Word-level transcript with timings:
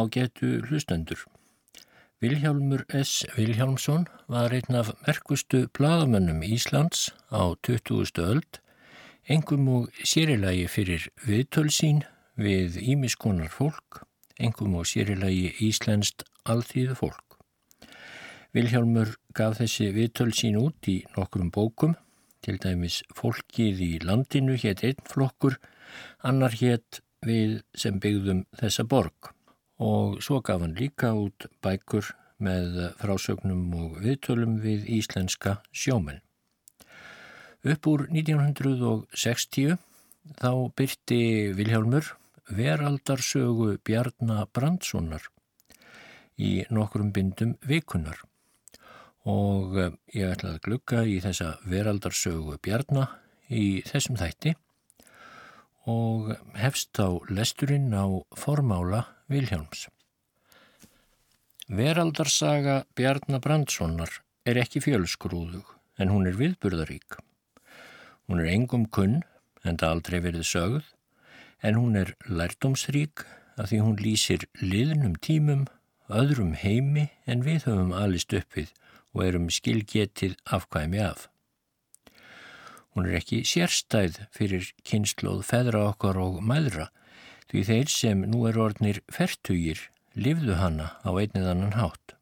á 0.00 0.02
getu 0.08 0.48
hlustendur. 0.64 1.20
Vilhjálmur 2.20 2.84
S. 2.92 3.24
Vilhjálmsson 3.36 4.06
var 4.28 4.52
einn 4.52 4.76
af 4.80 4.92
merkustu 5.06 5.68
bladamönnum 5.76 6.42
Íslands 6.42 7.10
á 7.32 7.52
20. 7.62 8.20
öld, 8.20 8.60
engum 9.28 9.68
og 9.68 9.88
sérilagi 10.04 10.66
fyrir 10.68 11.08
viðtölsín 11.26 12.04
við 12.36 12.76
ímiskonar 12.92 13.52
fólk, 13.52 14.04
engum 14.40 14.78
og 14.80 14.88
sérilagi 14.88 15.52
íslenskt 15.68 16.24
alþýðu 16.44 16.96
fólk. 17.02 17.36
Vilhjálmur 18.56 19.16
gaf 19.36 19.60
þessi 19.60 19.90
viðtölsín 19.96 20.60
út 20.60 20.88
í 20.88 21.00
nokkrum 21.16 21.52
bókum, 21.52 21.96
til 22.40 22.56
dæmis 22.56 23.02
Fólkið 23.16 23.84
í 23.84 23.92
landinu 24.00 24.56
hétt 24.56 24.84
einn 24.84 25.04
flokkur, 25.08 25.60
annar 26.24 26.56
hétt 26.56 27.02
við 27.26 27.60
sem 27.76 28.00
byggðum 28.00 28.46
þessa 28.56 28.88
borg 28.88 29.34
og 29.80 30.20
svo 30.20 30.42
gaf 30.44 30.60
hann 30.60 30.76
líka 30.76 31.14
út 31.16 31.48
bækur 31.64 32.12
með 32.40 32.76
frásögnum 33.00 33.72
og 33.76 34.00
viðtölum 34.04 34.58
við 34.60 34.86
íslenska 35.00 35.60
sjómen. 35.72 36.20
Upp 37.64 37.86
úr 37.88 38.06
1960 38.08 39.76
þá 40.40 40.52
byrti 40.76 41.22
Vilhjálmur 41.56 42.14
veraldarsögu 42.50 43.76
Bjarnar 43.84 44.48
Brandssonar 44.52 45.28
í 46.40 46.64
nokkrum 46.72 47.12
bindum 47.12 47.56
vikunar 47.68 48.20
og 49.28 49.76
ég 50.16 50.32
ætla 50.32 50.54
að 50.56 50.62
glukka 50.64 51.04
í 51.04 51.20
þessa 51.24 51.58
veraldarsögu 51.68 52.56
Bjarnar 52.64 53.16
í 53.52 53.82
þessum 53.86 54.16
þætti 54.20 54.54
og 55.90 56.32
hefst 56.60 56.96
á 57.00 57.08
lesturinn 57.28 57.92
á 57.92 58.08
formála 58.36 59.04
Vilhjálms. 59.30 59.84
Veraldarsaga 61.70 62.80
Bjarnar 62.98 63.38
Brandssonar 63.44 64.10
er 64.42 64.58
ekki 64.58 64.82
fjölsgrúðug 64.82 65.68
en 66.02 66.10
hún 66.10 66.26
er 66.26 66.34
viðburðarík. 66.40 67.20
Hún 68.26 68.42
er 68.42 68.50
engum 68.50 68.88
kunn 68.90 69.20
en 69.62 69.78
það 69.78 69.94
aldrei 69.94 70.18
verið 70.24 70.48
sögð 70.50 70.90
en 71.62 71.78
hún 71.78 71.94
er 72.00 72.16
lærdomsrík 72.26 73.22
að 73.54 73.70
því 73.70 73.80
hún 73.84 74.02
lýsir 74.02 74.48
liðnum 74.58 75.14
tímum, 75.22 75.66
öðrum 76.10 76.56
heimi 76.58 77.12
en 77.30 77.46
við 77.46 77.68
höfum 77.68 77.94
alist 77.94 78.34
uppið 78.34 78.74
og 79.14 79.26
erum 79.28 79.46
skilgetið 79.46 80.40
afkvæmi 80.58 81.04
af. 81.06 81.28
Hún 82.98 83.06
er 83.06 83.20
ekki 83.20 83.44
sérstæð 83.46 84.24
fyrir 84.34 84.72
kynnslóð 84.82 85.44
feðra 85.46 85.92
okkar 85.92 86.18
og 86.18 86.42
maðra 86.42 86.90
því 87.50 87.64
þeir 87.66 87.90
sem 87.90 88.22
nú 88.30 88.44
er 88.46 88.58
orðnir 88.62 89.00
fertugir 89.10 89.82
livðu 90.14 90.56
hana 90.60 90.92
á 91.02 91.10
einnið 91.10 91.48
annan 91.50 91.74
hátt. 91.74 92.14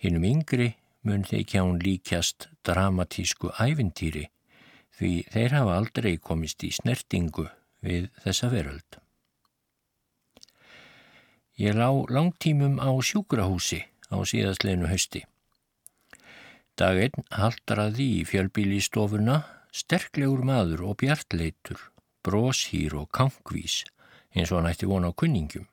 Hinnum 0.00 0.24
yngri 0.24 0.72
mun 1.06 1.24
þeikja 1.28 1.64
hún 1.64 1.80
líkjast 1.82 2.48
dramatísku 2.66 3.52
ævintýri 3.60 4.26
því 4.96 5.12
þeir 5.32 5.56
hafa 5.58 5.76
aldrei 5.80 6.14
komist 6.16 6.64
í 6.64 6.72
snertingu 6.72 7.46
við 7.84 8.08
þessa 8.24 8.50
veröld. 8.52 8.98
Ég 11.60 11.76
lá 11.76 11.88
langtímum 12.12 12.80
á 12.80 12.92
sjúkrahúsi 13.00 13.84
á 14.12 14.16
síðastleinu 14.28 14.88
hausti. 14.90 15.24
Dag 16.76 16.98
einn 17.00 17.28
haldraði 17.32 18.08
í 18.20 18.24
fjölbíli 18.28 18.82
stofuna 18.84 19.42
sterklegur 19.72 20.44
maður 20.44 20.84
og 20.90 20.98
bjartleitur, 21.00 21.80
bróshýr 22.24 22.96
og 23.00 23.08
kankvís 23.16 23.84
eins 24.36 24.52
og 24.52 24.60
hann 24.60 24.70
ætti 24.70 24.88
vona 24.88 25.10
á 25.10 25.16
kunningum. 25.16 25.66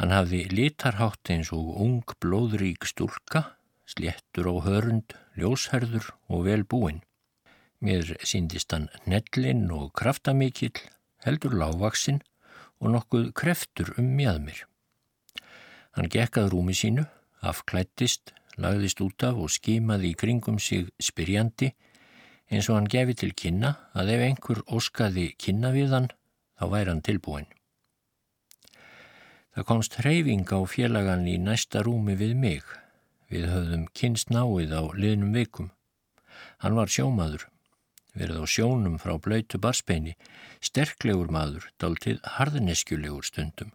Hann 0.00 0.14
hafði 0.14 0.46
litarhátt 0.48 1.30
eins 1.34 1.52
og 1.52 1.76
ung 1.84 2.00
blóðrík 2.24 2.86
stúlka, 2.88 3.44
sléttur 3.84 4.48
á 4.48 4.54
hörund, 4.64 5.12
ljósherður 5.36 6.14
og 6.32 6.46
vel 6.48 6.64
búinn. 6.64 7.02
Mér 7.84 8.16
síndist 8.24 8.72
hann 8.72 8.88
nellinn 9.04 9.68
og 9.72 9.92
kraftamikill, 9.96 10.80
heldur 11.24 11.56
lágvaksinn 11.60 12.22
og 12.80 12.94
nokkuð 12.96 13.30
kreftur 13.36 13.92
um 14.00 14.08
mjöðmir. 14.16 14.64
Hann 15.96 16.08
gekkað 16.08 16.52
rúmi 16.54 16.76
sínu, 16.76 17.04
afklættist, 17.44 18.32
lagðist 18.60 19.00
út 19.04 19.24
af 19.26 19.36
og 19.40 19.52
skimaði 19.52 20.12
í 20.12 20.18
kringum 20.18 20.58
sig 20.60 20.88
spyrjandi 21.02 21.72
eins 22.50 22.68
og 22.68 22.80
hann 22.80 22.88
gefi 22.90 23.16
til 23.16 23.34
kynna 23.36 23.74
að 23.94 24.14
ef 24.16 24.24
einhver 24.26 24.62
óskaði 24.66 25.30
kynna 25.38 25.70
við 25.76 25.94
hann 25.94 26.08
þá 26.60 26.64
væri 26.68 26.92
hann 26.92 27.02
tilbúin. 27.04 27.48
Það 29.56 29.66
komst 29.66 29.96
hreyfing 29.98 30.46
á 30.52 30.60
félagan 30.68 31.24
í 31.26 31.38
næsta 31.40 31.82
rúmi 31.82 32.14
við 32.20 32.36
mig. 32.36 32.66
Við 33.32 33.48
höfðum 33.50 33.86
kynst 33.96 34.30
náið 34.30 34.76
á 34.76 34.82
liðnum 34.94 35.32
vikum. 35.34 35.70
Hann 36.60 36.76
var 36.76 36.92
sjómaður, 36.92 37.46
verið 38.12 38.42
á 38.42 38.46
sjónum 38.46 38.98
frá 39.00 39.16
blöytu 39.22 39.58
barspeini, 39.58 40.14
sterklegur 40.60 41.32
maður, 41.32 41.66
dáltið 41.80 42.20
harðneskjulegur 42.36 43.26
stundum, 43.26 43.72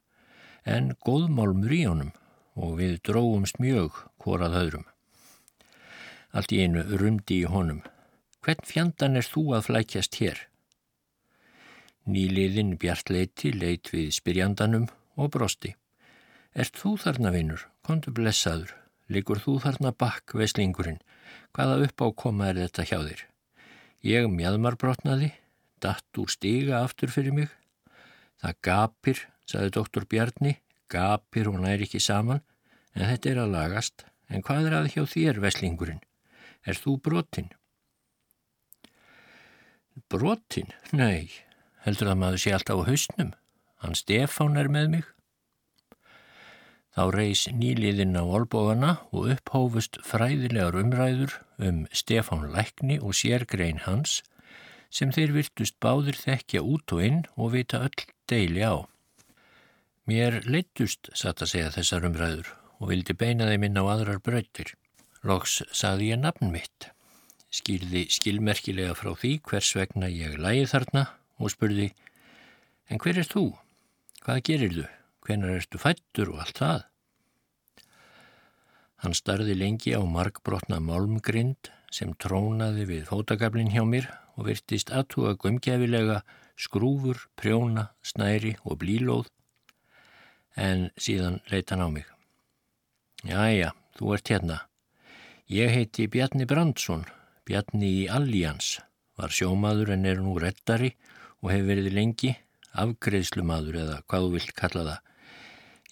en 0.64 0.94
góðmálmur 1.08 1.74
í 1.74 1.84
honum 1.90 2.14
og 2.56 2.78
við 2.80 3.00
dróumst 3.08 3.60
mjög 3.60 4.06
hvorað 4.22 4.56
höðrum. 4.60 4.88
Allt 6.36 6.52
í 6.56 6.62
einu 6.64 6.84
rumdi 7.00 7.42
í 7.42 7.52
honum. 7.52 7.82
Hvern 8.44 8.68
fjandan 8.68 9.20
er 9.20 9.28
þú 9.28 9.50
að 9.58 9.72
flækjast 9.72 10.20
hér? 10.22 10.46
Nýliðin 12.06 12.76
bjartleiti 12.78 13.50
leit 13.56 13.90
við 13.90 14.12
spyrjandanum 14.14 14.84
og 15.18 15.32
brosti. 15.34 15.72
Er 16.54 16.70
þú 16.70 16.96
þarna 17.02 17.32
vinnur? 17.34 17.64
Kondu 17.82 18.14
blessaður. 18.14 18.76
Liggur 19.10 19.42
þú 19.42 19.56
þarna 19.64 19.92
bakk, 19.98 20.36
veslingurinn? 20.38 21.02
Hvaða 21.58 21.88
uppákoma 21.88 22.52
er 22.52 22.60
þetta 22.62 22.86
hjá 22.86 23.00
þér? 23.08 23.24
Ég 24.06 24.28
mjadmarbrotnaði, 24.30 25.32
datt 25.82 26.20
úr 26.22 26.30
stiga 26.30 26.84
aftur 26.84 27.10
fyrir 27.10 27.34
mig. 27.34 27.50
Það 28.42 28.60
gapir, 28.68 29.22
saði 29.50 29.74
doktor 29.74 30.06
Bjarni, 30.10 30.60
gapir 30.94 31.50
og 31.50 31.58
næri 31.64 31.88
ekki 31.88 32.02
saman, 32.04 32.44
en 32.94 33.10
þetta 33.10 33.32
er 33.32 33.42
að 33.46 33.56
lagast. 33.58 34.06
En 34.30 34.46
hvað 34.46 34.70
er 34.70 34.78
að 34.78 34.92
hjá 34.94 35.04
þér, 35.10 35.42
veslingurinn? 35.42 36.04
Er 36.66 36.78
þú 36.78 37.00
brotinn? 37.02 37.50
Brotinn? 40.10 40.70
Nei, 40.94 41.30
heldur 41.86 42.12
að 42.12 42.22
maður 42.22 42.42
sé 42.44 42.54
alltaf 42.56 42.82
á 42.82 42.88
hausnum. 42.90 43.34
Hann 43.84 43.98
Stefán 43.98 44.58
er 44.58 44.70
með 44.72 44.90
mig. 44.96 45.06
Þá 46.96 47.04
reys 47.12 47.42
nýliðinn 47.52 48.16
á 48.16 48.24
olbóðana 48.24 48.92
og 49.12 49.28
upphófust 49.34 50.00
fræðilegar 50.08 50.78
umræður 50.80 51.34
um 51.60 51.84
Stefán 51.92 52.48
Lækni 52.54 53.02
og 53.04 53.18
sérgrein 53.20 53.84
hans 53.84 54.22
sem 54.88 55.12
þeir 55.12 55.34
virtust 55.36 55.76
báðir 55.84 56.16
þekkja 56.16 56.62
út 56.64 56.94
og 56.96 57.04
inn 57.04 57.26
og 57.36 57.52
vita 57.58 57.82
öll 57.84 58.06
deili 58.32 58.64
á. 58.64 58.88
Mér 60.08 60.40
leittust, 60.48 61.10
satt 61.12 61.44
að 61.44 61.52
segja 61.52 61.74
þessar 61.76 62.08
umræður 62.08 62.54
og 62.80 62.94
vildi 62.94 63.16
beina 63.18 63.50
þeim 63.50 63.68
inn 63.68 63.82
á 63.82 63.84
aðrar 63.92 64.24
bröytir. 64.24 64.72
Loks 65.26 65.64
saði 65.76 66.14
ég 66.14 66.22
nafn 66.22 66.54
mitt, 66.54 66.92
skýrði 67.52 68.06
skilmerkilega 68.14 68.96
frá 68.96 69.12
því 69.20 69.36
hvers 69.50 69.76
vegna 69.76 70.08
ég 70.08 70.40
lægi 70.40 70.70
þarna 70.72 71.08
og 71.40 71.52
spurði, 71.54 71.92
en 72.90 73.02
hver 73.02 73.20
er 73.22 73.30
þú? 73.30 73.46
Hvað 74.26 74.44
gerir 74.50 74.76
þú? 74.80 74.86
Hvenar 75.26 75.56
ertu 75.58 75.82
fættur 75.82 76.32
og 76.36 76.44
allt 76.44 76.60
það? 76.62 76.84
Hann 79.04 79.16
starði 79.18 79.56
lengi 79.58 79.94
á 79.98 80.02
markbrotna 80.06 80.80
málmgrind 80.82 81.72
sem 81.94 82.14
trónaði 82.22 82.86
við 82.90 83.08
fótagablin 83.10 83.72
hjá 83.74 83.84
mér 83.86 84.08
og 84.36 84.50
virtist 84.50 84.92
aðtúa 84.92 85.36
gömgefilega 85.40 86.22
skrúfur, 86.58 87.20
prjóna, 87.36 87.90
snæri 88.04 88.56
og 88.64 88.80
blílóð 88.84 89.30
en 90.56 90.90
síðan 90.98 91.42
leita 91.52 91.76
hann 91.76 91.86
á 91.86 91.90
mig. 91.92 92.08
Jæja, 93.26 93.74
þú 93.98 94.14
ert 94.16 94.32
hérna. 94.32 94.58
Ég 95.52 95.72
heiti 95.74 96.08
Bjarni 96.10 96.48
Brandsson, 96.50 97.06
Bjarni 97.46 97.92
í 98.02 98.06
Allians, 98.10 98.80
var 99.20 99.34
sjómaður 99.34 99.94
en 99.96 100.08
er 100.10 100.22
nú 100.24 100.38
rettari 100.42 100.96
og 101.46 101.52
hefur 101.54 101.68
verið 101.70 101.94
lengi, 101.94 102.32
afgreðslumadur 102.74 103.78
eða 103.84 104.00
hvað 104.10 104.24
þú 104.24 104.32
vilt 104.34 104.54
kalla 104.58 104.86
það. 104.88 105.12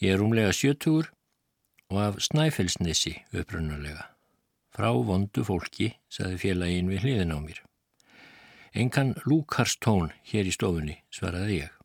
Ég 0.01 0.15
er 0.15 0.23
umlega 0.25 0.55
sjötugur 0.57 1.11
og 1.93 1.99
af 2.01 2.17
snæfellsnessi 2.25 3.13
upprunnulega. 3.37 4.07
Frá 4.73 4.89
vondu 4.89 5.43
fólki, 5.45 5.91
saði 6.09 6.39
félagin 6.41 6.89
við 6.89 7.05
hliðin 7.05 7.35
á 7.37 7.37
mér. 7.37 7.59
Engan 8.73 9.13
lúkarstón 9.29 10.09
hér 10.25 10.49
í 10.49 10.55
stofunni, 10.55 10.95
svaraði 11.13 11.59
ég. 11.59 11.75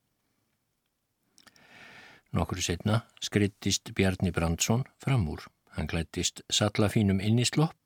Nokkur 2.32 2.62
setna 2.64 3.02
skreittist 3.20 3.92
Bjarni 3.92 4.32
Brandsson 4.32 4.86
fram 5.04 5.28
úr. 5.28 5.44
Hann 5.76 5.90
klættist 5.92 6.40
sallafínum 6.48 7.20
inn 7.20 7.36
í 7.36 7.44
slopp, 7.44 7.76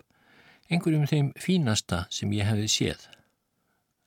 einhverjum 0.70 1.10
þeim 1.10 1.34
fínasta 1.34 2.04
sem 2.14 2.30
ég 2.38 2.46
hefði 2.46 2.70
séð. 2.70 3.02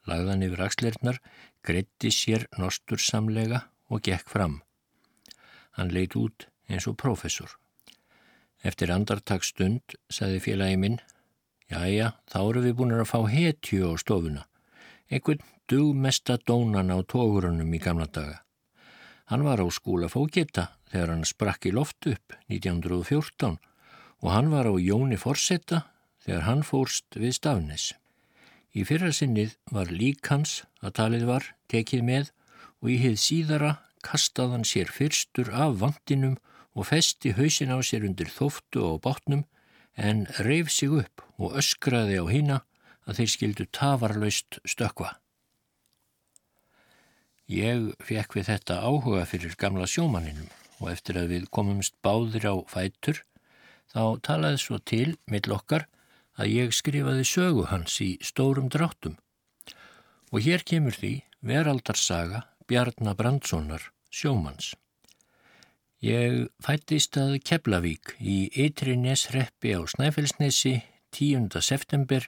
Lagðan 0.07 0.45
yfir 0.45 0.63
axleirnar, 0.66 1.19
greitti 1.66 2.12
sér 2.14 2.46
nostursamlega 2.62 3.66
og 3.90 4.06
gekk 4.06 4.30
fram. 4.30 4.62
Hann 5.76 5.92
leit 5.92 6.16
út 6.16 6.48
eins 6.70 6.88
og 6.90 6.98
prófessor. 7.02 7.50
Eftir 8.66 8.94
andartagsstund 8.94 9.98
sagði 10.10 10.42
félagi 10.42 10.80
minn, 10.82 11.02
Jæja, 11.66 12.12
þá 12.30 12.40
eru 12.44 12.62
við 12.62 12.76
búin 12.78 12.94
að 12.94 13.08
fá 13.10 13.20
hetju 13.26 13.90
á 13.90 13.92
stofuna. 13.98 14.44
Einhvern 15.10 15.42
dugmesta 15.70 16.38
dónan 16.38 16.94
á 16.94 17.02
tógurunum 17.02 17.74
í 17.74 17.82
gamla 17.82 18.06
daga. 18.06 18.44
Hann 19.26 19.42
var 19.46 19.58
á 19.58 19.66
skúla 19.74 20.10
fókita 20.10 20.70
þegar 20.92 21.16
hann 21.16 21.26
sprakk 21.26 21.66
í 21.66 21.74
loft 21.74 22.06
upp 22.06 22.38
1914 22.54 23.58
og 24.22 24.30
hann 24.30 24.52
var 24.54 24.70
á 24.70 24.74
Jóni 24.78 25.18
Forsetta 25.18 25.88
þegar 26.22 26.46
hann 26.46 26.62
fórst 26.62 27.18
við 27.18 27.34
Stafnes. 27.34 27.94
Í 28.78 28.86
fyrra 28.86 29.10
sinnið 29.10 29.56
var 29.74 29.90
lík 29.90 30.30
hans 30.30 30.62
að 30.86 30.98
talið 31.02 31.26
var 31.30 31.50
tekið 31.72 32.06
með 32.10 32.32
og 32.82 32.92
í 32.94 32.98
hið 33.02 33.18
síðara 33.22 33.72
kastað 34.06 34.56
hann 34.56 34.68
sér 34.68 34.92
fyrstur 34.94 35.52
af 35.54 35.80
vandinum 35.82 36.38
og 36.76 36.90
festi 36.92 37.34
hausin 37.38 37.74
á 37.74 37.80
sér 37.82 38.06
undir 38.08 38.30
þóftu 38.30 38.84
og 38.84 39.02
bátnum 39.06 39.46
en 39.96 40.26
reyf 40.44 40.70
sig 40.72 40.92
upp 40.92 41.24
og 41.40 41.56
öskraði 41.62 42.20
á 42.20 42.26
hína 42.28 42.58
að 43.08 43.22
þeir 43.22 43.32
skildu 43.32 43.66
tafarlaust 43.72 44.60
stökva. 44.68 45.16
Ég 47.46 47.94
fekk 48.02 48.36
við 48.36 48.50
þetta 48.50 48.82
áhuga 48.82 49.26
fyrir 49.30 49.56
gamla 49.58 49.86
sjómaninum 49.88 50.50
og 50.82 50.90
eftir 50.92 51.20
að 51.22 51.36
við 51.36 51.50
komumst 51.54 51.96
báðir 52.04 52.50
á 52.50 52.56
fætur 52.68 53.22
þá 53.94 54.18
talaði 54.26 54.62
svo 54.62 54.80
til 54.82 55.16
mill 55.32 55.54
okkar 55.54 55.86
að 56.36 56.52
ég 56.52 56.74
skrifaði 56.76 57.24
sögu 57.24 57.68
hans 57.70 58.00
í 58.04 58.16
stórum 58.20 58.68
dráttum. 58.74 59.16
Og 60.34 60.42
hér 60.44 60.66
kemur 60.68 60.98
því 60.98 61.22
veraldarsaga 61.46 62.42
Bjarnar 62.66 63.14
Brandssonar 63.16 63.92
sjómans. 64.10 64.74
Ég 66.02 66.50
fættist 66.62 67.18
að 67.22 67.40
Keflavík 67.46 68.16
í 68.20 68.50
Eitri 68.62 68.96
Nesreppi 68.98 69.76
á 69.78 69.86
Snæfellsnesi 69.90 70.82
10. 71.14 71.50
september 71.62 72.26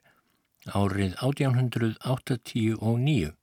árið 0.69 1.18
1889. 1.25 3.34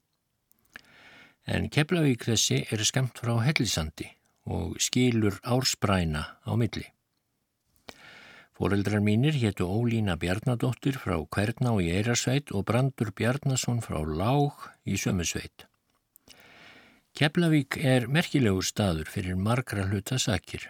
En 1.44 1.68
Keflavík 1.68 2.24
þessi 2.30 2.64
er 2.72 2.84
skamt 2.86 3.18
frá 3.20 3.36
Hellisandi 3.44 4.08
og 4.46 4.78
skilur 4.80 5.36
ársbræna 5.42 6.22
á 6.46 6.52
milli. 6.56 6.93
Fóreldrar 8.54 9.00
mínir 9.02 9.34
héttu 9.34 9.66
Ólína 9.66 10.14
Bjarnadóttir 10.14 10.94
frá 11.02 11.16
Kverná 11.26 11.72
í 11.82 11.88
Eirarsveit 11.90 12.52
og 12.54 12.68
Brandur 12.68 13.10
Bjarnason 13.10 13.80
frá 13.82 13.98
Lág 14.06 14.68
í 14.86 14.94
Sömusveit. 14.94 15.66
Keflavík 17.18 17.80
er 17.82 18.06
merkilegur 18.06 18.62
staður 18.62 19.10
fyrir 19.10 19.34
margra 19.34 19.88
hluta 19.90 20.20
sakir. 20.22 20.68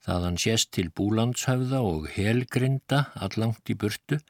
Þaðan 0.00 0.40
sést 0.40 0.72
til 0.72 0.88
búlandshöfða 0.96 1.84
og 1.84 2.08
helgrinda 2.16 3.02
allangt 3.12 3.68
í 3.68 3.76
burtu 3.76 4.22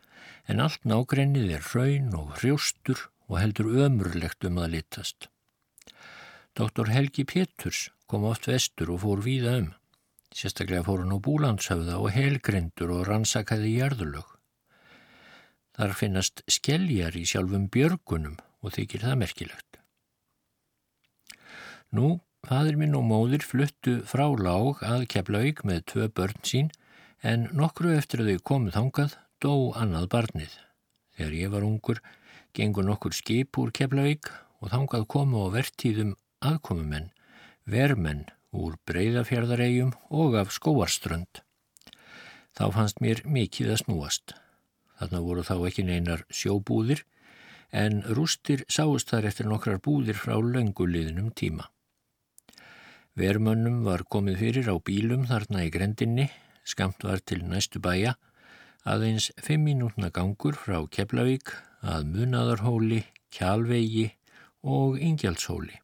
en 0.50 0.58
allt 0.58 0.82
nágrennið 0.82 1.56
er 1.60 1.72
raun 1.74 2.10
og 2.18 2.40
hrjóstur 2.40 3.06
og 3.30 3.38
heldur 3.38 3.70
ömurlegt 3.86 4.46
um 4.50 4.58
að 4.58 4.74
litast. 4.74 5.30
Doktor 6.58 6.90
Helgi 6.90 7.22
Péturs 7.22 7.92
kom 8.10 8.26
oft 8.26 8.50
vestur 8.50 8.90
og 8.90 9.04
fór 9.06 9.22
víða 9.22 9.60
um. 9.62 9.70
Sérstaklega 10.30 10.84
fór 10.86 11.02
hann 11.02 11.14
á 11.14 11.18
búlandshöfða 11.18 11.96
og 11.98 12.12
helgrindur 12.14 12.92
og 12.94 13.06
rannsakaði 13.08 13.72
jærðulög. 13.80 14.28
Þar 15.74 15.94
finnast 15.98 16.42
skelljar 16.50 17.16
í 17.18 17.24
sjálfum 17.26 17.66
björgunum 17.72 18.36
og 18.62 18.74
þykir 18.76 19.06
það 19.06 19.20
merkilegt. 19.24 19.78
Nú, 21.90 22.20
fadur 22.46 22.78
minn 22.78 22.94
og 22.94 23.06
móðir 23.08 23.42
fluttu 23.42 23.98
frá 24.06 24.28
lág 24.38 24.84
að 24.86 25.08
Keflavík 25.10 25.64
með 25.66 25.82
tvö 25.92 26.08
börn 26.14 26.42
sín 26.46 26.70
en 27.26 27.48
nokkru 27.56 27.96
eftir 27.96 28.22
að 28.22 28.34
þau 28.34 28.46
komið 28.52 28.76
þangað 28.78 29.16
dó 29.42 29.54
annað 29.74 30.10
barnið. 30.14 30.52
Þegar 31.16 31.38
ég 31.40 31.54
var 31.54 31.66
ungur 31.66 32.02
gengur 32.54 32.86
nokkur 32.86 33.16
skip 33.16 33.58
úr 33.58 33.72
Keflavík 33.74 34.30
og 34.60 34.70
þangað 34.70 35.08
komu 35.10 35.42
á 35.42 35.58
vertíðum 35.58 36.14
aðkomumenn, 36.44 37.10
vermenn 37.66 38.28
úr 38.50 38.76
breyðafjörðaregjum 38.88 39.94
og 40.10 40.36
af 40.40 40.52
skóarströnd. 40.54 41.42
Þá 42.56 42.64
fannst 42.74 43.00
mér 43.02 43.22
mikið 43.24 43.74
að 43.74 43.82
snúast. 43.84 44.34
Þarna 44.98 45.20
voru 45.24 45.44
þá 45.46 45.56
ekki 45.68 45.84
neinar 45.86 46.24
sjóbúðir 46.28 47.04
en 47.70 48.02
rústir 48.16 48.64
sáust 48.68 49.12
þar 49.12 49.30
eftir 49.30 49.48
nokkrar 49.48 49.80
búðir 49.82 50.18
frá 50.18 50.34
lönguliðnum 50.36 51.30
tíma. 51.32 51.70
Vermönnum 53.18 53.82
var 53.86 54.04
komið 54.10 54.42
fyrir 54.42 54.70
á 54.70 54.76
bílum 54.78 55.26
þarna 55.30 55.64
í 55.66 55.70
grendinni, 55.74 56.28
skamt 56.64 57.04
var 57.06 57.22
til 57.24 57.42
næstu 57.46 57.80
bæja, 57.82 58.16
aðeins 58.86 59.30
fimm 59.42 59.66
mínútna 59.66 60.10
gangur 60.14 60.56
frá 60.58 60.78
Keflavík 60.88 61.52
að 61.82 62.06
Munadarhóli, 62.14 63.04
Kjálvegi 63.34 64.10
og 64.62 64.98
Ingjaldshóli. 65.00 65.80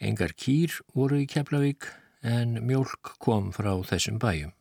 Engar 0.00 0.32
kýr 0.32 0.72
voru 0.96 1.18
í 1.20 1.26
Keflavík 1.28 1.84
en 2.24 2.54
mjölk 2.64 3.18
kom 3.20 3.50
frá 3.52 3.74
þessum 3.84 4.16
bæjum. 4.20 4.54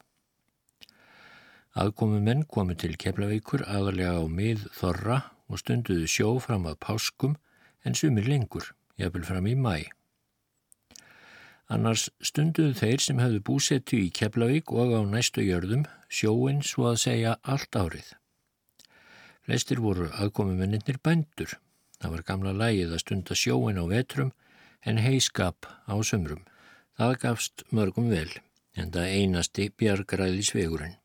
Aðkomi 1.79 2.19
menn 2.19 2.43
komi 2.43 2.75
til 2.75 2.97
Keflavíkur 2.99 3.63
aðalega 3.63 4.19
á 4.19 4.25
mið 4.27 4.65
þorra 4.75 5.21
og 5.47 5.61
stunduðu 5.61 6.09
sjó 6.11 6.33
fram 6.43 6.67
að 6.67 6.81
páskum 6.83 7.37
en 7.87 7.95
sumir 7.95 8.27
lengur, 8.27 8.73
jafnvel 8.99 9.23
fram 9.29 9.47
í 9.47 9.55
mæ. 9.55 9.87
Annars 11.71 12.09
stunduðu 12.19 12.73
þeir 12.75 13.05
sem 13.05 13.21
hefðu 13.21 13.39
búsettu 13.45 13.99
í 14.01 14.11
Keflavík 14.11 14.73
og 14.75 14.91
á 14.91 15.01
næstu 15.07 15.45
jörðum 15.45 15.85
sjóin 16.11 16.59
svo 16.65 16.89
að 16.91 17.01
segja 17.05 17.37
allt 17.43 17.79
árið. 17.79 18.11
Flestir 19.45 19.79
voru 19.79 20.09
aðkomumenninir 20.19 20.99
bændur. 20.99 21.55
Það 22.01 22.11
var 22.15 22.27
gamla 22.27 22.55
lægið 22.57 22.91
að 22.97 23.03
stunda 23.05 23.39
sjóin 23.39 23.79
á 23.79 23.85
vetrum 23.87 24.33
en 24.85 25.01
heiskap 25.03 25.67
á 25.87 25.95
sömrum. 26.03 26.45
Það 26.97 27.17
gafst 27.23 27.63
mörgum 27.71 28.09
vel, 28.11 28.31
en 28.75 28.91
það 28.91 29.13
einasti 29.19 29.69
bjargræði 29.75 30.43
svegurinn. 30.45 30.97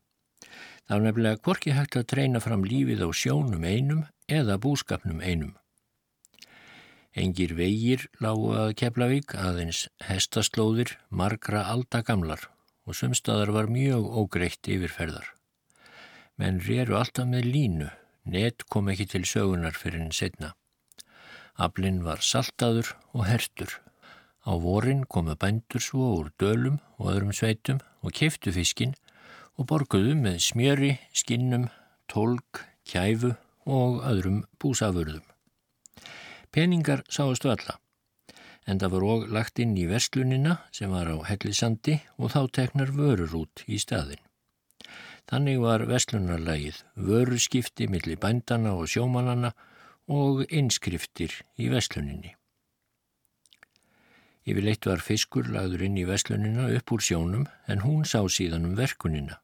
Það 0.85 0.97
var 0.97 1.05
nefnilega 1.05 1.41
hvorki 1.41 1.75
hægt 1.75 1.95
að 1.97 2.09
treyna 2.11 2.41
fram 2.43 2.65
lífið 2.67 3.05
á 3.05 3.09
sjónum 3.09 3.63
einum 3.63 4.03
eða 4.29 4.59
búskapnum 4.61 5.21
einum. 5.21 5.55
Engir 7.15 7.55
vegir 7.55 8.09
lágu 8.19 8.51
að 8.53 8.73
Keflavík 8.81 9.37
aðeins 9.39 9.85
hestaslóðir 10.03 10.97
margra 11.09 11.63
aldagamlar 11.71 12.49
og 12.85 12.97
sumstaðar 12.99 13.53
var 13.55 13.71
mjög 13.71 14.09
ógreitt 14.19 14.67
yfirferðar. 14.67 15.31
Menn 16.35 16.59
réru 16.59 16.99
alltaf 16.99 17.25
með 17.31 17.47
línu, 17.47 17.87
net 18.27 18.67
kom 18.69 18.91
ekki 18.91 19.07
til 19.15 19.23
sögunar 19.23 19.77
fyrir 19.79 20.03
henn 20.03 20.13
setna. 20.13 20.53
Ablinn 21.55 22.01
var 22.03 22.19
saltaður 22.19 22.91
og 23.15 23.25
hertur. 23.29 23.71
Á 24.45 24.51
vorin 24.59 25.05
komu 25.07 25.37
bændur 25.39 25.81
svo 25.81 26.09
úr 26.19 26.31
dölum 26.39 26.81
og 26.99 27.13
öðrum 27.13 27.31
sveitum 27.33 27.79
og 28.03 28.11
keiftu 28.13 28.51
fiskin 28.51 28.93
og 29.55 29.69
borguðu 29.71 30.13
með 30.19 30.41
smjöri, 30.43 30.91
skinnum, 31.15 31.69
tólk, 32.11 32.65
kæfu 32.83 33.33
og 33.65 34.03
öðrum 34.03 34.43
búsafurðum. 34.59 35.23
Peningar 36.51 37.03
sáustu 37.09 37.49
alla, 37.51 37.79
en 38.67 38.79
það 38.79 38.93
var 38.93 39.05
og 39.13 39.25
lagt 39.31 39.59
inn 39.59 39.73
í 39.79 39.87
vestlunina 39.89 40.59
sem 40.75 40.91
var 40.91 41.09
á 41.09 41.17
hellisandi 41.27 41.97
og 42.19 42.35
þá 42.35 42.41
teknar 42.59 42.91
vörur 42.95 43.33
út 43.41 43.63
í 43.67 43.79
staðin. 43.81 44.21
Þannig 45.25 45.63
var 45.63 45.87
vestlunarlægið 45.89 46.83
vöruskipti 47.07 47.87
millir 47.89 48.19
bændana 48.21 48.75
og 48.77 48.91
sjómanana 48.91 49.55
og 50.11 50.43
inskriftir 50.53 51.33
í 51.57 51.69
vestluninni. 51.73 52.35
Yfirleitt 54.45 54.85
var 54.85 55.01
fiskur 55.01 55.47
lagður 55.49 55.87
inn 55.87 55.97
í 55.97 56.05
vestlunina 56.05 56.67
upp 56.77 56.91
úr 56.93 57.01
sjónum 57.01 57.47
en 57.71 57.81
hún 57.81 58.05
sá 58.05 58.19
síðan 58.29 58.67
um 58.69 58.75
verkunina. 58.77 59.39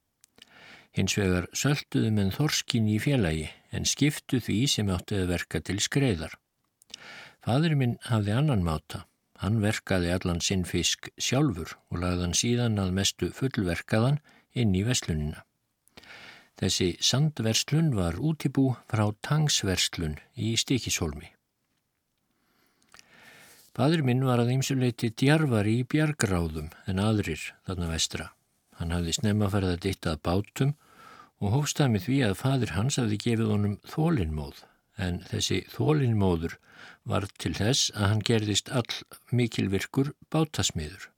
Hins 0.94 1.16
vegar 1.18 1.48
sölduðu 1.58 2.12
menn 2.14 2.34
þorskin 2.36 2.90
í 2.92 3.00
félagi 3.02 3.48
en 3.74 3.88
skiptu 3.90 4.42
því 4.44 4.60
sem 4.70 4.92
átti 4.94 5.18
að 5.18 5.32
verka 5.34 5.62
til 5.64 5.80
skreiðar. 5.82 6.36
Fadur 7.42 7.74
minn 7.80 7.98
hafði 8.06 8.36
annan 8.38 8.66
máta. 8.68 9.08
Hann 9.42 9.58
verkaði 9.64 10.12
allan 10.14 10.44
sinn 10.46 10.68
fisk 10.70 11.10
sjálfur 11.18 11.74
og 11.90 12.04
lagðan 12.04 12.38
síðan 12.38 12.78
að 12.84 12.92
mestu 13.00 13.32
fullverkaðan 13.34 14.20
inn 14.54 14.76
í 14.78 14.84
veslunina. 14.86 15.42
Þessi 16.62 16.92
sandverslun 17.02 17.88
var 17.98 18.20
útibú 18.22 18.76
frá 18.86 19.08
tangsverslun 19.26 20.20
í 20.38 20.54
Stikishólmi. 20.62 21.32
Fadur 23.74 24.04
minn 24.06 24.22
var 24.28 24.44
að 24.44 24.52
ýmsuleiti 24.58 25.10
djarfari 25.18 25.80
í 25.80 25.88
bjargráðum 25.90 26.70
en 26.92 27.02
aðrir 27.02 27.48
þarna 27.66 27.88
vestra. 27.90 28.28
Hann 28.78 28.94
hafði 28.94 29.16
snemma 29.18 29.50
farið 29.50 29.74
að 29.74 29.84
ditta 29.88 30.14
að 30.14 30.22
bátum 30.28 30.74
og 31.42 31.56
hófstað 31.56 31.94
með 31.96 32.06
því 32.06 32.18
að 32.28 32.38
fadur 32.44 32.74
hans 32.76 33.00
hafði 33.02 33.18
gefið 33.26 33.54
honum 33.56 33.80
þólinnmóð 33.90 34.62
en 35.02 35.22
þessi 35.32 35.64
þólinnmóður 35.72 36.58
var 37.10 37.26
til 37.42 37.56
þess 37.58 37.90
að 37.96 38.08
hann 38.12 38.24
gerðist 38.28 38.70
all 38.70 39.00
mikilvirkur 39.34 40.14
bátasmiður. 40.30 41.10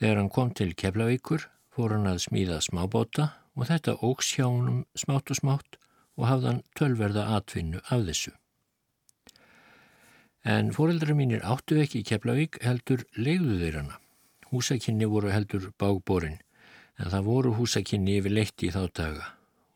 Þegar 0.00 0.22
hann 0.22 0.32
kom 0.32 0.54
til 0.56 0.72
Keflavíkur 0.72 1.50
fór 1.74 1.98
hann 1.98 2.08
að 2.08 2.22
smíða 2.24 2.62
smábóta 2.64 3.28
og 3.60 3.68
þetta 3.68 3.98
óks 4.00 4.34
hjá 4.36 4.46
honum 4.48 4.84
smátt 4.96 5.30
og 5.30 5.36
smátt 5.36 5.76
og 6.16 6.28
hafðan 6.30 6.62
tölverða 6.78 7.26
atvinnu 7.36 7.82
af 7.92 8.06
þessu. 8.08 8.32
En 10.40 10.72
fóreldra 10.72 11.12
mínir 11.12 11.44
áttu 11.44 11.76
ekki 11.82 12.00
í 12.00 12.06
Keflavík 12.08 12.62
heldur 12.64 13.04
leiðu 13.12 13.58
þeir 13.60 13.76
hana. 13.82 13.98
Húsakinni 14.48 15.04
voru 15.06 15.28
heldur 15.30 15.68
bágborin 15.76 16.40
en 16.96 17.12
það 17.12 17.28
voru 17.28 17.52
húsakinni 17.58 18.16
yfir 18.20 18.32
leitt 18.32 18.64
í 18.64 18.72
þá 18.72 18.82
daga 18.96 19.28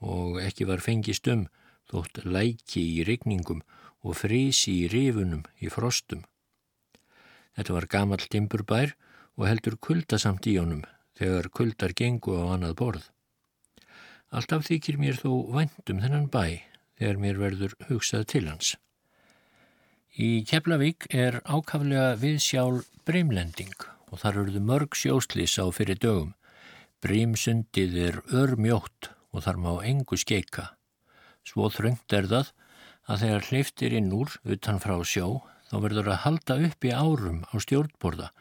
og 0.04 0.40
ekki 0.40 0.66
var 0.68 0.82
fengist 0.84 1.28
um 1.32 1.46
þótt 1.92 2.24
læki 2.24 2.82
í 2.98 3.04
rigningum 3.08 3.60
og 4.04 4.16
frísi 4.20 4.80
í 4.84 4.88
rifunum 4.92 5.44
í 5.60 5.70
frostum. 5.72 6.24
Þetta 7.56 7.76
var 7.76 7.86
gamal 7.92 8.24
timburbær 8.24 8.96
og 9.36 9.46
heldur 9.48 9.76
kuldasamt 9.76 10.48
í 10.50 10.56
honum 10.58 10.82
þegar 11.18 11.52
kuldar 11.54 11.94
gengu 11.96 12.36
á 12.40 12.56
annað 12.56 12.76
borð. 12.80 13.04
Alltaf 14.34 14.64
þykir 14.66 14.96
mér 14.98 15.18
þó 15.20 15.30
vendum 15.54 16.00
þennan 16.02 16.24
bæ 16.26 16.58
þegar 16.98 17.20
mér 17.22 17.36
verður 17.38 17.74
hugsað 17.86 18.24
til 18.32 18.48
hans. 18.48 18.74
Í 20.14 20.42
Keflavík 20.46 21.06
er 21.14 21.40
ákaflega 21.46 22.16
við 22.18 22.40
sjálf 22.42 22.88
breymlending 23.06 23.74
og 24.10 24.20
þar 24.22 24.40
eruðu 24.42 24.62
mörg 24.66 24.98
sjóslís 24.98 25.54
á 25.62 25.66
fyrir 25.74 26.00
dögum. 26.02 26.34
Breymsundið 27.02 27.96
er 28.08 28.20
örmjótt 28.34 29.10
og 29.30 29.46
þar 29.46 29.58
má 29.62 29.72
engu 29.86 30.18
skeika. 30.18 30.72
Svo 31.46 31.70
þröngt 31.70 32.14
er 32.16 32.30
það 32.30 32.52
að 33.06 33.24
þegar 33.24 33.48
hleyftir 33.50 33.98
inn 33.98 34.14
úr 34.16 34.38
utan 34.42 34.80
frá 34.82 34.96
sjó 35.06 35.44
þá 35.70 35.76
verður 35.82 36.14
að 36.14 36.22
halda 36.24 36.60
upp 36.70 36.86
í 36.86 36.94
árum 36.94 37.42
á 37.50 37.54
stjórnborða 37.62 38.32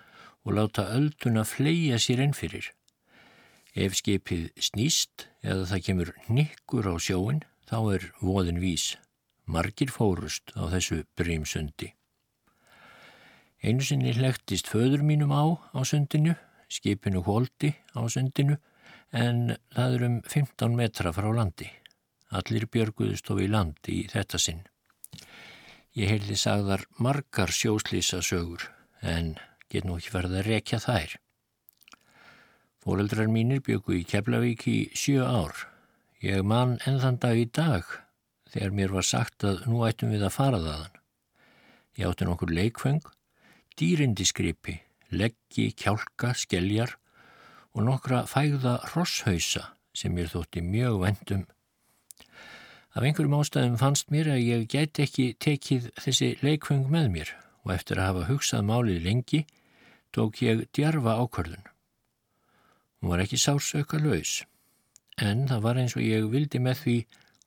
og 0.43 0.57
láta 0.57 0.89
ölduna 0.95 1.45
fleia 1.45 2.01
sér 2.01 2.23
inn 2.25 2.37
fyrir. 2.37 2.69
Ef 3.73 3.95
skipið 3.97 4.51
snýst 4.61 5.27
eða 5.41 5.65
það 5.71 5.83
kemur 5.87 6.09
nikkur 6.29 6.85
á 6.85 6.95
sjóin, 7.01 7.41
þá 7.65 7.77
er 7.95 8.03
voðin 8.21 8.61
vís. 8.61 8.93
Margir 9.49 9.89
fórust 9.89 10.53
á 10.53 10.69
þessu 10.69 11.01
brímsundi. 11.17 11.89
Einu 13.63 13.81
sinni 13.81 14.13
hlektist 14.13 14.69
föður 14.69 15.01
mínum 15.07 15.33
á 15.33 15.57
á 15.73 15.81
sundinu, 15.87 16.35
skipinu 16.69 17.23
hóldi 17.25 17.73
á 17.97 18.05
sundinu, 18.05 18.59
en 19.09 19.57
það 19.73 19.97
er 19.97 20.05
um 20.09 20.21
15 20.21 20.77
metra 20.77 21.13
frá 21.15 21.31
landi. 21.33 21.71
Allir 22.29 22.69
björguðust 22.69 23.29
ofið 23.33 23.51
land 23.55 23.89
í 23.89 24.03
þetta 24.11 24.37
sinn. 24.37 24.61
Ég 25.97 26.13
heildi 26.13 26.37
sagðar 26.37 26.85
margar 27.01 27.49
sjóslýsa 27.49 28.21
sögur, 28.21 28.69
en 29.01 29.35
get 29.69 29.85
nú 29.85 29.97
ekki 29.97 30.13
verið 30.13 30.39
að 30.41 30.49
rekja 30.51 30.81
þær. 30.83 31.22
Fóreldrar 32.83 33.29
mínir 33.31 33.61
byggu 33.63 33.93
í 33.95 34.03
Keflavík 34.03 34.65
í 34.67 34.77
sjö 34.91 35.23
ár. 35.23 35.55
Ég 36.19 36.43
man 36.43 36.73
ennþann 36.83 37.19
dag 37.23 37.39
í 37.39 37.45
dag 37.47 37.87
þegar 38.51 38.75
mér 38.75 38.91
var 38.97 39.07
sagt 39.07 39.45
að 39.47 39.61
nú 39.71 39.85
ættum 39.87 40.11
við 40.11 40.25
að 40.27 40.35
fara 40.35 40.59
þaðan. 40.59 40.97
Ég 41.95 42.09
átti 42.09 42.27
nokkur 42.27 42.51
leikfeng, 42.51 43.07
dýrindiskripi, 43.79 44.75
leggi, 45.15 45.69
kjálka, 45.79 46.33
skeljar 46.35 46.97
og 47.71 47.87
nokkra 47.87 48.25
fægða 48.27 48.75
rosshausa 48.91 49.69
sem 49.95 50.11
mér 50.11 50.33
þótti 50.33 50.67
mjög 50.67 50.99
vendum. 51.05 51.45
Af 52.93 53.01
einhverjum 53.07 53.39
ástæðum 53.39 53.79
fannst 53.79 54.11
mér 54.11 54.35
að 54.35 54.43
ég 54.43 54.67
gæti 54.67 55.07
ekki 55.07 55.29
tekið 55.39 55.93
þessi 56.03 56.33
leikfeng 56.43 56.91
með 56.91 57.13
mér 57.15 57.37
og 57.63 57.77
eftir 57.77 58.01
að 58.01 58.11
hafa 58.11 58.31
hugsað 58.33 58.67
málið 58.67 59.05
lengi 59.07 59.45
tók 60.11 60.43
ég 60.43 60.67
djarfa 60.75 61.15
ákvörðun. 61.23 61.72
Hún 63.03 63.11
var 63.11 63.19
ekki 63.19 63.35
sársauka 63.35 63.97
laus, 63.99 64.45
en 65.19 65.41
það 65.49 65.63
var 65.65 65.77
eins 65.81 65.93
og 65.99 66.05
ég 66.07 66.23
vildi 66.31 66.59
með 66.63 66.77
því 66.81 66.93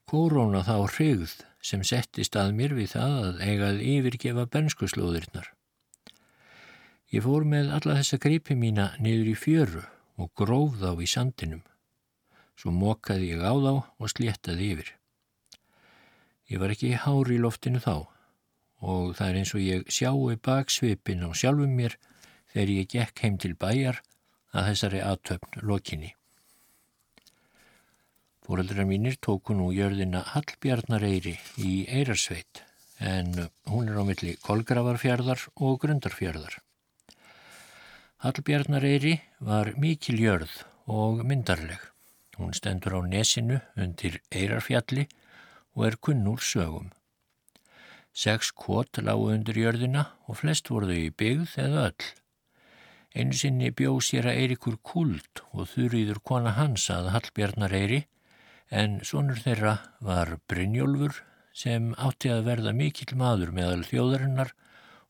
kóróna 0.05 0.59
þá 0.67 0.75
hrigð 0.85 1.31
sem 1.65 1.81
settist 1.81 2.35
að 2.37 2.51
mér 2.59 2.75
við 2.77 2.91
það 2.93 3.15
að 3.23 3.39
eigað 3.47 3.79
yfirgefa 3.81 4.43
bernskuslóðirnar. 4.53 5.47
Ég 7.09 7.25
fór 7.25 7.47
með 7.49 7.71
alla 7.73 7.97
þessa 8.03 8.19
greipi 8.21 8.57
mína 8.61 8.91
niður 9.01 9.31
í 9.31 9.33
fjöru 9.47 9.85
og 10.21 10.29
gróf 10.37 10.77
þá 10.83 10.91
í 11.01 11.09
sandinum. 11.09 11.63
Svo 12.61 12.75
mókaði 12.77 13.31
ég 13.31 13.41
á 13.41 13.57
þá 13.57 13.73
og 13.81 14.13
sléttaði 14.13 14.67
yfir. 14.75 14.91
Ég 16.53 16.61
var 16.61 16.75
ekki 16.75 16.91
hári 17.01 17.39
í 17.39 17.41
loftinu 17.41 17.81
þá 17.81 18.05
og 18.85 19.17
það 19.17 19.31
er 19.31 19.41
eins 19.41 19.55
og 19.57 19.65
ég 19.65 19.89
sjáu 19.89 20.37
baksvipin 20.37 21.25
á 21.25 21.33
sjálfum 21.33 21.73
mér 21.81 21.97
þegar 22.53 22.75
ég 22.75 22.93
gekk 22.93 23.25
heim 23.25 23.41
til 23.41 23.55
bæjar 23.57 24.03
að 24.53 24.71
þessari 24.71 25.03
aðtöfn 25.03 25.67
lokinni. 25.67 26.13
Fóreldrar 28.47 28.87
mínir 28.87 29.17
tóku 29.19 29.57
nú 29.59 29.73
jörðina 29.75 30.21
Hallbjarnareyri 30.31 31.35
í 31.59 31.73
Eirarsveit 31.91 32.63
en 33.03 33.49
hún 33.67 33.91
er 33.91 33.99
á 33.99 34.05
milli 34.07 34.37
Kolgravarfjörðar 34.47 35.43
og 35.57 35.81
Grundarfjörðar. 35.83 36.61
Hallbjarnareyri 38.23 39.19
var 39.45 39.73
mikil 39.77 40.21
jörð 40.23 40.63
og 40.87 41.25
myndarleg. 41.27 41.81
Hún 42.39 42.55
stendur 42.55 42.97
á 42.97 43.01
nesinu 43.03 43.59
undir 43.77 44.21
Eirarfjalli 44.31 45.09
og 45.75 45.89
er 45.89 45.99
kunnur 46.01 46.41
sögum. 46.41 46.93
Seks 48.17 48.53
kvot 48.57 49.03
lágu 49.03 49.29
undir 49.35 49.59
jörðina 49.61 50.07
og 50.29 50.39
flest 50.41 50.71
voru 50.71 50.89
þau 50.89 51.01
í 51.03 51.11
byggð 51.13 51.59
eða 51.67 51.89
öll. 51.91 52.07
Einu 53.17 53.33
sinni 53.33 53.71
bjó 53.73 53.95
sér 54.05 54.27
að 54.29 54.43
Eirikur 54.43 54.75
kult 54.85 55.41
og 55.57 55.71
þurriður 55.71 56.19
kona 56.21 56.51
hans 56.59 56.83
að 56.93 57.07
Hallbjarnar 57.15 57.73
Eiri 57.73 58.03
en 58.69 58.99
sonur 59.09 59.41
þeirra 59.41 59.79
var 60.05 60.35
Brynjólfur 60.53 61.23
sem 61.57 61.95
átti 61.97 62.29
að 62.35 62.45
verða 62.51 62.75
mikill 62.77 63.17
maður 63.17 63.55
meðal 63.57 63.87
þjóðarinnar 63.89 64.53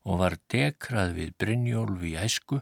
og 0.07 0.21
var 0.23 0.37
dekrað 0.53 1.13
við 1.19 1.35
Brynjólf 1.43 2.07
í 2.07 2.15
æsku 2.23 2.61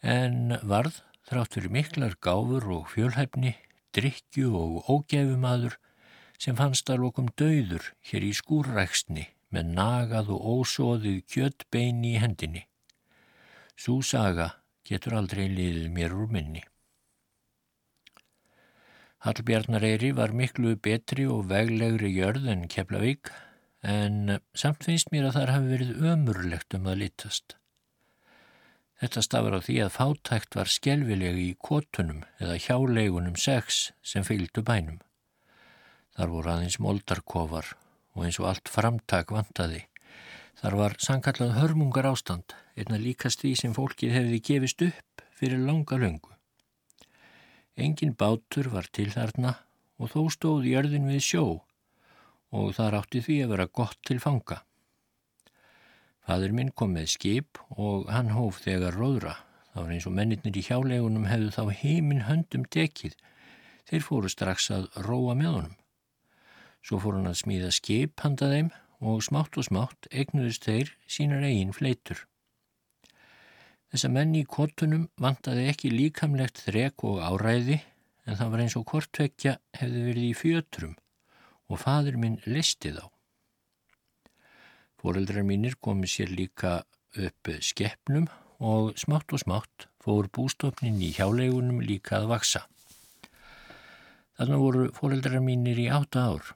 en 0.00 0.56
varð 0.64 1.02
þrátt 1.28 1.58
fyrir 1.58 1.76
miklar 1.76 2.16
gáfur 2.24 2.64
og 2.78 2.88
fjölhæfni, 2.96 3.56
drikju 3.92 4.56
og 4.56 4.88
ógefumadur 4.88 5.76
sem 6.40 6.56
fannst 6.56 6.88
að 6.88 7.04
lokum 7.04 7.28
döður 7.36 7.92
hér 8.08 8.24
í 8.24 8.32
skúrræksni 8.36 9.28
með 9.52 9.74
nagað 9.76 10.32
og 10.38 10.52
ósóðið 10.58 11.20
kjöttbeini 11.28 12.16
í 12.16 12.22
hendinni. 12.24 12.64
Sú 13.74 14.00
saga 14.02 14.50
getur 14.86 15.16
aldrei 15.18 15.48
liðið 15.50 15.90
mér 15.94 16.14
úr 16.14 16.30
minni. 16.30 16.62
Hallbjarnareyri 19.24 20.12
var 20.12 20.34
miklu 20.36 20.74
betri 20.76 21.24
og 21.24 21.46
veglegri 21.48 22.10
jörð 22.12 22.50
en 22.52 22.66
Keflavík 22.68 23.30
en 23.84 24.38
samt 24.56 24.84
finnst 24.84 25.12
mér 25.12 25.30
að 25.30 25.38
þar 25.38 25.52
hafi 25.54 25.70
verið 25.72 26.08
ömurlegt 26.12 26.76
um 26.76 26.90
að 26.92 27.00
litast. 27.04 27.56
Þetta 29.00 29.24
stafur 29.24 29.56
á 29.56 29.60
því 29.64 29.78
að 29.84 29.94
fátækt 29.96 30.58
var 30.58 30.70
skjelvilegi 30.70 31.48
í 31.50 31.56
kótunum 31.56 32.22
eða 32.38 32.60
hjáleigunum 32.66 33.34
sex 33.40 33.90
sem 34.04 34.24
fylgdu 34.28 34.62
bænum. 34.64 35.00
Þar 36.14 36.30
voru 36.36 36.52
aðeins 36.52 36.78
moldarkofar 36.78 37.72
og 38.14 38.28
eins 38.28 38.38
og 38.38 38.52
allt 38.52 38.70
framtak 38.70 39.32
vantaði. 39.34 39.82
Þar 40.60 40.76
var 40.78 40.94
sankallað 41.02 41.56
hörmungar 41.58 42.06
ástand 42.08 42.54
einna 42.78 42.98
líkast 43.00 43.42
því 43.42 43.52
sem 43.58 43.74
fólkið 43.76 44.14
hefði 44.14 44.40
gefist 44.48 44.84
upp 44.86 45.24
fyrir 45.34 45.62
langa 45.62 45.98
löngu. 45.98 46.30
Engin 47.74 48.14
bátur 48.14 48.70
var 48.70 48.86
til 48.94 49.10
þarna 49.10 49.56
og 49.98 50.12
þó 50.12 50.20
stóð 50.30 50.68
jörðin 50.70 51.08
við 51.10 51.24
sjó 51.26 51.44
og 52.54 52.70
þar 52.76 53.00
átti 53.00 53.22
því 53.24 53.40
að 53.42 53.52
vera 53.54 53.72
gott 53.80 53.98
til 54.06 54.20
fanga. 54.22 54.60
Fadur 56.24 56.54
minn 56.56 56.70
kom 56.72 56.94
með 56.96 57.10
skip 57.16 57.58
og 57.74 58.06
hann 58.14 58.30
hóf 58.32 58.62
þegar 58.64 58.96
róðra. 58.96 59.34
Það 59.74 59.82
var 59.82 59.94
eins 59.96 60.06
og 60.08 60.14
mennirnir 60.16 60.56
í 60.56 60.62
hjálegunum 60.64 61.26
hefðu 61.28 61.50
þá 61.56 61.80
heiminn 61.82 62.26
höndum 62.28 62.64
tekið. 62.70 63.16
Þeir 63.90 64.06
fóru 64.06 64.30
strax 64.30 64.70
að 64.72 64.86
róa 65.04 65.34
með 65.36 65.50
honum. 65.50 65.74
Svo 66.84 67.00
fór 67.02 67.18
hann 67.18 67.28
að 67.28 67.40
smíða 67.42 67.72
skip 67.74 68.22
handa 68.22 68.48
þeim 68.52 68.70
og 69.04 69.22
smátt 69.26 69.58
og 69.60 69.66
smátt 69.68 70.08
egnuðist 70.10 70.64
þeir 70.64 70.92
sínar 71.06 71.44
eigin 71.44 71.74
fleitur. 71.76 72.24
Þessa 73.92 74.10
menni 74.10 74.42
í 74.42 74.50
kottunum 74.50 75.08
vantaði 75.20 75.68
ekki 75.70 75.92
líkamlegt 75.92 76.64
þrek 76.66 77.04
og 77.06 77.20
áræði 77.22 77.78
en 78.24 78.38
það 78.38 78.52
var 78.54 78.62
eins 78.64 78.76
og 78.80 78.86
kortvekja 78.90 79.58
hefði 79.76 80.06
verið 80.08 80.28
í 80.30 80.38
fjötrum 80.38 80.94
og 81.68 81.80
fadur 81.80 82.16
minn 82.20 82.40
listi 82.48 82.94
þá. 82.96 83.04
Fóreldrar 84.98 85.44
mínir 85.44 85.76
komið 85.84 86.10
sér 86.14 86.32
líka 86.32 86.78
upp 87.20 87.50
skeppnum 87.62 88.26
og 88.64 88.96
smátt 88.98 89.34
og 89.36 89.42
smátt 89.44 89.86
fór 90.02 90.30
bústofnin 90.32 90.98
í 91.04 91.12
hjáleigunum 91.14 91.82
líka 91.84 92.22
að 92.22 92.30
vaksa. 92.32 92.64
Þannig 94.34 94.62
voru 94.64 94.84
fóreldrar 94.96 95.44
mínir 95.44 95.78
í 95.78 95.90
átta 95.92 96.24
ár. 96.32 96.54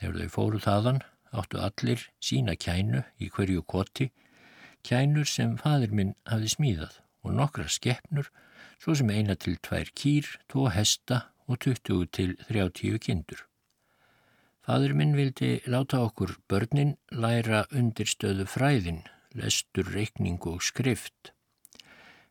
Þegar 0.00 0.16
þau 0.24 0.34
fóru 0.34 0.62
þaðan 0.64 1.02
áttu 1.32 1.60
allir 1.62 2.06
sína 2.22 2.56
kænu 2.56 3.04
í 3.22 3.30
hverju 3.30 3.62
koti 3.62 4.10
kænur 4.86 5.28
sem 5.28 5.56
fadir 5.60 5.92
minn 5.94 6.14
hafi 6.26 6.50
smíðað 6.54 6.98
og 7.24 7.36
nokkra 7.36 7.68
skeppnur 7.68 8.30
svo 8.80 8.96
sem 8.96 9.10
eina 9.12 9.36
til 9.36 9.58
tvær 9.60 9.92
kýr, 9.96 10.26
tvo 10.48 10.68
hesta 10.72 11.26
og 11.46 11.60
20 11.60 12.06
til 12.16 12.36
30 12.48 13.00
kindur. 13.04 13.44
Fadur 14.64 14.94
minn 14.96 15.16
vildi 15.16 15.60
láta 15.66 16.00
okkur 16.06 16.36
börnin 16.48 16.94
læra 17.10 17.64
undirstöðu 17.72 18.46
fræðin, 18.46 19.02
lestur, 19.34 19.88
reikning 19.94 20.40
og 20.46 20.62
skrift. 20.62 21.32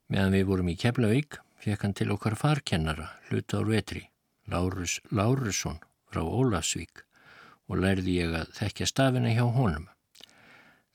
Meðan 0.09 0.37
við 0.37 0.47
vorum 0.49 0.71
í 0.71 0.77
Keflavík 0.79 1.39
fekk 1.59 1.83
hann 1.85 1.97
til 1.97 2.13
okkar 2.15 2.37
farkennara, 2.39 3.11
hluta 3.29 3.59
ár 3.59 3.69
vetri, 3.69 4.07
Lárus 4.49 4.97
Lárusson 5.13 5.77
frá 6.09 6.23
Ólafsvík 6.23 7.03
og 7.69 7.81
lærði 7.83 8.17
ég 8.17 8.35
að 8.41 8.51
þekkja 8.57 8.89
stafina 8.89 9.31
hjá 9.35 9.45
honum. 9.45 9.87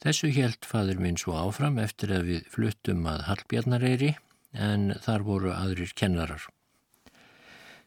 Þessu 0.04 0.28
helt 0.36 0.66
fadur 0.68 0.98
minn 1.00 1.16
svo 1.16 1.36
áfram 1.38 1.78
eftir 1.80 2.12
að 2.12 2.26
við 2.28 2.48
fluttum 2.52 3.06
að 3.08 3.24
Hallbjarnareyri 3.28 4.10
en 4.52 4.90
þar 5.04 5.24
voru 5.24 5.52
aðrir 5.54 5.94
kennarar. 5.96 6.42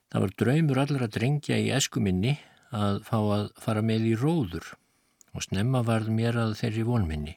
Það 0.08 0.24
var 0.24 0.36
draumur 0.42 0.80
allra 0.82 1.10
drengja 1.12 1.60
í 1.60 1.68
eskuminni 1.76 2.38
að 2.72 3.04
fá 3.08 3.18
að 3.20 3.50
fara 3.60 3.84
með 3.84 4.08
í 4.14 4.16
róður 4.20 4.72
og 5.36 5.44
snemma 5.46 5.84
varð 5.86 6.10
mér 6.16 6.40
að 6.42 6.56
þeirri 6.62 6.88
vonminni. 6.88 7.36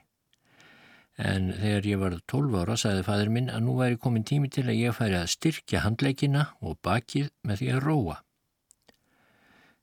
En 1.21 1.51
þegar 1.53 1.87
ég 1.91 2.01
var 2.01 2.17
12 2.33 2.57
ára 2.63 2.79
sagði 2.81 3.05
fadur 3.05 3.33
minn 3.35 3.51
að 3.53 3.67
nú 3.67 3.77
væri 3.77 3.99
komin 4.01 4.25
tími 4.25 4.49
til 4.49 4.65
að 4.69 4.79
ég 4.79 4.97
færi 4.97 5.19
að 5.19 5.33
styrkja 5.35 5.83
handleikina 5.85 6.47
og 6.65 6.79
bakið 6.87 7.29
með 7.45 7.61
því 7.61 7.73
að 7.75 7.83
róa. 7.85 8.17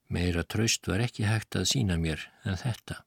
Meira 0.08 0.43
tröst 0.43 0.88
var 0.88 1.04
ekki 1.04 1.28
hægt 1.28 1.58
að 1.60 1.70
sína 1.74 1.98
mér 2.00 2.24
en 2.48 2.60
þetta. 2.60 3.02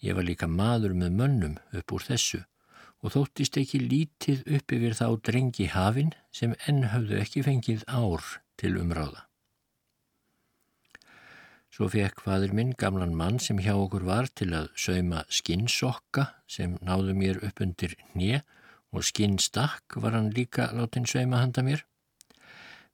Ég 0.00 0.16
var 0.16 0.26
líka 0.26 0.48
maður 0.48 0.96
með 0.96 1.16
mönnum 1.20 1.56
upp 1.76 1.92
úr 1.94 2.06
þessu 2.08 2.42
og 3.00 3.14
þóttist 3.14 3.56
ekki 3.60 3.80
lítið 3.84 4.44
upp 4.56 4.72
yfir 4.76 4.96
þá 4.96 5.06
drengi 5.28 5.66
hafinn 5.72 6.14
sem 6.34 6.54
enn 6.68 6.86
hafðu 6.92 7.20
ekki 7.20 7.44
fengið 7.46 7.84
ár 7.88 8.24
til 8.60 8.76
umráða. 8.80 9.26
Svo 11.70 11.86
fekk 11.88 12.24
fadur 12.24 12.52
minn 12.56 12.72
gamlan 12.76 13.14
mann 13.16 13.38
sem 13.38 13.60
hjá 13.62 13.76
okkur 13.78 14.02
var 14.08 14.26
til 14.36 14.50
að 14.58 14.72
sauma 14.74 15.22
skinnsokka 15.30 16.26
sem 16.50 16.74
náðu 16.84 17.14
mér 17.16 17.38
upp 17.46 17.62
undir 17.62 17.94
hnje 18.10 18.42
og 18.90 19.06
skinnstakk 19.06 20.00
var 20.02 20.16
hann 20.18 20.32
líka 20.34 20.66
látin 20.74 21.06
sauma 21.06 21.44
handa 21.44 21.62
mér. 21.62 21.84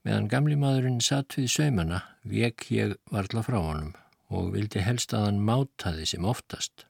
Meðan 0.07 0.29
gamli 0.31 0.55
maðurinn 0.55 1.01
satt 1.03 1.35
við 1.35 1.49
saumana 1.51 1.97
vek 2.31 2.69
ég 2.71 2.92
varla 3.11 3.40
frá 3.42 3.57
honum 3.59 3.88
og 4.31 4.53
vildi 4.55 4.85
helst 4.87 5.11
að 5.19 5.25
hann 5.25 5.40
mátaði 5.49 6.07
sem 6.07 6.29
oftast. 6.31 6.85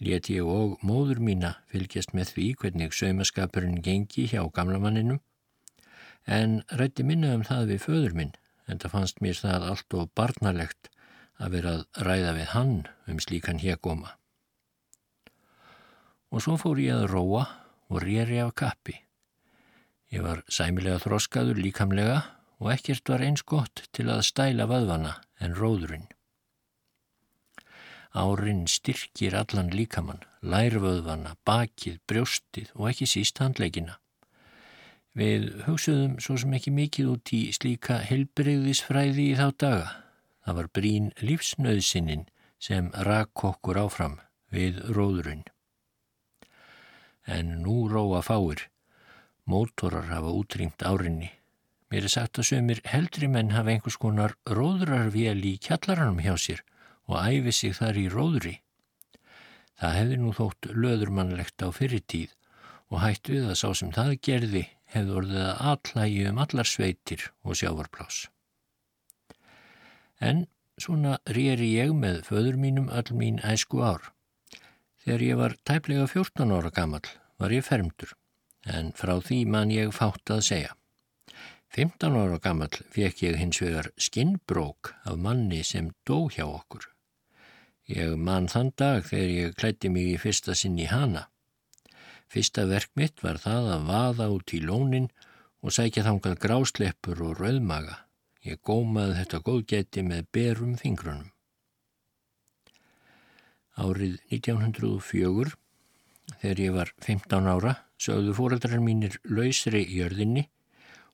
Let 0.00 0.30
ég 0.32 0.48
og 0.48 0.80
móður 0.80 1.20
mína 1.20 1.50
fylgjast 1.68 2.16
með 2.16 2.32
því 2.32 2.46
hvernig 2.62 2.96
saumaskapurinn 2.96 3.84
gengi 3.84 4.24
hjá 4.32 4.40
gamlamanninum 4.56 5.20
en 6.38 6.58
rætti 6.80 7.04
minna 7.04 7.34
um 7.36 7.44
það 7.44 7.68
við 7.74 7.84
föður 7.84 8.18
minn 8.22 8.34
en 8.64 8.80
það 8.80 8.96
fannst 8.96 9.20
mér 9.20 9.40
það 9.44 9.70
allt 9.74 10.00
og 10.00 10.10
barnalegt 10.16 10.92
að 11.36 11.58
vera 11.58 11.76
að 11.76 12.04
ræða 12.08 12.36
við 12.40 12.52
hann 12.56 12.76
um 13.12 13.20
slíkan 13.20 13.60
hegóma. 13.60 14.16
Og 16.32 16.40
svo 16.48 16.56
fór 16.56 16.80
ég 16.80 16.96
að 16.96 17.10
róa 17.12 17.44
og 17.92 18.00
rýri 18.00 18.40
af 18.40 18.56
kappi. 18.56 19.02
Ég 20.14 20.22
var 20.22 20.44
sæmilega 20.46 21.00
þroskaður 21.02 21.58
líkamlega 21.58 22.18
og 22.62 22.70
ekkert 22.72 23.10
var 23.10 23.24
eins 23.26 23.42
gott 23.42 23.86
til 23.96 24.06
að 24.12 24.24
stæla 24.28 24.68
vöðvana 24.70 25.16
en 25.42 25.56
róðurinn. 25.58 26.06
Árin 28.16 28.64
styrkir 28.70 29.34
allan 29.36 29.68
líkamann, 29.68 30.22
lærvöðvana, 30.40 31.34
bakið, 31.44 31.98
brjóstið 32.08 32.70
og 32.78 32.88
ekki 32.92 33.08
síst 33.10 33.42
handleikina. 33.42 33.98
Við 35.16 35.50
hugsuðum 35.66 36.16
svo 36.20 36.36
sem 36.40 36.54
ekki 36.56 36.72
mikið 36.76 37.10
út 37.12 37.32
í 37.36 37.42
slíka 37.56 37.98
helbreyðisfræði 38.04 39.26
í 39.32 39.36
þá 39.36 39.46
daga. 39.64 39.90
Það 40.46 40.58
var 40.60 40.70
brín 40.78 41.10
lífsnöðsinnin 41.20 42.24
sem 42.62 42.88
rakk 43.08 43.44
okkur 43.50 43.82
áfram 43.84 44.18
við 44.54 44.80
róðurinn. 44.96 45.44
En 47.26 47.56
nú 47.64 47.84
róa 47.90 48.22
fáir. 48.24 48.68
Mótorar 49.46 50.08
hafa 50.10 50.32
útrýmt 50.34 50.82
árinni. 50.82 51.30
Mér 51.90 52.08
er 52.08 52.10
sagt 52.10 52.40
að 52.42 52.48
sömur 52.50 52.80
heldri 52.90 53.28
menn 53.30 53.52
hafa 53.54 53.70
einhvers 53.70 53.98
konar 54.02 54.34
róðurarvél 54.50 55.38
í 55.46 55.52
kjallaranum 55.62 56.18
hjá 56.24 56.34
sér 56.34 56.64
og 57.06 57.20
æfi 57.22 57.52
sig 57.54 57.76
þar 57.78 58.00
í 58.00 58.08
róðuri. 58.10 58.56
Það 59.78 59.96
hefði 60.00 60.18
nú 60.18 60.32
þótt 60.34 60.70
löðurmannlegt 60.74 61.62
á 61.62 61.68
fyrirtíð 61.70 62.34
og 62.90 63.02
hætt 63.04 63.30
við 63.30 63.46
að 63.50 63.60
sá 63.60 63.68
sem 63.78 63.94
það 63.94 64.12
gerði 64.28 64.64
hefði 64.96 65.16
orðið 65.20 65.44
að 65.44 65.62
allægi 65.72 66.26
um 66.30 66.42
allar 66.42 66.70
sveitir 66.70 67.30
og 67.46 67.58
sjávarplás. 67.60 68.18
En 70.18 70.46
svona 70.80 71.16
rýri 71.30 71.72
ég 71.76 71.94
með 71.94 72.22
föður 72.28 72.58
mínum 72.60 72.90
öll 72.90 73.14
mín 73.14 73.42
æsku 73.46 73.82
ár. 73.84 74.12
Þegar 75.04 75.26
ég 75.30 75.40
var 75.40 75.56
tæplega 75.62 76.06
14 76.10 76.54
ára 76.56 76.72
gammal 76.74 77.04
var 77.38 77.52
ég 77.52 77.66
fermdur, 77.66 78.10
en 78.66 78.90
frá 78.98 79.16
því 79.22 79.44
man 79.52 79.72
ég 79.74 79.94
fátt 79.94 80.32
að 80.34 80.42
segja. 80.50 80.74
15 81.76 82.16
ára 82.16 82.38
gammal 82.42 82.72
fekk 82.94 83.22
ég 83.26 83.38
hins 83.40 83.60
vegar 83.60 83.90
skinnbrók 84.00 84.94
af 85.04 85.18
manni 85.20 85.62
sem 85.64 85.90
dó 86.08 86.26
hjá 86.32 86.46
okkur. 86.46 86.86
Ég 87.86 88.16
man 88.18 88.48
þann 88.50 88.72
dag 88.74 89.04
þegar 89.06 89.32
ég 89.34 89.56
klætti 89.60 89.90
mig 89.92 90.08
í 90.14 90.18
fyrsta 90.18 90.54
sinn 90.58 90.78
í 90.80 90.88
hana. 90.90 91.28
Fyrsta 92.32 92.64
verk 92.66 92.90
mitt 92.98 93.22
var 93.22 93.38
það 93.38 93.70
að 93.76 93.86
vaða 93.90 94.28
út 94.34 94.54
í 94.56 94.62
lónin 94.64 95.06
og 95.62 95.74
sækja 95.76 96.06
þangað 96.06 96.40
grásleppur 96.42 97.22
og 97.28 97.38
rauðmaga. 97.38 98.00
Ég 98.46 98.58
gómaði 98.62 99.20
þetta 99.20 99.42
góðgæti 99.46 100.02
með 100.06 100.26
berum 100.34 100.74
fingrunum. 100.80 101.30
Árið 103.76 104.16
1904, 104.32 105.52
þegar 106.40 106.62
ég 106.62 106.74
var 106.74 106.92
15 107.04 107.50
ára, 107.52 107.74
sögðu 108.00 108.34
fóreldrar 108.36 108.82
mínir 108.82 109.18
lausri 109.24 109.82
í 109.84 110.00
jörðinni 110.00 110.46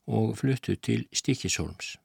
og 0.07 0.35
fluttu 0.39 0.77
til 0.77 1.07
Stikisholms. 1.15 1.97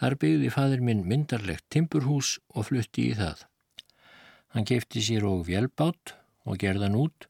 Þar 0.00 0.16
byggði 0.20 0.50
fadur 0.50 0.82
minn 0.82 1.04
myndarlegt 1.06 1.68
timburhús 1.70 2.38
og 2.54 2.68
flutti 2.70 3.10
í 3.12 3.18
það. 3.18 3.44
Hann 4.54 4.66
kefti 4.66 5.02
sér 5.02 5.26
og 5.28 5.46
vjelbátt 5.48 6.16
og 6.44 6.58
gerðan 6.62 6.98
út 6.98 7.28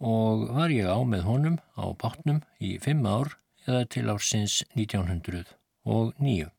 og 0.00 0.48
var 0.52 0.72
ég 0.72 0.88
á 0.88 1.00
með 1.08 1.24
honum 1.24 1.56
á 1.76 1.84
bátnum 1.96 2.42
í 2.60 2.76
fimm 2.84 3.06
ár 3.08 3.38
eða 3.66 3.86
til 3.92 4.06
ársins 4.12 4.60
1909. 4.76 6.50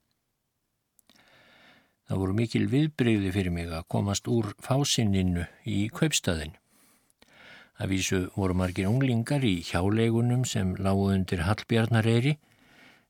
Það 2.07 2.21
voru 2.21 2.33
mikil 2.33 2.65
viðbreyði 2.71 3.33
fyrir 3.35 3.53
mig 3.53 3.71
að 3.73 3.87
komast 3.91 4.29
úr 4.31 4.53
fásinninu 4.63 5.43
í 5.67 5.87
kaupstæðin. 5.93 6.55
Það 7.77 7.89
vísu 7.93 8.19
voru 8.33 8.55
margir 8.57 8.87
unglingar 8.89 9.43
í 9.45 9.59
hjáleigunum 9.61 10.47
sem 10.49 10.73
lágu 10.81 11.11
undir 11.13 11.43
Hallbjarnareyri 11.45 12.37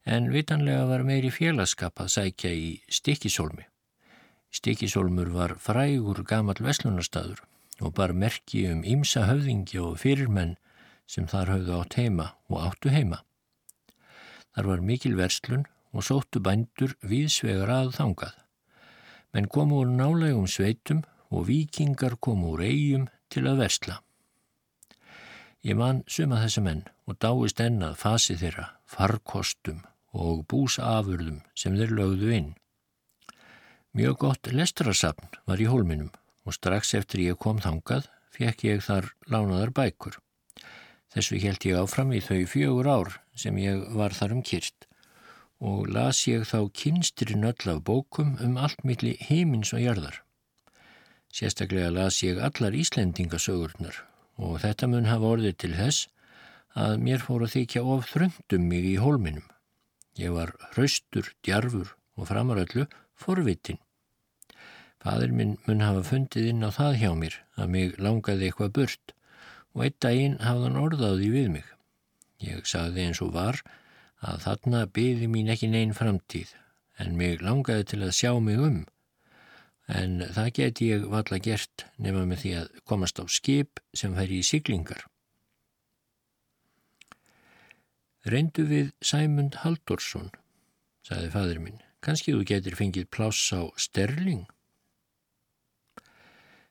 en 0.04 0.28
vitanlega 0.34 0.86
var 0.90 1.06
meiri 1.08 1.30
félagskap 1.32 2.02
að 2.04 2.12
sækja 2.12 2.52
í 2.52 2.68
Stikisólmi. 2.92 3.64
Stikisólmur 4.52 5.32
var 5.32 5.56
frægur 5.60 6.20
gamal 6.28 6.60
veslunarstaður 6.60 7.46
og 7.80 7.94
bar 7.96 8.12
merki 8.12 8.66
um 8.72 8.82
ímsa 8.84 9.24
höfðingi 9.30 9.80
og 9.84 10.00
fyrirmenn 10.04 10.58
sem 11.08 11.28
þar 11.32 11.54
höfðu 11.54 11.78
átt 11.78 11.98
heima 12.02 12.28
og 12.52 12.66
áttu 12.68 12.92
heima. 12.92 13.22
Þar 14.56 14.72
var 14.72 14.84
mikil 14.84 15.16
verslun 15.16 15.64
og 15.96 16.04
sóttu 16.04 16.42
bændur 16.44 16.98
viðsvegar 17.08 17.72
að 17.72 17.94
þangað. 18.00 18.36
Menn 19.32 19.48
komu 19.48 19.84
úr 19.84 19.96
nálegum 19.96 20.48
sveitum 20.50 21.06
og 21.32 21.48
vikingar 21.48 22.18
komu 22.20 22.56
úr 22.56 22.66
eigum 22.68 23.08
til 23.32 23.46
að 23.48 23.64
versla. 23.64 24.02
Ég 25.66 25.78
man 25.78 26.04
suma 26.06 26.38
þessi 26.44 26.62
menn 26.62 26.84
og 27.10 27.18
dáist 27.24 27.62
ennað 27.64 27.98
fasi 27.98 28.36
þeirra, 28.38 28.68
farkostum 28.86 29.82
og 30.14 30.44
búsafurðum 30.52 31.42
sem 31.58 31.76
þeir 31.78 31.94
lögðu 31.98 32.34
inn. 32.36 32.52
Mjög 33.98 34.20
gott 34.22 34.50
lestrasafn 34.54 35.32
var 35.50 35.62
í 35.62 35.70
hólminum 35.70 36.12
og 36.46 36.54
strax 36.54 36.94
eftir 37.00 37.24
ég 37.26 37.40
kom 37.42 37.62
þangað 37.64 38.06
fekk 38.38 38.66
ég 38.68 38.84
þar 38.86 39.10
lánaðar 39.26 39.74
bækur. 39.74 40.20
Þessu 41.14 41.40
held 41.42 41.66
ég 41.66 41.80
áfram 41.80 42.14
í 42.14 42.22
þau 42.22 42.44
fjögur 42.52 42.90
ár 42.92 43.16
sem 43.34 43.58
ég 43.58 43.88
var 43.98 44.14
þar 44.14 44.38
um 44.38 44.44
kyrst 44.46 44.86
og 45.58 45.88
las 45.90 46.20
ég 46.30 46.46
þá 46.46 46.70
kynstrin 46.70 47.48
öll 47.50 47.72
af 47.74 47.82
bókum 47.88 48.36
um 48.46 48.60
allt 48.62 48.84
milli 48.86 49.16
heimins 49.26 49.74
og 49.74 49.82
jarðar. 49.82 50.22
Sérstaklega 51.34 51.90
las 51.96 52.22
ég 52.22 52.38
allar 52.38 52.78
Íslendingasögurnar 52.78 54.04
og 54.38 54.60
þetta 54.64 54.92
mun 54.92 55.10
hafa 55.10 55.34
orðið 55.34 55.58
til 55.64 55.74
þess 55.78 56.08
að 56.78 57.00
mér 57.02 57.24
fór 57.26 57.48
að 57.48 57.54
þykja 57.56 57.84
of 57.96 58.08
þröndum 58.12 58.70
mig 58.70 58.86
í 58.86 58.96
hólminum. 59.02 59.46
Ég 60.18 60.34
var 60.34 60.54
hraustur, 60.72 61.34
djarfur 61.46 61.96
og 62.18 62.30
framaröllu 62.30 62.88
forvitin 63.18 63.82
Fadur 65.08 65.32
minn 65.40 65.54
mun 65.68 65.84
hafa 65.86 66.02
fundið 66.04 66.48
inn 66.52 66.66
á 66.68 66.70
það 66.74 66.96
hjá 67.02 67.12
mér 67.22 67.36
að 67.62 67.70
mig 67.74 67.98
langaði 68.06 68.48
eitthvað 68.48 68.74
burt 68.78 69.14
og 69.76 69.84
eitt 69.86 70.00
daginn 70.04 70.40
hafði 70.42 70.66
hann 70.66 70.80
orðaði 70.82 71.30
við 71.36 71.48
mig. 71.54 71.68
Ég 72.44 72.66
sagði 72.70 73.06
eins 73.06 73.22
og 73.24 73.32
var 73.36 73.62
að 74.26 74.42
þarna 74.48 74.82
byði 74.98 75.30
mín 75.32 75.52
ekki 75.54 75.70
neinn 75.72 75.94
framtíð 75.98 76.56
en 77.04 77.16
mig 77.20 77.44
langaði 77.46 77.86
til 77.92 78.02
að 78.08 78.16
sjá 78.20 78.32
mig 78.42 78.60
um. 78.70 78.82
En 79.88 80.20
það 80.36 80.50
geti 80.60 80.90
ég 80.92 81.06
valla 81.08 81.40
gert 81.40 81.86
nema 81.98 82.26
með 82.28 82.42
því 82.44 82.54
að 82.62 82.82
komast 82.90 83.22
á 83.24 83.26
skip 83.32 83.80
sem 83.96 84.16
færi 84.18 84.42
í 84.42 84.48
siglingar. 84.48 85.06
Reyndu 88.28 88.66
við 88.68 88.92
Sæmund 89.00 89.62
Haldorsson, 89.64 90.34
sagði 91.08 91.32
fadur 91.32 91.64
minn. 91.64 91.80
Kanski 92.04 92.36
þú 92.36 92.44
getur 92.48 92.76
fengið 92.76 93.08
pláss 93.12 93.54
á 93.56 93.72
Sterling? 93.80 94.46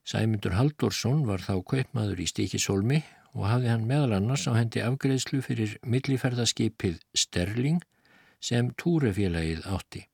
Sæmundur 0.07 0.55
Haldorsson 0.55 1.25
var 1.27 1.43
þá 1.43 1.57
kaupmaður 1.67 2.21
í 2.23 2.29
Stíkisólmi 2.31 3.01
og 3.35 3.49
hafði 3.51 3.73
hann 3.73 3.89
meðal 3.89 4.13
annars 4.21 4.45
á 4.47 4.55
hendi 4.55 4.83
afgreðslu 4.85 5.41
fyrir 5.43 5.73
milliferðaskipið 5.83 7.01
Sterling 7.11 7.81
sem 8.39 8.71
túrefélagið 8.79 9.67
átti. 9.67 10.05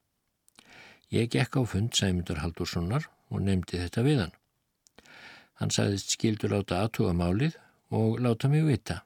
Ég 1.12 1.28
gekk 1.28 1.58
á 1.60 1.62
fund 1.68 1.92
Sæmundur 1.92 2.40
Haldurssonar 2.40 3.04
og 3.28 3.42
nefndi 3.44 3.80
þetta 3.82 4.04
við 4.06 4.22
hann. 4.22 4.36
Hann 5.60 5.72
sagðist 5.74 6.14
skildur 6.14 6.54
láta 6.54 6.80
aðtuga 6.80 7.12
málið 7.12 7.58
og 7.92 8.22
láta 8.24 8.48
mig 8.48 8.64
vita 8.64 9.02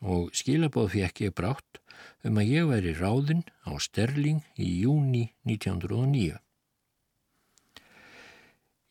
og 0.00 0.28
skilabóð 0.36 0.92
fekk 0.96 1.24
ég 1.24 1.34
brátt 1.36 1.80
um 2.28 2.36
að 2.40 2.52
ég 2.52 2.68
væri 2.68 2.92
ráðinn 2.96 3.42
á 3.64 3.72
Sterling 3.80 4.44
í 4.60 4.68
júni 4.84 5.30
1909. 5.48 6.36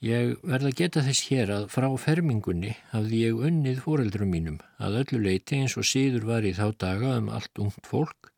Ég 0.05 0.35
verða 0.47 0.73
geta 0.79 1.03
þess 1.03 1.29
hér 1.29 1.49
að 1.51 1.69
frá 1.73 1.89
fermingunni 1.99 2.73
hafði 2.93 3.23
ég 3.25 3.41
unnið 3.49 3.81
fóreldrum 3.85 4.29
mínum 4.31 4.59
að 4.79 5.01
öllu 5.03 5.21
leiti 5.25 5.59
eins 5.59 5.75
og 5.77 5.85
síður 5.85 6.25
var 6.29 6.47
í 6.47 6.53
þá 6.55 6.69
daga 6.81 7.17
um 7.19 7.29
allt 7.35 7.61
ungt 7.61 7.89
fólk 7.89 8.31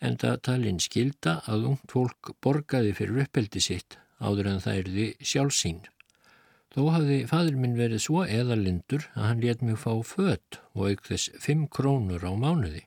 en 0.00 0.16
það 0.20 0.40
talinn 0.48 0.80
skilda 0.82 1.40
að 1.50 1.68
ungt 1.70 1.92
fólk 1.92 2.34
borgaði 2.42 2.94
fyrir 2.98 3.26
uppeldi 3.26 3.62
sitt 3.62 3.98
áður 4.18 4.50
en 4.52 4.62
það 4.64 4.80
erði 4.82 5.06
sjálfsín. 5.20 5.82
Þó 6.74 6.82
hafði 6.90 7.18
fadur 7.30 7.58
minn 7.60 7.76
verið 7.78 8.02
svo 8.02 8.24
eðalindur 8.26 9.06
að 9.14 9.28
hann 9.28 9.42
let 9.44 9.62
mig 9.62 9.78
fá 9.78 9.92
fött 10.02 10.58
og 10.74 10.88
auk 10.90 11.04
þess 11.06 11.30
fimm 11.42 11.68
krónur 11.70 12.24
á 12.26 12.32
mánuði. 12.34 12.82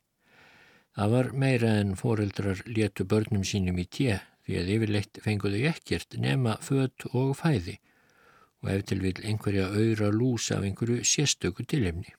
Það 0.97 1.13
var 1.13 1.29
meira 1.43 1.73
en 1.79 1.93
fóreldrar 1.95 2.63
letu 2.65 3.05
börnum 3.05 3.45
sínum 3.47 3.79
í 3.79 3.85
tje 3.85 4.19
því 4.47 4.59
að 4.59 4.71
yfirleitt 4.75 5.19
fenguðu 5.23 5.63
ekkert 5.69 6.17
nema 6.19 6.57
fött 6.63 7.05
og 7.13 7.35
fæði 7.39 7.77
og 8.63 8.71
ef 8.73 8.85
til 8.89 8.99
vil 9.03 9.15
einhverja 9.21 9.67
auðra 9.69 10.09
lús 10.11 10.49
af 10.51 10.65
einhverju 10.65 11.05
sérstöku 11.05 11.63
tilhemni. 11.63 12.09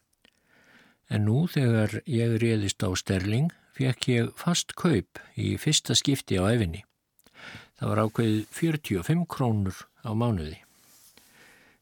En 1.10 1.24
nú 1.26 1.46
þegar 1.50 1.98
ég 2.06 2.36
réðist 2.40 2.84
á 2.84 2.88
Sterling 2.96 3.50
fekk 3.78 4.08
ég 4.10 4.30
fast 4.38 4.74
kaup 4.78 5.20
í 5.38 5.52
fyrsta 5.60 5.94
skipti 5.98 6.38
á 6.42 6.50
efinni. 6.50 6.82
Það 7.78 7.92
var 7.92 8.00
ákveðið 8.04 8.40
45 8.58 9.26
krónur 9.30 9.84
á 10.02 10.10
mánuði. 10.18 10.58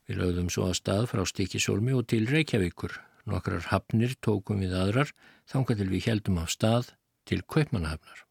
Við 0.06 0.20
lögðum 0.20 0.50
svo 0.52 0.68
að 0.68 0.78
stað 0.78 1.08
frá 1.10 1.22
Stikisólmi 1.26 1.96
og 1.96 2.04
til 2.12 2.26
Reykjavíkur. 2.28 2.92
Nokkrar 3.26 3.64
hafnir 3.72 4.12
tókum 4.22 4.60
við 4.62 4.76
aðrar 4.76 5.10
þángar 5.50 5.80
til 5.80 5.88
við 5.90 6.10
heldum 6.10 6.38
af 6.42 6.52
stað 6.52 6.92
til 7.26 7.40
Kaupmannahafnar. 7.42 8.22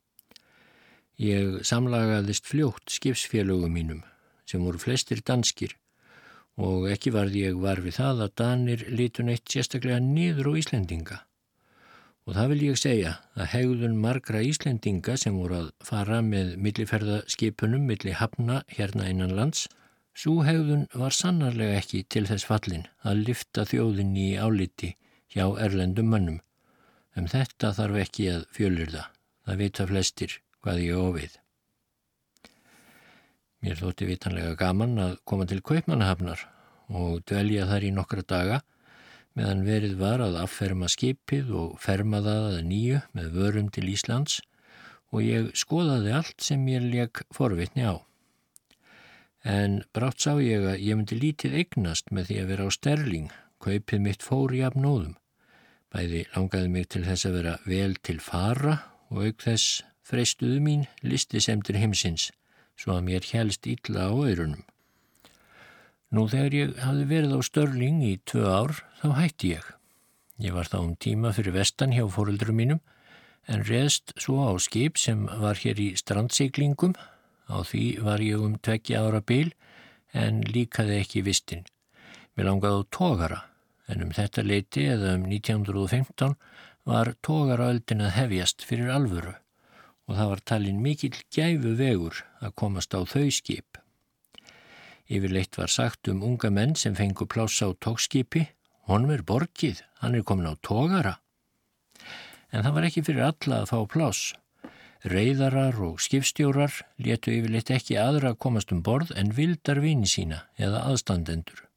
Ég 1.20 1.66
samlagaðist 1.68 2.46
fljótt 2.48 2.92
skipsfélögum 2.92 3.74
mínum 3.74 4.06
sem 4.46 4.62
voru 4.62 4.80
flestir 4.80 5.24
danskir 5.26 5.74
og 6.56 6.88
ekki 6.92 7.12
varði 7.12 7.48
ég 7.50 7.60
var 7.60 7.82
við 7.84 7.98
það 7.98 8.28
að 8.28 8.36
Danir 8.40 8.86
lítun 8.94 9.34
eitt 9.34 9.50
sérstaklega 9.50 10.00
niður 10.00 10.54
á 10.54 10.60
Íslendinga. 10.62 11.25
Og 12.26 12.34
það 12.34 12.48
vil 12.52 12.62
ég 12.66 12.78
segja 12.82 13.12
að 13.38 13.50
hegðun 13.52 14.00
margra 14.02 14.40
Íslendinga 14.42 15.14
sem 15.22 15.36
voru 15.38 15.60
að 15.60 15.68
fara 15.86 16.24
með 16.26 16.56
milliferðaskipunum 16.66 17.86
milli 17.86 18.16
hafna 18.18 18.64
hérna 18.72 19.12
innan 19.12 19.36
lands, 19.38 19.68
svo 20.18 20.40
hegðun 20.48 20.88
var 20.98 21.14
sannarlega 21.14 21.78
ekki 21.84 22.02
til 22.10 22.26
þess 22.26 22.48
fallin 22.50 22.88
að 23.06 23.22
lyfta 23.28 23.68
þjóðin 23.70 24.18
í 24.18 24.28
áliti 24.42 24.96
hjá 25.36 25.46
erlendum 25.68 26.10
mönnum. 26.10 26.42
Um 27.16 27.30
þetta 27.30 27.76
þarf 27.78 28.02
ekki 28.02 28.30
að 28.34 28.46
fjölur 28.58 28.90
það. 28.92 29.10
Það 29.46 29.62
vita 29.62 29.86
flestir 29.92 30.40
hvað 30.66 30.82
ég 30.82 31.00
ofið. 31.00 31.36
Mér 33.62 33.80
þótti 33.82 34.08
vitanlega 34.10 34.58
gaman 34.58 34.98
að 35.02 35.20
koma 35.30 35.46
til 35.50 35.62
Kaupmannahafnar 35.62 36.42
og 36.90 37.22
dvelja 37.30 37.70
þar 37.70 37.86
í 37.86 37.94
nokkra 37.94 38.26
daga 38.26 38.64
meðan 39.36 39.64
verið 39.68 39.96
var 40.00 40.24
að 40.24 40.38
afferma 40.42 40.90
skipið 40.92 41.52
og 41.62 41.78
ferma 41.84 42.22
það 42.24 42.46
að 42.52 42.68
nýju 42.70 43.02
með 43.18 43.32
vörum 43.36 43.72
til 43.76 43.88
Íslands 43.92 44.40
og 45.12 45.24
ég 45.24 45.50
skoðaði 45.58 46.14
allt 46.16 46.44
sem 46.44 46.64
ég 46.72 46.86
leik 46.88 47.24
forvitni 47.36 47.86
á. 47.88 47.96
En 49.46 49.84
brátt 49.94 50.24
sá 50.24 50.40
ég 50.42 50.66
að 50.66 50.82
ég 50.82 50.98
myndi 50.98 51.20
lítið 51.20 51.60
eignast 51.60 52.10
með 52.12 52.32
því 52.32 52.40
að 52.42 52.50
vera 52.52 52.66
á 52.66 52.70
sterling, 52.74 53.28
kaupið 53.62 54.02
mitt 54.02 54.26
fór 54.26 54.56
í 54.56 54.64
afnóðum. 54.66 55.14
Bæði 55.94 56.24
langaði 56.34 56.72
mig 56.74 56.88
til 56.90 57.04
þess 57.06 57.28
að 57.30 57.38
vera 57.40 57.58
vel 57.70 57.94
til 58.02 58.18
fara 58.24 58.80
og 59.12 59.22
auk 59.28 59.46
þess 59.46 59.84
freistuðu 60.06 60.58
mín 60.66 60.88
listi 61.06 61.44
semtur 61.44 61.78
heimsins 61.80 62.32
svo 62.76 62.98
að 62.98 63.06
mér 63.10 63.28
helst 63.32 63.68
illa 63.70 64.10
á 64.10 64.14
öyrunum. 64.14 64.64
Nú 66.14 66.28
þegar 66.30 66.54
ég 66.54 66.76
hafði 66.84 67.06
verið 67.10 67.34
á 67.34 67.40
Störling 67.46 68.04
í 68.06 68.14
tvö 68.30 68.46
ár 68.46 68.74
þá 69.02 69.08
hætti 69.20 69.56
ég. 69.56 69.66
Ég 70.38 70.54
var 70.54 70.68
þá 70.70 70.78
um 70.82 70.96
tíma 71.00 71.32
fyrir 71.34 71.56
vestan 71.56 71.96
hjá 71.96 72.04
fóröldurum 72.12 72.60
mínum 72.60 72.82
en 73.50 73.64
reðst 73.66 74.14
svo 74.22 74.46
á 74.46 74.54
skip 74.62 75.00
sem 75.02 75.26
var 75.42 75.58
hér 75.62 75.80
í 75.82 75.94
strandsiglingum. 75.98 76.94
Á 77.50 77.58
því 77.66 77.86
var 78.06 78.22
ég 78.26 78.42
um 78.42 78.58
tveggja 78.58 79.02
ára 79.06 79.22
bil 79.22 79.54
en 80.14 80.44
líkaði 80.46 81.00
ekki 81.02 81.24
vistin. 81.26 81.66
Mér 82.36 82.50
langaði 82.50 82.84
á 82.86 82.90
tógara 82.92 83.40
en 83.88 84.04
um 84.06 84.14
þetta 84.14 84.44
leiti 84.46 84.86
eða 84.92 85.16
um 85.18 85.26
1915 85.30 86.36
var 86.86 87.14
tógaraöldin 87.26 88.04
að 88.06 88.16
hefjast 88.20 88.66
fyrir 88.66 88.92
alvöru 88.94 89.34
og 90.06 90.20
það 90.20 90.30
var 90.32 90.44
talin 90.52 90.84
mikill 90.84 91.18
gæfu 91.34 91.74
vegur 91.80 92.22
að 92.42 92.54
komast 92.62 92.94
á 92.94 93.02
þau 93.02 93.30
skip. 93.34 93.80
Yfirleitt 95.06 95.58
var 95.58 95.70
sagt 95.70 96.08
um 96.10 96.24
unga 96.26 96.50
menn 96.50 96.74
sem 96.76 96.96
fengu 96.98 97.28
plássa 97.30 97.70
á 97.70 97.78
tókskipi, 97.78 98.48
honum 98.90 99.14
er 99.14 99.22
borgið, 99.22 99.84
hann 100.02 100.16
er 100.18 100.24
komin 100.26 100.50
á 100.50 100.54
tógara. 100.66 101.20
En 102.50 102.66
það 102.66 102.76
var 102.78 102.88
ekki 102.88 103.04
fyrir 103.06 103.28
alla 103.28 103.62
að 103.62 103.70
fá 103.70 103.80
pláss. 103.92 104.34
Reyðarar 105.06 105.78
og 105.86 106.00
skipstjórar 106.02 106.80
letu 106.98 107.36
yfirleitt 107.36 107.70
ekki 107.70 108.00
aðra 108.02 108.34
að 108.34 108.40
komast 108.42 108.74
um 108.74 108.82
borð 108.82 109.12
en 109.14 109.36
vildar 109.38 109.84
vini 109.84 110.10
sína 110.10 110.48
eða 110.58 110.82
aðstandendur. 110.90 111.68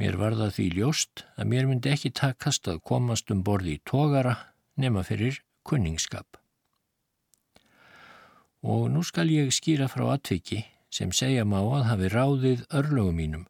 Mér 0.00 0.16
var 0.16 0.38
það 0.38 0.54
því 0.56 0.70
ljóst 0.78 1.26
að 1.36 1.50
mér 1.52 1.68
myndi 1.68 1.92
ekki 1.92 2.14
takast 2.16 2.70
að 2.72 2.80
komast 2.88 3.28
um 3.30 3.44
borði 3.44 3.76
í 3.76 3.82
tógara 3.84 4.38
nema 4.80 5.04
fyrir 5.04 5.42
kunningskap 5.68 6.40
og 8.64 8.88
nú 8.88 9.02
skal 9.04 9.28
ég 9.28 9.52
skýra 9.52 9.90
frá 9.92 10.06
atviki 10.14 10.62
sem 10.94 11.10
segja 11.12 11.44
má 11.48 11.58
að 11.60 11.88
hafi 11.88 12.10
ráðið 12.12 12.64
örlögum 12.70 13.18
mínum. 13.18 13.44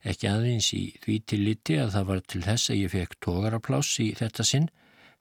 Ekki 0.00 0.30
aðeins 0.30 0.70
í 0.72 0.84
því 1.02 1.16
til 1.28 1.40
liti 1.44 1.76
að 1.76 1.92
það 1.96 2.10
var 2.10 2.20
til 2.32 2.42
þess 2.46 2.72
að 2.72 2.80
ég 2.80 2.92
fekk 2.94 3.16
tógarapláss 3.26 4.00
í 4.00 4.08
þetta 4.16 4.46
sinn, 4.48 4.68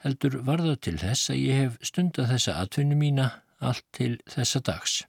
heldur 0.05 0.39
var 0.47 0.63
það 0.63 0.77
til 0.87 0.97
þess 1.01 1.33
að 1.33 1.41
ég 1.43 1.61
hef 1.63 1.79
stundað 1.89 2.31
þessa 2.33 2.55
atvinnu 2.63 2.99
mína 2.99 3.29
allt 3.59 3.83
til 3.95 4.13
þessa 4.31 4.61
dags. 4.63 5.01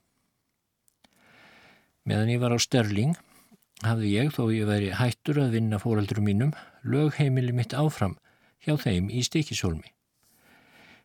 Meðan 2.03 2.33
ég 2.33 2.41
var 2.41 2.51
á 2.51 2.59
Störling 2.59 3.15
hafði 3.85 4.11
ég, 4.17 4.33
þó 4.35 4.43
ég 4.51 4.67
væri 4.67 4.91
hættur 4.97 5.39
að 5.45 5.55
vinna 5.55 5.79
fóraldurum 5.81 6.27
mínum, 6.27 6.51
lögheimili 6.83 7.55
mitt 7.55 7.73
áfram 7.77 8.17
hjá 8.61 8.75
þeim 8.77 9.09
í 9.09 9.23
stikisólmi. 9.25 9.87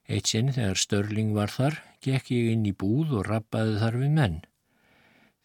Eitt 0.06 0.30
sinn 0.30 0.52
þegar 0.54 0.78
Störling 0.78 1.32
var 1.36 1.50
þar, 1.50 1.80
gekk 2.04 2.30
ég 2.34 2.52
inn 2.52 2.66
í 2.68 2.74
búð 2.76 3.16
og 3.20 3.26
rappaði 3.30 3.78
þar 3.80 3.98
við 4.02 4.12
menn. 4.18 4.36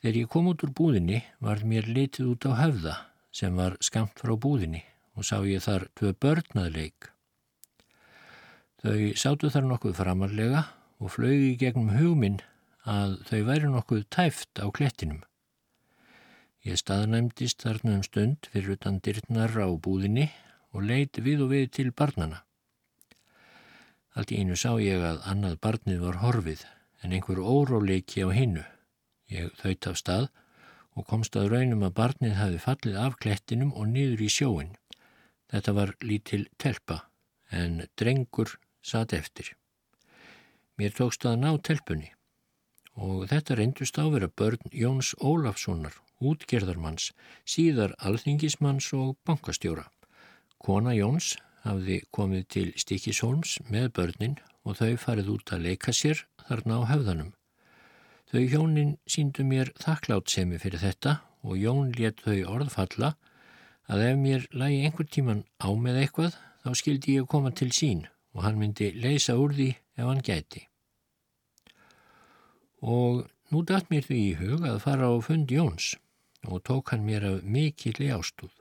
Þegar 0.01 0.17
ég 0.17 0.29
kom 0.33 0.47
út 0.49 0.63
úr 0.65 0.71
búðinni 0.73 1.19
var 1.45 1.59
mér 1.61 1.85
litið 1.85 2.31
út 2.33 2.45
á 2.49 2.57
höfða 2.57 2.95
sem 3.37 3.53
var 3.53 3.75
skamt 3.85 4.17
frá 4.17 4.33
búðinni 4.33 4.81
og 5.13 5.27
sá 5.27 5.37
ég 5.45 5.61
þar 5.61 5.85
tvö 5.93 6.13
börnaðleik. 6.25 7.11
Þau 8.81 9.13
sátu 9.13 9.51
þar 9.53 9.67
nokkuð 9.69 9.99
framarlega 9.99 10.63
og 10.97 11.13
flögi 11.13 11.51
gegnum 11.61 11.93
hugminn 11.93 12.39
að 12.89 13.19
þau 13.29 13.41
væri 13.51 13.69
nokkuð 13.69 14.07
tæft 14.09 14.57
á 14.57 14.65
klettinum. 14.73 15.21
Ég 16.65 16.81
staðnæmdist 16.81 17.61
þarna 17.61 17.99
um 17.99 18.03
stund 18.05 18.49
fyrir 18.49 18.73
utan 18.79 18.97
dyrtnar 19.05 19.53
á 19.53 19.69
búðinni 19.69 20.31
og 20.73 20.85
leiti 20.89 21.21
við 21.21 21.45
og 21.45 21.53
við 21.53 21.69
til 21.77 21.89
barnana. 21.93 22.41
Allt 24.17 24.33
í 24.33 24.41
einu 24.41 24.57
sá 24.57 24.73
ég 24.81 25.01
að 25.05 25.21
annað 25.29 25.59
barnið 25.61 26.05
var 26.09 26.21
horfið 26.25 26.65
en 27.05 27.13
einhver 27.13 27.37
óróleiki 27.37 28.25
á 28.25 28.33
hinnu. 28.33 28.65
Ég 29.31 29.51
þaut 29.61 29.87
af 29.87 29.99
stað 29.99 30.27
og 30.99 31.07
komst 31.07 31.37
að 31.39 31.53
raunum 31.53 31.85
að 31.87 31.95
barnið 31.99 32.35
hafi 32.35 32.59
fallið 32.65 32.97
af 32.99 33.17
klettinum 33.23 33.71
og 33.79 33.87
niður 33.93 34.25
í 34.25 34.29
sjóin. 34.31 34.73
Þetta 35.51 35.75
var 35.77 35.93
lítil 36.03 36.43
telpa 36.59 36.97
en 37.51 37.85
drengur 37.99 38.57
satt 38.83 39.15
eftir. 39.15 39.53
Mér 40.79 40.95
tókst 40.97 41.25
að 41.27 41.39
ná 41.43 41.51
telpunni 41.63 42.11
og 42.95 43.27
þetta 43.31 43.55
reyndust 43.55 43.99
á 43.99 44.05
vera 44.11 44.27
börn 44.27 44.71
Jóns 44.75 45.13
Ólafssonar, 45.23 45.95
útgerðarmanns, 46.19 47.11
síðar 47.47 47.95
alþingismanns 48.03 48.91
og 48.97 49.15
bankastjóra. 49.25 49.87
Kona 50.59 50.93
Jóns 50.97 51.37
hafði 51.63 52.01
komið 52.11 52.47
til 52.55 52.67
Stikishólms 52.75 53.59
með 53.71 53.91
börnin 53.97 54.39
og 54.67 54.77
þau 54.81 54.97
farið 54.99 55.31
út 55.37 55.53
að 55.55 55.69
leika 55.69 55.95
sér 55.95 56.25
þarna 56.47 56.81
á 56.83 56.89
höfðanum. 56.91 57.31
Þau 58.31 58.43
hjónin 58.47 58.95
síndu 59.11 59.43
mér 59.43 59.73
þakklátsemi 59.81 60.59
fyrir 60.61 60.79
þetta 60.79 61.17
og 61.43 61.59
Jón 61.59 61.91
let 61.97 62.23
þau 62.23 62.39
orðfalla 62.55 63.13
að 63.91 64.07
ef 64.07 64.17
mér 64.23 64.49
lægi 64.55 64.81
einhver 64.87 65.11
tíman 65.11 65.45
á 65.59 65.69
með 65.75 66.03
eitthvað 66.05 66.37
þá 66.63 66.69
skildi 66.79 67.19
ég 67.19 67.27
koma 67.27 67.51
til 67.51 67.71
sín 67.75 68.05
og 68.31 68.45
hann 68.45 68.59
myndi 68.61 68.93
leysa 68.95 69.35
úr 69.35 69.55
því 69.57 69.71
ef 69.71 70.05
hann 70.05 70.23
gæti 70.23 70.67
og 72.81 73.27
nú 73.53 73.61
datt 73.67 73.91
mér 73.91 74.05
því 74.07 74.19
í 74.25 74.37
hug 74.39 74.65
að 74.65 74.79
fara 74.85 75.11
á 75.11 75.15
fund 75.21 75.51
Jóns 75.51 75.93
og 76.47 76.63
tók 76.65 76.89
hann 76.91 77.05
mér 77.05 77.25
af 77.27 77.43
mikill 77.43 77.99
í 78.01 78.09
ástúð. 78.09 78.53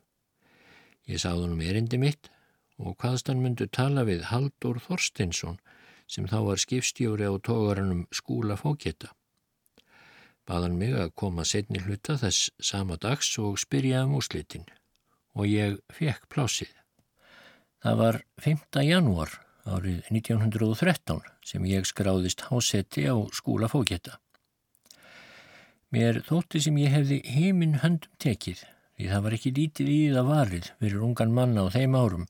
Ég 1.09 1.21
sáð 1.23 1.47
hann 1.47 1.57
um 1.57 1.65
erindi 1.65 1.99
mitt 1.99 2.29
og 2.77 2.99
hvaðst 3.01 3.31
hann 3.33 3.41
myndu 3.43 3.67
tala 3.67 4.05
við 4.05 4.29
Haldur 4.29 4.81
Þorstinsson 4.85 5.57
sem 6.07 6.29
þá 6.29 6.39
var 6.45 6.61
skipstjóri 6.61 7.25
á 7.25 7.35
tógarannum 7.41 8.05
skúla 8.13 8.59
fókjeta. 8.61 9.15
Baðan 10.49 10.79
mig 10.81 10.95
að 10.97 11.13
koma 11.23 11.45
setni 11.45 11.83
hluta 11.85 12.17
þess 12.21 12.51
sama 12.63 12.97
dags 13.01 13.31
og 13.39 13.59
spyrja 13.61 14.05
um 14.07 14.17
úslitin 14.19 14.67
og 15.37 15.47
ég 15.47 15.79
fekk 15.95 16.27
plásið. 16.33 16.73
Það 17.81 18.01
var 18.01 18.21
5. 18.45 18.83
janúar 18.85 19.37
árið 19.65 20.03
1913 20.11 21.23
sem 21.47 21.69
ég 21.69 21.87
skráðist 21.89 22.49
hásetti 22.49 23.07
á 23.09 23.17
skúla 23.33 23.71
fókjetta. 23.71 24.19
Mér 25.91 26.21
þótti 26.27 26.61
sem 26.63 26.77
ég 26.79 26.93
hefði 26.95 27.23
heiminn 27.27 27.81
höndum 27.83 28.13
tekið 28.23 28.63
því 29.01 29.09
það 29.11 29.25
var 29.25 29.35
ekki 29.37 29.51
lítið 29.57 29.89
í 29.91 30.01
það 30.15 30.29
varið 30.29 30.71
fyrir 30.79 31.05
ungan 31.07 31.35
manna 31.35 31.65
á 31.67 31.69
þeim 31.73 31.97
árum 31.97 32.27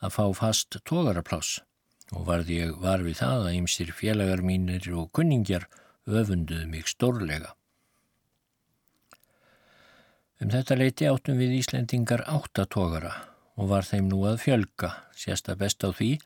að 0.00 0.14
fá 0.16 0.24
fast 0.38 0.78
tógarapláss 0.88 1.60
og 2.14 2.26
varði 2.28 2.60
ég 2.62 2.76
var 2.80 3.04
við 3.04 3.20
það 3.20 3.48
að 3.48 3.58
ymsir 3.60 3.92
félagar 3.94 4.42
mínir 4.46 4.88
og 4.96 5.10
kunningjar 5.16 5.66
öfunduðu 6.06 6.66
mig 6.70 6.88
stórlega. 6.90 7.52
Um 10.36 10.50
þetta 10.52 10.76
leiti 10.76 11.08
áttum 11.08 11.38
við 11.40 11.56
Íslendingar 11.62 12.26
áttatógara 12.28 13.12
og 13.56 13.70
var 13.70 13.86
þeim 13.88 14.10
nú 14.10 14.20
að 14.28 14.42
fjölga, 14.44 14.92
sérsta 15.16 15.56
best 15.56 15.80
á 15.80 15.90
því 15.90 16.18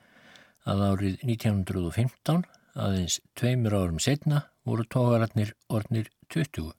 að 0.66 0.82
árið 0.88 1.22
1915, 1.24 2.42
aðeins 2.74 3.20
tveimur 3.38 3.76
árum 3.78 4.00
setna, 4.02 4.44
voru 4.66 4.84
tógararnir 4.84 5.54
ornir 5.70 6.10
20. 6.34 6.72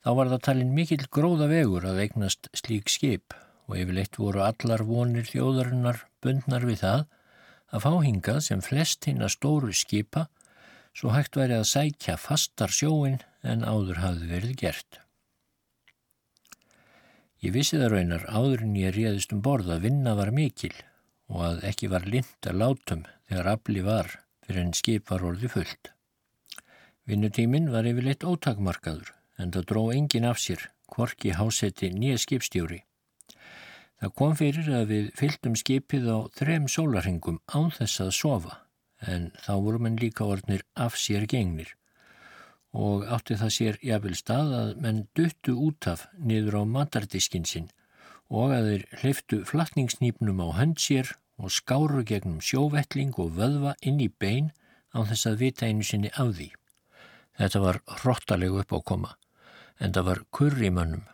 Þá 0.00 0.10
var 0.16 0.30
það 0.32 0.44
talin 0.46 0.74
mikill 0.76 1.06
gróða 1.12 1.48
vegur 1.50 1.84
að 1.88 2.02
eignast 2.04 2.48
slík 2.56 2.92
skip 2.92 3.34
og 3.68 3.78
yfirleitt 3.80 4.16
voru 4.20 4.44
allar 4.44 4.84
vonir 4.86 5.26
þjóðarinnar 5.28 6.04
bundnar 6.24 6.64
við 6.68 6.84
það 6.84 7.02
að 7.70 7.84
fá 7.84 7.92
hingað 8.04 8.40
sem 8.46 8.62
flest 8.64 9.06
hinn 9.08 9.24
að 9.24 9.34
stóru 9.36 9.74
skipa 9.76 10.26
svo 10.96 11.12
hægt 11.14 11.36
væri 11.38 11.56
að 11.58 11.68
sækja 11.70 12.16
fastar 12.20 12.72
sjóin 12.74 13.20
en 13.46 13.64
áður 13.64 14.02
hafði 14.02 14.28
verið 14.30 14.56
gert. 14.62 15.00
Ég 17.40 17.54
vissi 17.54 17.78
það 17.80 17.94
raunar 17.94 18.26
áður 18.28 18.66
en 18.66 18.74
ég 18.76 18.92
réðist 18.96 19.32
um 19.32 19.40
borð 19.44 19.70
að 19.72 19.86
vinna 19.86 20.12
var 20.18 20.32
mikil 20.36 20.74
og 21.30 21.46
að 21.46 21.62
ekki 21.70 21.88
var 21.88 22.04
lind 22.04 22.50
að 22.50 22.60
látum 22.60 23.06
þegar 23.30 23.52
afli 23.54 23.84
var 23.86 24.12
fyrir 24.44 24.66
en 24.66 24.76
skip 24.76 25.08
var 25.08 25.24
orði 25.24 25.48
fullt. 25.48 25.92
Vinnutíminn 27.08 27.70
var 27.72 27.88
yfirleitt 27.88 28.26
ótakmarkaður 28.26 29.14
en 29.40 29.54
það 29.54 29.68
dró 29.70 29.82
engin 29.94 30.28
af 30.28 30.40
sér, 30.42 30.66
kvorki 30.90 31.32
hásetti 31.38 31.88
nýja 31.94 32.18
skipstjóri. 32.20 32.82
Það 34.00 34.14
kom 34.16 34.36
fyrir 34.36 34.68
að 34.74 34.90
við 34.90 35.08
fylgdum 35.16 35.56
skipið 35.56 36.10
á 36.12 36.18
þrem 36.36 36.68
sólarhingum 36.68 37.40
án 37.48 37.72
þess 37.72 38.04
að 38.04 38.12
sofa 38.16 38.58
en 39.00 39.30
þá 39.44 39.52
voru 39.64 39.82
menn 39.82 39.98
líka 40.00 40.26
orðnir 40.28 40.64
af 40.74 40.96
sér 41.00 41.26
gengnir 41.30 41.74
og 42.76 43.06
átti 43.10 43.34
það 43.40 43.54
sér 43.56 43.78
jafnvel 43.82 44.16
stað 44.18 44.52
að 44.54 44.68
menn 44.84 45.00
duttu 45.18 45.56
út 45.58 45.88
af 45.90 46.06
niður 46.18 46.60
á 46.60 46.64
matardiskin 46.76 47.48
sinn 47.48 47.70
og 48.30 48.54
að 48.54 48.68
þeir 48.70 48.84
hliftu 49.02 49.40
flatningsnýpnum 49.48 50.42
á 50.46 50.48
hönd 50.60 50.78
sér 50.78 51.10
og 51.40 51.50
skáru 51.50 52.04
gegnum 52.06 52.40
sjóvettling 52.44 53.16
og 53.18 53.34
vöðva 53.38 53.74
inn 53.82 54.00
í 54.00 54.08
bein 54.08 54.52
á 54.94 55.02
þess 55.08 55.26
að 55.30 55.40
vita 55.44 55.66
einu 55.66 55.86
sinni 55.86 56.10
af 56.14 56.34
því. 56.36 56.50
Þetta 57.40 57.62
var 57.64 57.80
hróttalegu 58.02 58.60
upp 58.60 58.74
á 58.76 58.78
koma, 58.84 59.12
en 59.80 59.94
það 59.96 60.08
var 60.10 60.22
kurr 60.30 60.62
í 60.62 60.70
mönnum 60.74 61.06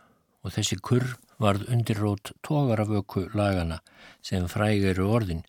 og 0.43 0.53
þessi 0.53 0.77
kurr 0.83 1.15
varð 1.41 1.67
undirrót 1.73 2.33
tógaraföku 2.45 3.27
lagana 3.37 3.79
sem 4.21 4.47
frægir 4.51 4.99
orðin, 5.01 5.43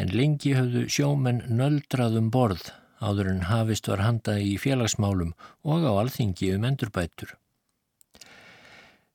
en 0.00 0.12
lengi 0.12 0.54
höfðu 0.56 0.84
sjómenn 0.92 1.44
nöldraðum 1.48 2.30
borð 2.34 2.70
áður 3.00 3.30
en 3.32 3.42
hafist 3.50 3.88
var 3.90 4.02
handaði 4.04 4.52
í 4.54 4.60
félagsmálum 4.60 5.34
og 5.64 5.84
á 5.84 5.92
alþingi 6.00 6.52
um 6.56 6.64
endurbætur. 6.68 7.34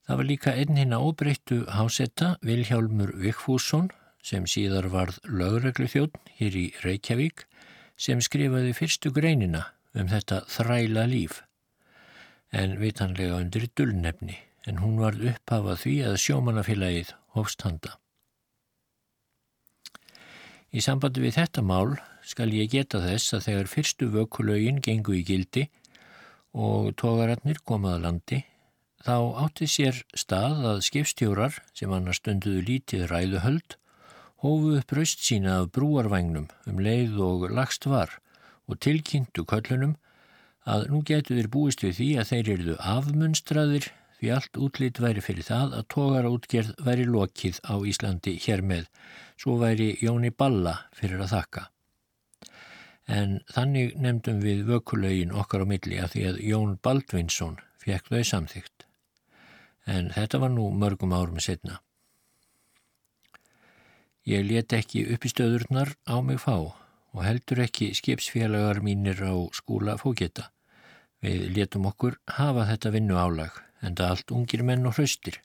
Það 0.05 0.19
var 0.19 0.27
líka 0.27 0.53
einn 0.57 0.77
hinn 0.77 0.95
að 0.95 1.05
óbreyttu 1.07 1.57
hásetta 1.71 2.35
Vilhjálmur 2.45 3.13
Vikfússon 3.21 3.91
sem 4.25 4.45
síðar 4.49 4.89
varð 4.93 5.21
lögreglu 5.25 5.87
þjótt 5.89 6.17
hér 6.37 6.57
í 6.57 6.65
Reykjavík 6.83 7.45
sem 8.01 8.21
skrifaði 8.21 8.73
fyrstu 8.77 9.13
greinina 9.13 9.67
um 9.97 10.09
þetta 10.11 10.43
þræla 10.49 11.07
líf 11.09 11.41
en 12.51 12.77
vitanlega 12.81 13.39
undir 13.39 13.69
dullnefni 13.77 14.37
en 14.67 14.81
hún 14.83 14.99
varð 15.01 15.31
upphafað 15.33 15.83
því 15.85 15.95
að 16.09 16.21
sjómanafélagið 16.25 17.15
hófst 17.37 17.65
handa. 17.65 18.00
Í 20.71 20.79
sambandi 20.83 21.23
við 21.23 21.35
þetta 21.39 21.65
mál 21.67 21.97
skal 22.23 22.51
ég 22.55 22.71
geta 22.71 23.01
þess 23.03 23.35
að 23.35 23.45
þegar 23.49 23.71
fyrstu 23.73 24.07
vökulögin 24.13 24.79
gengu 24.83 25.17
í 25.17 25.25
gildi 25.27 25.67
og 26.53 26.93
tógararnir 26.99 27.59
komaða 27.67 28.05
landi 28.05 28.45
Þá 29.01 29.17
átti 29.47 29.65
sér 29.65 30.03
stað 30.13 30.59
að 30.69 30.83
skipstjórar 30.85 31.55
sem 31.73 31.93
annar 31.95 32.13
stunduðu 32.13 32.61
lítið 32.67 33.07
ræðuhöld 33.09 33.75
hófu 34.45 34.75
upp 34.77 34.93
raust 34.93 35.23
sína 35.25 35.55
af 35.61 35.71
brúarvagnum 35.73 36.45
um 36.69 36.81
leið 36.85 37.17
og 37.25 37.47
lagst 37.49 37.87
var 37.89 38.13
og 38.69 38.77
tilkynntu 38.85 39.45
köllunum 39.49 39.95
að 40.69 40.85
nú 40.93 41.01
getur 41.07 41.39
þeir 41.39 41.49
búist 41.55 41.81
við 41.81 41.97
því 41.97 42.09
að 42.21 42.29
þeir 42.29 42.51
eruðu 42.55 42.77
afmunstraðir 42.93 43.89
því 44.19 44.31
allt 44.35 44.61
útlýtt 44.67 45.01
væri 45.01 45.25
fyrir 45.25 45.49
það 45.49 45.75
að 45.79 45.87
tógara 45.95 46.33
útgerð 46.35 46.75
væri 46.85 47.07
lokið 47.09 47.57
á 47.65 47.73
Íslandi 47.81 48.35
hér 48.45 48.61
með, 48.61 48.85
svo 49.41 49.57
væri 49.57 49.95
Jóni 50.03 50.29
Balla 50.29 50.75
fyrir 50.93 51.23
að 51.25 51.33
þakka. 51.33 51.65
En 53.09 53.39
þannig 53.49 53.97
nefndum 53.97 54.39
við 54.45 54.63
vökulögin 54.69 55.33
okkar 55.33 55.65
á 55.65 55.71
milli 55.73 55.97
að 55.97 56.13
því 56.13 56.27
að 56.29 56.41
Jón 56.51 56.77
Baldvinsson 56.85 57.57
fekk 57.81 58.13
þau 58.13 58.23
samþygt 58.29 58.85
en 59.89 60.11
þetta 60.13 60.41
var 60.43 60.53
nú 60.53 60.69
mörgum 60.77 61.13
árum 61.15 61.39
setna. 61.41 61.79
Ég 64.27 64.45
let 64.45 64.73
ekki 64.77 65.07
upp 65.15 65.25
í 65.25 65.31
stöðurnar 65.31 65.95
á 66.05 66.21
mig 66.21 66.37
fá 66.43 66.55
og 66.61 67.21
heldur 67.25 67.63
ekki 67.65 67.91
skipsfélagar 67.97 68.83
mínir 68.85 69.17
á 69.25 69.33
skúla 69.57 69.97
fóketa. 69.97 70.51
Við 71.21 71.49
letum 71.55 71.87
okkur 71.89 72.19
hafa 72.37 72.67
þetta 72.69 72.93
vinnu 72.93 73.17
álag 73.17 73.57
en 73.81 73.97
það 73.97 74.13
allt 74.13 74.35
ungir 74.37 74.63
menn 74.63 74.85
og 74.85 74.95
hraustir. 74.97 75.41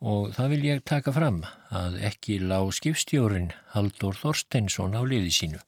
Og 0.00 0.30
það 0.32 0.52
vil 0.54 0.62
ég 0.64 0.84
taka 0.88 1.12
fram 1.12 1.42
að 1.76 1.98
ekki 2.08 2.38
lág 2.40 2.70
skipstjórin 2.72 3.50
Haldur 3.74 4.16
Þorsteinsson 4.16 4.96
á 4.96 5.04
liði 5.04 5.32
sínu. 5.36 5.60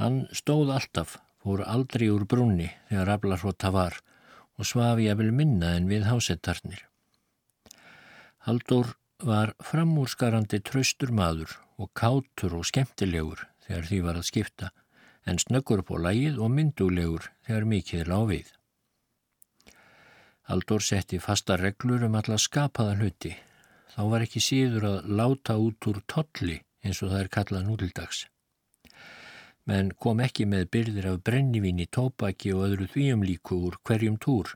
Hann 0.00 0.22
stóð 0.32 0.72
alltaf, 0.72 1.18
fór 1.44 1.64
aldrei 1.68 2.08
úr 2.08 2.24
brunni 2.24 2.70
þegar 2.88 3.12
aflarhóta 3.18 3.72
var 3.74 3.98
og 4.58 4.66
svaf 4.66 5.02
ég 5.02 5.12
að 5.12 5.20
vel 5.20 5.34
minna 5.36 5.74
en 5.76 5.88
við 5.90 6.08
hásettarnir. 6.08 6.80
Haldur 8.48 8.94
var 9.20 9.52
framúrskarandi 9.60 10.62
tröstur 10.64 11.12
maður 11.12 11.58
og 11.76 11.92
kátur 11.92 12.56
og 12.58 12.66
skemmtilegur 12.66 13.44
þegar 13.66 13.88
því 13.90 13.98
var 14.06 14.18
að 14.18 14.28
skipta, 14.30 14.70
en 15.28 15.38
snöggur 15.42 15.84
på 15.84 15.98
lægið 16.00 16.38
og 16.40 16.54
myndulegur 16.54 17.28
þegar 17.44 17.68
mikið 17.68 18.08
lág 18.08 18.24
við. 18.32 18.52
Haldur 20.48 20.82
setti 20.84 21.20
fasta 21.20 21.58
reglur 21.60 22.06
um 22.08 22.16
alla 22.18 22.38
skapaða 22.40 22.96
hluti. 22.96 23.34
Þá 23.92 24.02
var 24.08 24.24
ekki 24.24 24.40
síður 24.40 24.88
að 24.94 25.12
láta 25.20 25.58
út 25.60 25.90
úr 25.90 26.02
tolli 26.08 26.58
eins 26.84 27.02
og 27.02 27.12
það 27.12 27.22
er 27.22 27.32
kallað 27.36 27.68
nútildags 27.68 28.26
menn 29.68 29.90
kom 30.02 30.22
ekki 30.24 30.46
með 30.48 30.70
byrðir 30.74 31.10
af 31.10 31.18
brennivín 31.28 31.82
í 31.82 31.86
tópaki 31.92 32.54
og 32.56 32.64
öðru 32.70 32.86
þvíum 32.94 33.24
líku 33.28 33.58
úr 33.68 33.76
hverjum 33.84 34.16
túr, 34.24 34.54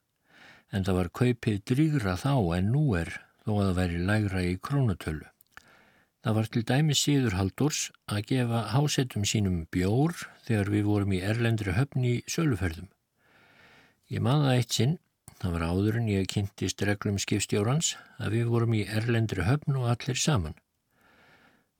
en 0.72 0.86
það 0.86 0.98
var 0.98 1.10
kaupið 1.20 1.58
drýgra 1.68 2.14
þá 2.22 2.32
en 2.56 2.72
nú 2.72 2.84
er 2.96 3.12
þó 3.44 3.52
að 3.58 3.66
það 3.66 3.76
væri 3.80 4.00
lægra 4.08 4.44
í 4.48 4.54
krónutölu. 4.68 5.28
Það 6.22 6.36
var 6.38 6.48
til 6.54 6.62
dæmi 6.70 6.96
síður 6.96 7.36
Haldurs 7.36 7.82
að 8.06 8.24
gefa 8.30 8.62
hásettum 8.72 9.26
sínum 9.28 9.64
bjór 9.74 10.14
þegar 10.46 10.70
við 10.76 10.88
vorum 10.88 11.14
í 11.16 11.22
erlendri 11.32 11.74
höfn 11.76 12.06
í 12.06 12.14
söluferðum. 12.30 12.88
Ég 14.08 14.22
maða 14.22 14.54
eitt 14.56 14.72
sinn, 14.72 14.98
það 15.42 15.54
var 15.56 15.62
áður 15.66 15.96
en 15.98 16.10
ég 16.10 16.28
kynntist 16.30 16.82
reglum 16.86 17.16
skipstjórans, 17.18 17.96
að 18.22 18.36
við 18.36 18.50
vorum 18.52 18.76
í 18.78 18.84
erlendri 18.86 19.42
höfn 19.42 19.78
og 19.80 19.88
allir 19.90 20.18
saman. 20.18 20.54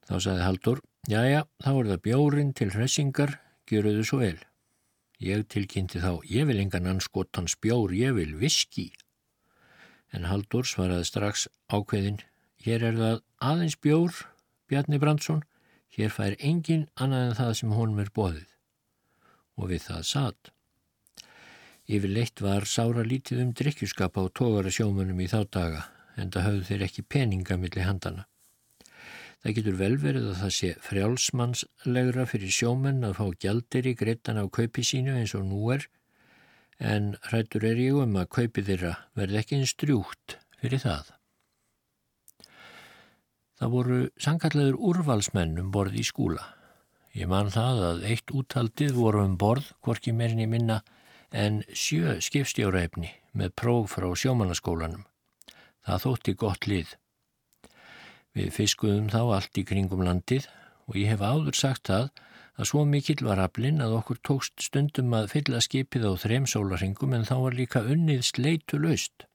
Þá 0.03 0.15
saði 0.25 0.43
Haldur, 0.43 0.81
já 1.07 1.21
já, 1.23 1.41
þá 1.63 1.69
er 1.71 1.89
það 1.93 2.01
bjórin 2.07 2.51
til 2.59 2.67
hressingar, 2.73 3.37
gjöruðu 3.71 4.03
svo 4.03 4.19
vel. 4.19 4.35
Ég 5.23 5.45
tilkynnti 5.47 6.01
þá, 6.03 6.19
ég 6.27 6.49
vil 6.49 6.59
engan 6.59 6.89
anskotans 6.91 7.55
bjór, 7.63 7.93
ég 7.95 8.17
vil 8.17 8.33
viski. 8.41 8.89
En 10.11 10.27
Haldur 10.27 10.67
svaraði 10.67 11.07
strax 11.07 11.47
ákveðin, 11.71 12.19
hér 12.65 12.83
er 12.89 12.99
það 12.99 13.21
aðeins 13.39 13.79
bjór, 13.79 14.17
Bjarni 14.67 14.99
Brandsson, 14.99 15.45
hér 15.95 16.11
fær 16.11 16.35
engin 16.43 16.89
annað 16.99 17.29
en 17.29 17.39
það 17.39 17.53
sem 17.61 17.77
honum 17.77 18.03
er 18.03 18.11
bóðið. 18.11 18.49
Og 19.55 19.71
við 19.71 19.87
það 19.87 20.03
satt. 20.09 20.52
Yfirleitt 21.83 22.39
var 22.39 22.63
sára 22.63 23.03
lítið 23.03 23.41
um 23.43 23.49
drikkjuskap 23.59 24.15
á 24.15 24.23
tógara 24.31 24.71
sjómanum 24.71 25.19
í 25.19 25.27
þá 25.27 25.41
daga, 25.51 25.81
en 26.15 26.29
það 26.31 26.45
höfðu 26.47 26.67
þeir 26.69 26.85
ekki 26.85 27.03
peninga 27.03 27.57
millir 27.59 27.83
handana. 27.83 28.23
Það 29.43 29.55
getur 29.57 29.75
vel 29.81 29.95
verið 29.99 30.29
að 30.29 30.37
það 30.39 30.53
sé 30.55 30.69
frjálsmannslegra 30.85 32.23
fyrir 32.31 32.53
sjómenn 32.55 33.03
að 33.03 33.17
fá 33.17 33.25
gjaldir 33.43 33.89
í 33.91 33.93
greittan 33.99 34.39
á 34.39 34.47
kaupi 34.47 34.85
sínu 34.87 35.17
eins 35.19 35.35
og 35.35 35.43
nú 35.49 35.59
er, 35.75 35.89
en 36.79 37.17
hrættur 37.27 37.67
er 37.67 37.83
ég 37.83 37.99
um 37.99 38.15
að 38.15 38.31
kaupi 38.37 38.63
þeirra 38.63 38.93
verði 39.19 39.41
ekki 39.41 39.59
einn 39.59 39.67
strjúkt 39.67 40.37
fyrir 40.61 40.79
það. 40.85 41.11
Það 43.59 43.75
voru 43.75 44.01
sangallegur 44.23 44.79
úrvalsmenn 44.79 45.59
um 45.59 45.75
borð 45.75 45.99
í 45.99 46.07
skúla. 46.07 46.47
Ég 47.11 47.27
man 47.27 47.51
það 47.51 47.83
að 47.89 48.07
eitt 48.09 48.31
úthaldið 48.31 48.95
voru 48.95 49.27
um 49.27 49.35
borð, 49.37 49.67
hvorki 49.83 50.15
meirinni 50.15 50.47
minna, 50.47 50.79
en 51.33 51.63
sjö 51.73 52.19
skipstjóraefni 52.21 53.09
með 53.33 53.55
próf 53.57 53.95
frá 53.97 54.11
sjómanaskólanum. 54.13 55.07
Það 55.83 56.03
þótti 56.05 56.33
gott 56.37 56.67
lið. 56.69 56.91
Við 58.37 58.53
fiskuðum 58.53 59.09
þá 59.13 59.21
allt 59.23 59.57
í 59.57 59.65
kringum 59.65 60.05
landið 60.05 60.47
og 60.87 60.99
ég 60.99 61.09
hef 61.13 61.25
áður 61.25 61.57
sagt 61.57 61.89
það 61.89 62.09
að 62.53 62.69
svo 62.69 62.83
mikill 62.85 63.25
var 63.25 63.41
aflinn 63.41 63.81
að 63.81 63.97
okkur 63.99 64.21
tókst 64.29 64.61
stundum 64.61 65.13
að 65.17 65.31
fylla 65.33 65.61
skipið 65.65 66.05
á 66.05 66.13
þrem 66.21 66.45
sólaringum 66.49 67.15
en 67.17 67.25
þá 67.25 67.35
var 67.47 67.57
líka 67.57 67.81
unnið 67.81 68.25
sleitu 68.29 68.77
laust. 68.81 69.25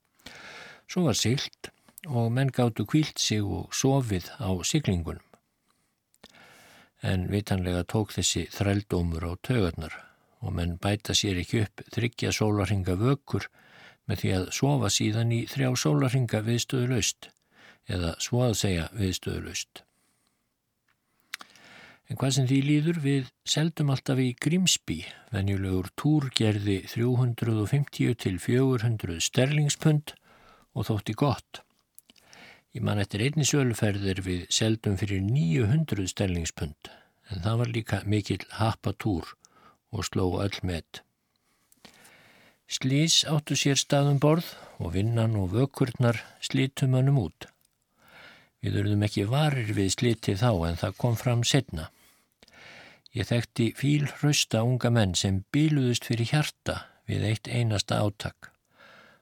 Svo 0.87 1.09
var 1.11 1.19
silt 1.19 1.73
og 2.07 2.31
menn 2.33 2.55
gáttu 2.55 2.87
kvílt 2.87 3.19
sig 3.19 3.43
og 3.43 3.75
sofið 3.75 4.31
á 4.39 4.55
siglingunum. 4.63 5.25
En 7.03 7.29
vitanlega 7.31 7.85
tók 7.87 8.15
þessi 8.15 8.47
þrældómur 8.55 9.27
á 9.27 9.33
tögarnar 9.43 10.08
og 10.45 10.55
menn 10.55 10.77
bæta 10.83 11.17
sér 11.17 11.41
ekki 11.43 11.65
upp 11.65 11.83
þryggja 11.95 12.33
sólarhinga 12.35 12.95
vökkur 13.01 13.49
með 14.09 14.23
því 14.23 14.31
að 14.37 14.47
sofa 14.59 14.93
síðan 14.93 15.35
í 15.35 15.43
þrjá 15.51 15.69
sólarhinga 15.83 16.41
viðstöðu 16.47 16.95
laust 16.95 17.31
eða 17.89 18.15
svo 18.23 18.45
að 18.47 18.57
segja 18.63 18.89
viðstöðu 18.97 19.45
laust. 19.49 19.83
En 22.09 22.17
hvað 22.17 22.35
sem 22.39 22.47
því 22.49 22.59
líður 22.65 22.99
við 23.05 23.27
seldum 23.45 23.91
alltaf 23.93 24.21
í 24.23 24.31
Grímsby, 24.41 25.03
venjulegur 25.35 25.91
túr 26.01 26.31
gerði 26.33 26.79
350 26.89 28.15
til 28.23 28.39
400 28.41 29.19
sterlingspund 29.27 30.15
og 30.73 30.89
þótti 30.89 31.17
gott. 31.21 31.61
Ég 32.73 32.85
man 32.85 33.01
eftir 33.03 33.25
einni 33.25 33.45
söluferðir 33.49 34.23
við 34.25 34.47
seldum 34.55 34.97
fyrir 35.01 35.21
900 35.25 36.09
stellingspund 36.13 36.91
en 37.29 37.45
það 37.45 37.61
var 37.61 37.71
líka 37.75 38.01
mikill 38.09 38.45
happatúr 38.57 39.35
og 39.93 40.07
sló 40.09 40.31
öll 40.43 40.59
með. 40.63 41.03
Slís 42.69 43.23
áttu 43.25 43.57
sér 43.57 43.79
staðum 43.81 44.19
borð 44.21 44.51
og 44.77 44.93
vinnan 44.97 45.39
og 45.41 45.55
vökkurnar 45.55 46.21
slítum 46.45 46.97
hannum 46.99 47.23
út. 47.23 47.49
Við 48.61 48.83
urðum 48.83 49.07
ekki 49.07 49.25
varir 49.31 49.71
við 49.73 49.95
slítið 49.95 50.43
þá 50.43 50.51
en 50.69 50.79
það 50.83 50.99
kom 51.01 51.17
fram 51.17 51.45
setna. 51.47 51.89
Ég 53.17 53.31
þekkti 53.31 53.71
fíl 53.79 54.05
hrausta 54.19 54.61
unga 54.67 54.91
menn 54.93 55.15
sem 55.17 55.41
bíluðust 55.55 56.05
fyrir 56.11 56.29
hjarta 56.29 56.83
við 57.09 57.25
eitt 57.31 57.49
einasta 57.49 58.03
áttak. 58.05 58.51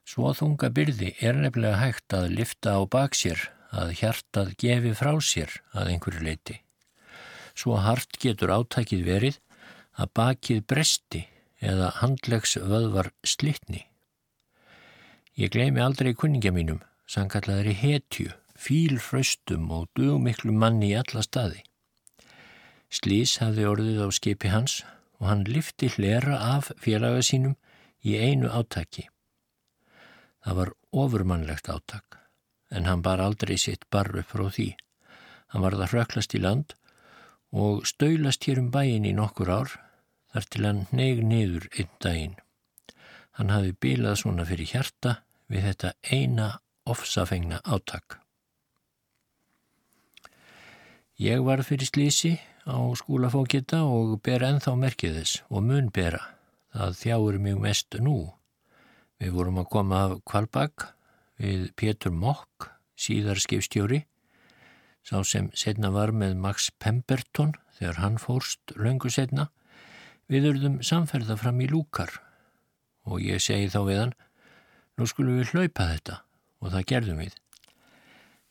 Svo 0.07 0.33
þunga 0.35 0.73
byrði 0.75 1.13
er 1.23 1.39
nefnilega 1.39 1.79
hægt 1.85 2.15
að 2.15 2.33
lifta 2.35 2.75
á 2.79 2.83
baksér 2.91 3.41
að 3.71 3.95
hjartað 4.01 4.53
gefi 4.59 4.93
frá 4.99 5.13
sér 5.23 5.55
að 5.71 5.93
einhverju 5.95 6.27
leiti. 6.27 6.61
Svo 7.55 7.79
hart 7.81 8.19
getur 8.23 8.53
átækið 8.59 9.07
verið 9.07 9.39
að 9.97 10.13
bakið 10.19 10.65
bresti 10.69 11.23
eða 11.65 11.93
handlegs 12.01 12.57
vöðvar 12.61 13.13
slittni. 13.25 13.87
Ég 15.37 15.53
gleymi 15.53 15.83
aldrei 15.85 16.15
kunningja 16.17 16.53
mínum, 16.53 16.81
sangallaðri 17.09 17.75
hetju, 17.77 18.31
fílfraustum 18.57 19.69
og 19.73 19.89
dugmiklu 19.97 20.53
manni 20.53 20.93
í 20.93 20.99
alla 21.01 21.25
staði. 21.25 21.63
Slís 22.89 23.37
hafði 23.43 23.67
orðið 23.69 24.05
á 24.05 24.09
skipi 24.15 24.53
hans 24.53 24.81
og 25.19 25.29
hann 25.31 25.45
lifti 25.49 25.91
hlera 25.93 26.39
af 26.57 26.71
félaga 26.81 27.23
sínum 27.25 27.57
í 28.05 28.17
einu 28.17 28.49
átaki. 28.53 29.09
Það 30.45 30.59
var 30.61 30.73
ofurmannlegt 31.05 31.69
áttak, 31.73 32.21
en 32.71 32.87
hann 32.87 33.03
bar 33.03 33.21
aldrei 33.21 33.57
sitt 33.59 33.85
barru 33.91 34.23
frá 34.23 34.47
því. 34.49 34.71
Hann 35.53 35.65
var 35.65 35.77
það 35.77 35.93
hröklast 35.93 36.37
í 36.37 36.43
land 36.43 36.77
og 37.53 37.85
stöylast 37.89 38.47
hér 38.47 38.61
um 38.63 38.71
bæin 38.71 39.09
í 39.09 39.15
nokkur 39.17 39.51
ár, 39.51 39.75
þar 40.37 40.49
til 40.53 40.67
hann 40.69 40.83
neig 40.93 41.25
niður 41.25 41.65
einn 41.73 41.91
daginn. 42.05 42.37
Hann 43.41 43.51
hafi 43.55 43.73
bílað 43.73 44.21
svona 44.21 44.45
fyrir 44.45 44.69
hjarta 44.69 45.17
við 45.49 45.71
þetta 45.71 45.93
eina 46.13 46.49
ofsafengna 46.85 47.63
áttak. 47.65 48.21
Ég 51.17 51.41
var 51.41 51.65
fyrir 51.65 51.89
slísi 51.89 52.37
á 52.69 52.77
skúlafókita 53.01 53.87
og 53.89 54.19
ber 54.21 54.45
enþá 54.45 54.77
merkiðis 54.77 55.39
og 55.49 55.65
mun 55.65 55.89
bera. 55.89 56.21
Það 56.77 56.99
þjáur 57.01 57.39
mjög 57.41 57.63
mest 57.65 57.97
nú 58.05 58.19
Við 59.17 59.33
vorum 59.33 59.63
að 59.63 59.71
koma 59.73 59.99
af 60.05 60.19
Kvalbakk 60.29 60.91
við 61.41 61.71
Pétur 61.81 62.13
Mokk, 62.13 62.69
síðar 63.01 63.41
skipstjóri, 63.41 64.03
sá 65.01 65.23
sem 65.25 65.49
setna 65.57 65.89
var 65.95 66.13
með 66.13 66.37
Max 66.43 66.69
Pemberton 66.83 67.55
þegar 67.79 68.01
hann 68.03 68.19
fórst 68.21 68.75
löngu 68.77 69.09
setna. 69.13 69.49
Við 70.27 70.49
urðum 70.51 70.79
samferða 70.83 71.37
fram 71.39 71.61
í 71.63 71.69
lúkar 71.71 72.11
og 73.07 73.21
ég 73.23 73.39
segi 73.43 73.69
þá 73.71 73.81
við 73.87 74.01
hann, 74.01 74.15
nú 74.99 75.07
skulum 75.07 75.39
við 75.39 75.53
hlaupa 75.55 75.87
þetta 75.93 76.17
og 76.59 76.73
það 76.73 76.87
gerðum 76.93 77.21
við. 77.23 77.37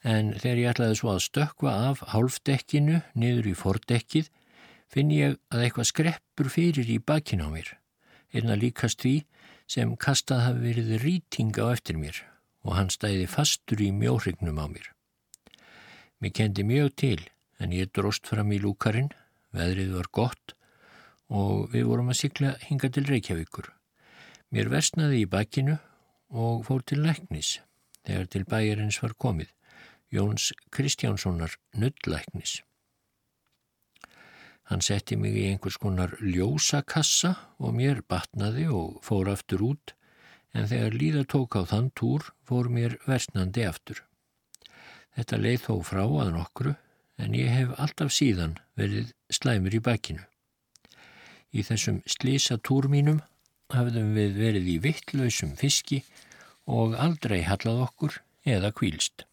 En 0.05 0.31
þegar 0.39 0.61
ég 0.61 0.71
ætlaði 0.71 0.97
svo 1.01 1.11
að 1.11 1.23
stökka 1.25 1.73
af 1.89 2.03
hálfdekkinu 2.13 3.01
niður 3.19 3.51
í 3.51 3.55
fordekkið 3.59 4.31
finn 4.93 5.11
ég 5.11 5.35
að 5.51 5.65
eitthvað 5.65 5.91
skreppur 5.91 6.51
fyrir 6.53 6.87
í 6.95 6.99
bakin 7.01 7.43
á 7.43 7.51
mér. 7.51 7.73
Einna 8.31 8.55
líkast 8.55 9.03
því 9.03 9.15
sem 9.67 9.95
kastað 9.99 10.45
hafi 10.45 10.63
verið 10.69 10.97
rýting 11.03 11.55
á 11.59 11.75
eftir 11.75 11.99
mér 11.99 12.23
og 12.63 12.77
hann 12.79 12.93
stæði 12.93 13.27
fastur 13.27 13.83
í 13.83 13.91
mjóhrygnum 13.91 14.61
á 14.63 14.65
mér. 14.71 14.87
Mér 16.23 16.37
kendi 16.39 16.63
mjög 16.63 16.95
til 17.01 17.19
en 17.59 17.75
ég 17.75 17.91
dróst 17.91 18.29
fram 18.29 18.53
í 18.55 18.61
lúkarinn, 18.63 19.11
veðrið 19.51 19.97
var 19.99 20.07
gott 20.15 20.55
og 21.29 21.71
við 21.73 21.87
vorum 21.89 22.11
að 22.13 22.19
sykla 22.21 22.53
hinga 22.67 22.89
til 22.93 23.05
Reykjavíkur. 23.09 23.71
Mér 24.53 24.69
versnaði 24.69 25.23
í 25.23 25.29
bakkinu 25.29 25.77
og 26.29 26.65
fór 26.67 26.83
til 26.85 27.01
Læknis 27.05 27.59
þegar 28.05 28.29
til 28.29 28.45
bæjarins 28.45 29.01
var 29.01 29.15
komið, 29.17 29.49
Jóns 30.13 30.51
Kristjánssonar 30.71 31.57
nuttlæknis. 31.73 32.61
Hann 34.69 34.81
setti 34.81 35.17
mig 35.17 35.35
í 35.37 35.45
einhvers 35.49 35.77
konar 35.81 36.15
ljósakassa 36.21 37.35
og 37.61 37.75
mér 37.77 38.01
batnaði 38.09 38.65
og 38.73 39.01
fór 39.05 39.29
aftur 39.33 39.65
út 39.65 39.93
en 40.55 40.69
þegar 40.69 40.97
líða 40.97 41.25
tók 41.29 41.57
á 41.59 41.61
þann 41.69 41.91
túr 41.97 42.31
fór 42.47 42.69
mér 42.73 42.97
versnandi 43.05 43.65
aftur. 43.67 44.01
Þetta 45.15 45.41
leið 45.41 45.67
þó 45.67 45.75
frá 45.89 46.03
að 46.05 46.31
nokkru 46.37 46.73
en 47.21 47.37
ég 47.37 47.51
hef 47.51 47.75
alltaf 47.79 48.13
síðan 48.13 48.57
verið 48.79 49.13
slæmur 49.29 49.75
í 49.77 49.83
bakkinu. 49.83 50.25
Í 51.55 51.63
þessum 51.63 52.01
slísa 52.03 52.57
túr 52.59 52.89
mínum 52.91 53.21
hafðum 53.71 54.11
við 54.17 54.35
verið 54.41 54.67
í 54.73 54.75
vittlausum 54.83 55.55
fiski 55.59 56.01
og 56.67 56.97
aldrei 56.99 57.39
hallað 57.47 57.85
okkur 57.87 58.19
eða 58.45 58.73
kvílst. 58.75 59.23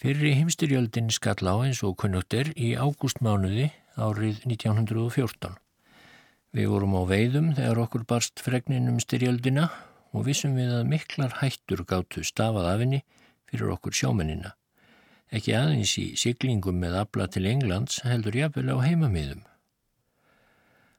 Fyrri 0.00 0.34
heimstyrjöldin 0.38 1.12
skall 1.12 1.44
á 1.44 1.54
eins 1.66 1.82
og 1.86 1.96
kunnugtir 2.00 2.52
í 2.56 2.74
ágústmánuði 2.76 3.70
árið 3.96 4.42
1914. 4.48 5.56
Við 6.56 6.70
vorum 6.72 6.96
á 6.96 7.02
veiðum 7.08 7.48
þegar 7.56 7.82
okkur 7.84 8.04
barst 8.08 8.40
fregnin 8.44 8.90
um 8.92 9.00
styrjöldina 9.02 9.70
og 10.16 10.28
vissum 10.28 10.54
við 10.56 10.72
að 10.78 10.88
miklar 10.92 11.38
hættur 11.40 11.84
gáttu 11.88 12.24
stafað 12.24 12.70
af 12.70 12.84
henni 12.84 13.02
fyrir 13.48 13.74
okkur 13.76 13.96
sjómenina. 13.96 14.54
ekki 15.32 15.56
aðeins 15.58 15.96
í 15.98 16.06
siglingum 16.16 16.78
með 16.78 17.00
abla 17.02 17.26
til 17.26 17.46
Englands 17.50 17.98
heldur 18.06 18.36
jafnvel 18.38 18.70
á 18.72 18.76
heimamiðum. 18.84 19.42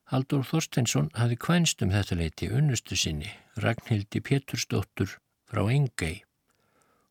Haldur 0.08 0.46
Þorsteinsson 0.48 1.10
hafi 1.20 1.36
kvænst 1.36 1.82
um 1.84 1.90
þetta 1.92 2.16
leiti 2.16 2.48
unnustu 2.48 2.96
sinni, 2.96 3.28
Ragnhildi 3.60 4.22
Pétursdóttur 4.24 5.18
frá 5.52 5.66
Engei 5.68 6.22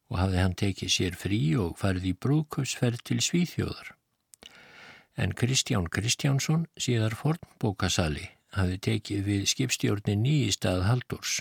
og 0.09 0.21
hafði 0.21 0.39
hann 0.41 0.55
tekið 0.57 0.93
sér 0.95 1.19
frí 1.19 1.41
og 1.61 1.75
farið 1.77 2.07
í 2.09 2.15
brúkausferð 2.25 3.03
til 3.05 3.19
Svíþjóðar. 3.27 3.91
En 5.21 5.35
Kristján 5.37 5.91
Kristjánsson, 5.93 6.65
síðar 6.81 7.19
fornbókasali, 7.19 8.31
hafi 8.57 8.81
tekið 8.89 9.23
við 9.29 9.47
skipstjórnin 9.53 10.25
í 10.29 10.39
stað 10.55 10.87
Haldurs. 10.89 11.41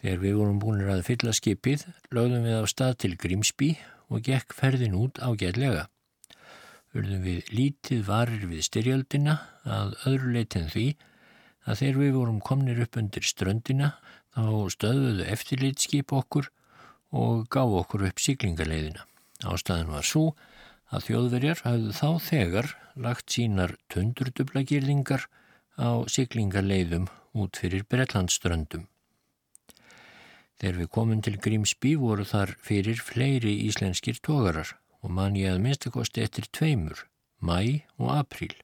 Þegar 0.00 0.20
við 0.24 0.36
vorum 0.40 0.60
búinir 0.62 0.92
að 0.94 1.06
fylla 1.10 1.36
skipið, 1.36 1.84
lögðum 2.08 2.46
við 2.48 2.60
á 2.60 2.64
stað 2.72 2.98
til 3.04 3.16
Grímsby 3.20 3.74
og 4.08 4.24
gekk 4.24 4.56
ferðin 4.56 4.96
út 4.96 5.20
ágætlega. 5.20 5.90
Urðum 6.90 7.22
við 7.22 7.50
lítið 7.54 8.00
varir 8.08 8.46
við 8.50 8.64
styrjöldina 8.66 9.36
að 9.62 9.92
öðru 10.10 10.32
leitin 10.34 10.66
því 10.72 10.86
að 11.70 11.82
þegar 11.82 12.00
við 12.00 12.16
vorum 12.16 12.40
komnir 12.42 12.80
upp 12.82 12.98
undir 12.98 13.26
ströndina 13.28 13.92
þá 14.34 14.42
stöðuðu 14.74 15.26
eftirlitskip 15.30 16.14
okkur 16.18 16.48
og 17.14 17.46
gáðu 17.54 17.78
okkur 17.84 18.06
upp 18.08 18.22
síklingaleiðina. 18.24 19.06
Ástæðin 19.46 19.94
var 19.94 20.06
svo 20.06 20.24
að 20.90 21.06
þjóðverjar 21.06 21.62
hafðu 21.68 21.94
þá 22.00 22.08
þegar 22.26 22.72
lagt 23.06 23.36
sínar 23.36 23.76
tundurdublagirðingar 23.94 25.28
á 25.78 26.02
síklingaleiðum 26.10 27.06
út 27.38 27.62
fyrir 27.62 27.86
Breitlandströndum. 27.86 28.88
Þegar 30.58 30.82
við 30.82 30.92
komum 30.98 31.22
til 31.22 31.38
Grímsby 31.38 31.94
voru 32.02 32.26
þar 32.26 32.58
fyrir 32.66 32.98
fleiri 32.98 33.60
íslenskir 33.70 34.18
tógarar 34.18 34.74
og 35.00 35.12
man 35.16 35.36
ég 35.38 35.54
að 35.54 35.62
minnstakosti 35.64 36.24
eftir 36.24 36.48
tveimur, 36.52 37.06
mæ 37.40 37.86
og 37.98 38.12
apríl. 38.18 38.54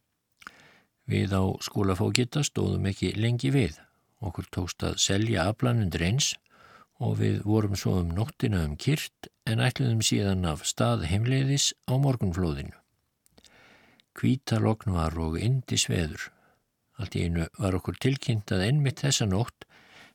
Við 1.07 1.33
á 1.39 1.43
skólafókitta 1.63 2.43
stóðum 2.45 2.89
ekki 2.91 3.13
lengi 3.15 3.53
við. 3.55 3.79
Okkur 4.21 4.49
tókst 4.51 4.83
að 4.83 4.99
selja 5.03 5.47
aflanundur 5.51 6.03
eins 6.03 6.33
og 6.99 7.19
við 7.21 7.43
vorum 7.45 7.77
svo 7.77 7.99
um 8.01 8.11
nóttina 8.17 8.65
um 8.67 8.75
kyrt 8.81 9.29
en 9.47 9.63
ætluðum 9.63 10.03
síðan 10.05 10.49
af 10.49 10.65
stað 10.67 11.05
heimleiðis 11.11 11.73
á 11.87 11.95
morgunflóðinu. 12.01 12.75
Kvítalogn 14.17 14.97
var 14.97 15.15
og 15.21 15.37
indi 15.39 15.77
sveður. 15.79 16.31
Allt 16.97 17.17
í 17.17 17.27
einu 17.29 17.47
var 17.61 17.77
okkur 17.77 17.99
tilkynnt 18.01 18.53
að 18.57 18.65
ennmitt 18.71 19.03
þessa 19.05 19.29
nótt 19.29 19.67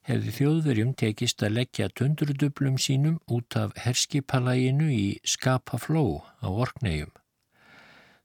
hefði 0.08 0.34
þjóðverjum 0.38 0.94
tekist 0.98 1.44
að 1.46 1.58
leggja 1.60 1.90
tundurdublum 1.94 2.78
sínum 2.82 3.20
út 3.30 3.58
af 3.60 3.76
herskipalæginu 3.84 4.88
í 4.90 5.08
Skapafló 5.24 6.24
á 6.42 6.48
Orkneium. 6.50 7.12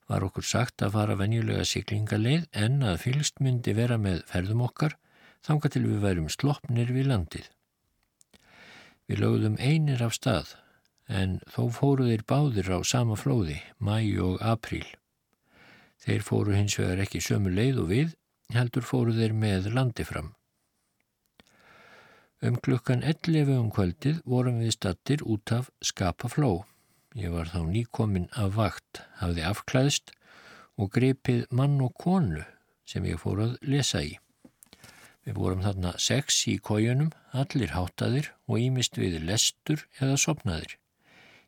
Var 0.07 0.23
okkur 0.23 0.45
sagt 0.47 0.81
að 0.81 0.95
fara 0.95 1.17
venjulega 1.19 1.65
siklingaleið 1.67 2.47
en 2.55 2.79
að 2.81 3.01
fylgst 3.03 3.41
myndi 3.43 3.75
vera 3.77 3.99
með 4.01 4.23
ferðum 4.31 4.63
okkar 4.69 4.95
þanga 5.45 5.71
til 5.73 5.83
við 5.85 5.99
værum 6.05 6.29
sloppnir 6.31 6.93
við 6.95 7.11
landið. 7.11 7.49
Við 9.07 9.21
lögðum 9.23 9.59
einir 9.59 10.03
af 10.03 10.15
stað 10.17 10.55
en 11.07 11.37
þó 11.51 11.67
fóru 11.71 12.07
þeir 12.09 12.23
báðir 12.27 12.71
á 12.73 12.79
sama 12.83 13.15
flóði, 13.15 13.59
mæ 13.79 13.99
og 14.23 14.41
apríl. 14.43 14.87
Þeir 16.03 16.23
fóru 16.23 16.55
hins 16.55 16.75
vegar 16.79 17.03
ekki 17.03 17.23
sömu 17.23 17.51
leið 17.51 17.83
og 17.83 17.91
við, 17.91 18.17
heldur 18.55 18.83
fóru 18.83 19.15
þeir 19.15 19.35
með 19.35 19.71
landi 19.75 20.07
fram. 20.07 20.36
Um 22.37 22.53
klukkan 22.61 23.01
11 23.01 23.49
um 23.57 23.69
kvöldið 23.73 24.19
vorum 24.29 24.59
við 24.61 24.75
stattir 24.75 25.23
út 25.25 25.49
af 25.55 25.71
skapafló. 25.81 26.67
Ég 27.17 27.33
var 27.33 27.49
þá 27.49 27.63
nýkominn 27.65 28.27
af 28.37 28.53
vakt, 28.59 29.01
hafði 29.17 29.41
afklæðst 29.41 30.13
og 30.77 30.91
grepið 30.93 31.47
mann 31.49 31.81
og 31.81 31.95
konu 31.97 32.43
sem 32.85 33.07
ég 33.09 33.17
fór 33.17 33.41
að 33.41 33.57
lesa 33.65 34.03
í. 34.05 34.13
Við 35.25 35.39
vorum 35.41 35.65
þarna 35.65 35.95
sex 35.97 36.43
í 36.45 36.59
kójunum, 36.61 37.09
allir 37.33 37.73
háttaðir 37.73 38.29
og 38.45 38.61
ímist 38.61 39.01
við 39.01 39.17
lestur 39.25 39.87
eða 39.97 40.21
sopnaðir. 40.21 40.77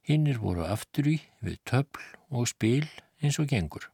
Hinnir 0.02 0.42
voru 0.42 0.66
aftur 0.66 1.14
í 1.14 1.20
við 1.46 1.62
töfl 1.70 2.02
og 2.34 2.50
spil 2.50 2.90
eins 3.22 3.38
og 3.38 3.54
gengur. 3.54 3.92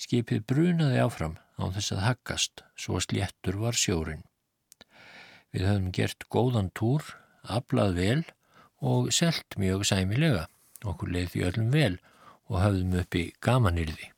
Skipið 0.00 0.46
brunaði 0.48 1.04
áfram 1.04 1.36
á 1.60 1.68
þess 1.76 1.92
að 1.92 2.04
haggast, 2.08 2.64
svo 2.72 2.96
sléttur 3.04 3.60
var 3.60 3.76
sjórin. 3.76 4.24
Við 5.52 5.66
höfum 5.68 5.90
gert 5.92 6.24
góðan 6.32 6.70
túr, 6.72 7.04
aflað 7.44 7.98
vel 7.98 8.22
og 8.80 9.12
selt 9.12 9.58
mjög 9.60 9.84
sæmilega. 9.88 10.46
Okkur 10.82 11.12
leiði 11.12 11.44
öllum 11.46 11.70
vel 11.74 11.98
og 12.48 12.58
hafðum 12.62 12.96
uppi 13.02 13.28
gamanirði. 13.44 14.08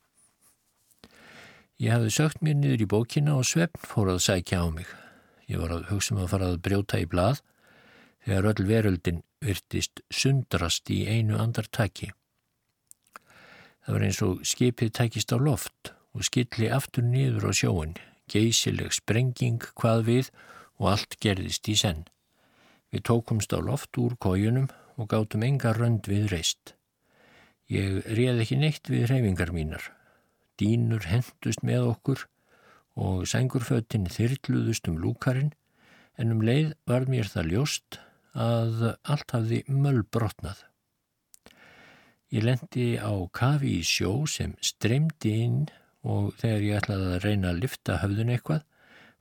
Ég 1.83 1.91
hafði 1.91 2.13
sögt 2.15 2.39
mér 2.39 2.55
niður 2.55 2.85
í 2.85 2.87
bókina 2.87 3.35
og 3.35 3.47
svefn 3.49 3.83
fór 3.83 4.13
að 4.13 4.23
sækja 4.23 4.63
á 4.63 4.67
mig. 4.71 4.87
Ég 5.51 5.59
var 5.59 5.75
að 5.75 5.89
hugsa 5.91 6.15
um 6.15 6.21
að 6.23 6.31
fara 6.31 6.47
að 6.53 6.61
brjóta 6.63 7.01
í 7.03 7.09
blað 7.09 7.41
þegar 8.25 8.47
öll 8.53 8.67
veröldin 8.69 9.23
virtist 9.43 10.01
sundrast 10.09 10.89
í 10.89 11.03
einu 11.05 11.35
andartaki. 11.37 12.13
Það 13.85 13.93
var 13.93 14.05
eins 14.07 14.21
og 14.25 14.41
skipið 14.47 14.93
tækist 14.97 15.35
á 15.35 15.37
loft 15.37 15.91
og 16.15 16.23
skilli 16.25 16.71
aftur 16.71 17.05
niður 17.05 17.49
á 17.49 17.53
sjóin, 17.53 17.93
geysileg 18.31 18.95
sprenging 18.95 19.61
hvað 19.75 20.07
við 20.07 20.31
og 20.79 20.91
allt 20.93 21.17
gerðist 21.23 21.67
í 21.71 21.75
senn. 21.79 22.05
Við 22.91 23.05
tókumst 23.09 23.53
á 23.55 23.59
loft 23.59 23.97
úr 23.99 24.15
kójunum 24.21 24.69
og 24.95 25.09
gátum 25.11 25.43
enga 25.43 25.73
rönd 25.75 26.07
við 26.07 26.29
reist. 26.31 26.75
Ég 27.71 28.05
réð 28.05 28.43
ekki 28.43 28.59
neitt 28.61 28.89
við 28.91 29.07
reyfingar 29.09 29.51
mínar. 29.55 29.89
Dínur 30.59 31.07
hendust 31.09 31.63
með 31.65 31.89
okkur 31.91 32.27
og 32.95 33.25
sengurfötinn 33.27 34.07
þyrluðust 34.11 34.87
um 34.87 34.99
lúkarinn 35.01 35.51
en 36.15 36.31
um 36.31 36.43
leið 36.45 36.75
var 36.87 37.09
mér 37.11 37.27
það 37.27 37.51
ljóst 37.51 37.99
að 38.35 38.85
allt 39.03 39.35
hafði 39.35 39.63
möllbrotnað. 39.67 40.61
Ég 42.35 42.43
lendi 42.43 42.95
á 42.99 43.11
kafi 43.35 43.79
í 43.79 43.83
sjó 43.87 44.23
sem 44.29 44.55
streymdi 44.63 45.33
inn 45.43 45.59
og 46.05 46.33
þegar 46.39 46.65
ég 46.67 46.79
ætlaði 46.79 47.11
að 47.11 47.25
reyna 47.25 47.51
að 47.51 47.61
lifta 47.63 47.99
höfðun 48.01 48.31
eitthvað 48.33 48.63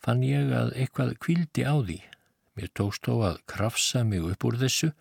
fann 0.04 0.24
ég 0.26 0.52
að 0.52 0.74
eitthvað 0.76 1.14
kvildi 1.24 1.64
á 1.64 1.74
því. 1.80 2.00
Mér 2.54 2.70
tókst 2.76 3.08
þó 3.08 3.14
að 3.30 3.40
krafsa 3.50 4.04
mig 4.06 4.24
upp 4.28 4.44
úr 4.46 4.58
þessu 4.60 4.92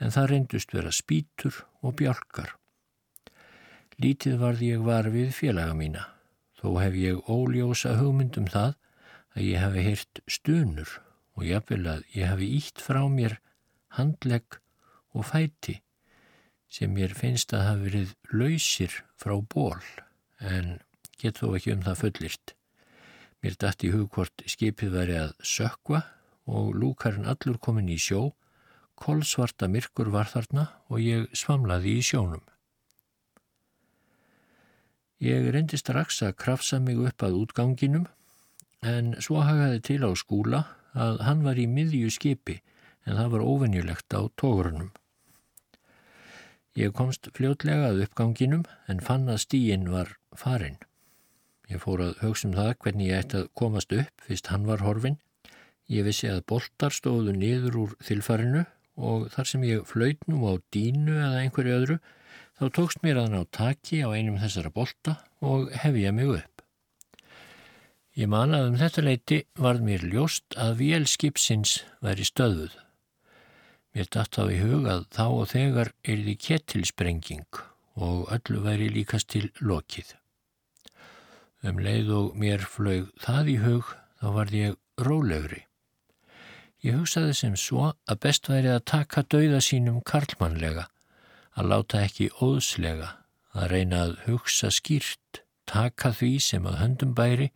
en 0.00 0.14
það 0.14 0.30
reyndust 0.32 0.74
vera 0.74 0.92
spítur 0.94 1.64
og 1.84 1.98
bjálkar. 2.00 2.54
Lítið 3.98 4.38
varði 4.40 4.72
ég 4.72 4.86
var 4.86 5.10
við 5.12 5.34
félaga 5.34 5.74
mína. 5.74 6.06
Þó 6.58 6.78
hef 6.80 6.96
ég 6.98 7.30
óljósa 7.30 7.96
hugmyndum 7.98 8.48
það 8.50 8.76
að 9.34 9.44
ég 9.46 9.62
hefi 9.62 9.84
heyrt 9.86 10.22
stunur 10.30 10.94
og 11.38 11.46
jafnvel 11.46 11.84
að 11.92 12.06
ég 12.14 12.32
hefi 12.32 12.50
ítt 12.58 12.82
frá 12.82 13.04
mér 13.10 13.38
handlegg 13.98 14.58
og 15.14 15.26
fæti 15.28 15.78
sem 16.68 16.92
mér 16.92 17.14
finnst 17.16 17.54
að 17.56 17.66
hafi 17.68 17.84
verið 17.88 18.14
lausir 18.34 19.00
frá 19.18 19.34
ból 19.54 19.82
en 20.38 20.78
get 21.18 21.40
þó 21.40 21.54
ekki 21.56 21.74
um 21.74 21.84
það 21.86 22.00
fullirt. 22.02 22.57
Mér 23.42 23.54
dætt 23.54 23.84
í 23.86 23.92
hug 23.94 24.08
hvort 24.14 24.42
skipið 24.50 24.94
væri 24.96 25.16
að 25.20 25.34
sökva 25.46 26.02
og 26.50 26.72
lúkarinn 26.74 27.28
allur 27.30 27.58
komin 27.62 27.90
í 27.92 27.98
sjó, 28.02 28.32
kolsvarta 28.98 29.68
myrkur 29.70 30.10
var 30.10 30.30
þarna 30.30 30.64
og 30.90 31.02
ég 31.04 31.28
svamlaði 31.36 31.98
í 32.00 32.06
sjónum. 32.08 32.42
Ég 35.22 35.50
reyndi 35.54 35.78
strax 35.78 36.22
að 36.22 36.36
krafsa 36.42 36.78
mig 36.82 36.98
upp 36.98 37.22
að 37.26 37.38
útganginum 37.42 38.06
en 38.86 39.14
svo 39.22 39.42
hagaði 39.42 39.80
til 39.86 40.00
á 40.06 40.10
skúla 40.18 40.64
að 40.94 41.22
hann 41.26 41.44
var 41.46 41.58
í 41.58 41.66
miðju 41.70 42.10
skipi 42.14 42.60
en 43.06 43.18
það 43.18 43.32
var 43.34 43.46
ofennjulegt 43.52 44.14
á 44.14 44.20
tógrunum. 44.38 44.90
Ég 46.78 46.94
komst 46.94 47.30
fljótlega 47.34 47.90
að 47.90 48.04
uppganginum 48.06 48.66
en 48.86 49.02
fann 49.02 49.26
að 49.30 49.42
stíin 49.46 49.88
var 49.90 50.14
farinn. 50.34 50.78
Ég 51.68 51.82
fór 51.82 52.00
að 52.00 52.20
hugsa 52.22 52.48
um 52.48 52.54
það 52.56 52.74
hvernig 52.82 53.10
ég 53.10 53.22
ætti 53.22 53.40
að 53.42 53.48
komast 53.60 53.92
upp 53.92 54.22
fyrst 54.24 54.48
hann 54.52 54.68
var 54.68 54.84
horfin. 54.86 55.18
Ég 55.92 56.06
vissi 56.06 56.28
að 56.32 56.46
boltar 56.48 56.94
stóðu 56.96 57.34
niður 57.36 57.80
úr 57.82 57.96
þilfarinu 58.04 58.64
og 58.98 59.28
þar 59.32 59.50
sem 59.50 59.66
ég 59.68 59.84
flöyt 59.88 60.24
nú 60.28 60.40
á 60.48 60.56
dínu 60.74 61.14
eða 61.16 61.42
einhverju 61.42 61.74
öðru 61.76 61.98
þá 62.58 62.64
tókst 62.74 63.04
mér 63.04 63.20
að 63.22 63.34
ná 63.34 63.40
taki 63.54 64.00
á 64.02 64.08
einum 64.10 64.40
þessara 64.40 64.72
bolta 64.74 65.18
og 65.44 65.68
hefja 65.84 66.12
mig 66.12 66.32
upp. 66.40 66.64
Ég 68.18 68.26
man 68.26 68.56
að 68.56 68.72
um 68.72 68.78
þetta 68.80 69.04
leiti 69.04 69.38
varð 69.62 69.84
mér 69.86 70.06
ljóst 70.10 70.56
að 70.58 70.80
vélskipsins 70.80 71.76
væri 72.02 72.26
stöðuð. 72.26 72.72
Mér 73.94 74.08
datt 74.14 74.40
á 74.40 74.44
í 74.50 74.56
hug 74.58 74.88
að 74.90 75.04
þá 75.14 75.26
og 75.26 75.44
þegar 75.52 75.92
er 76.02 76.24
því 76.24 76.34
kettilsprenging 76.48 77.60
og 77.98 78.32
öllu 78.34 78.64
væri 78.64 78.88
líkast 78.94 79.30
til 79.36 79.46
lokið. 79.62 80.16
Um 81.66 81.80
leið 81.82 82.12
og 82.14 82.36
mér 82.38 82.62
flög 82.62 83.08
það 83.18 83.48
í 83.50 83.56
hug 83.64 83.88
þá 84.20 84.26
varð 84.36 84.54
ég 84.54 84.76
rólegri. 85.02 85.64
Ég 86.86 86.94
hugsaði 87.00 87.34
sem 87.34 87.56
svo 87.58 87.88
að 88.06 88.20
best 88.22 88.46
væri 88.46 88.70
að 88.70 88.84
taka 88.86 89.24
dauða 89.26 89.58
sínum 89.64 89.98
karlmannlega 90.06 90.86
að 91.58 91.70
láta 91.72 92.02
ekki 92.06 92.28
óðslega, 92.38 93.08
að 93.58 93.70
reyna 93.72 94.02
að 94.06 94.12
hugsa 94.28 94.70
skýrt, 94.70 95.42
taka 95.66 96.12
því 96.14 96.32
sem 96.42 96.66
að 96.70 96.78
höndum 96.82 97.14
bæri 97.18 97.48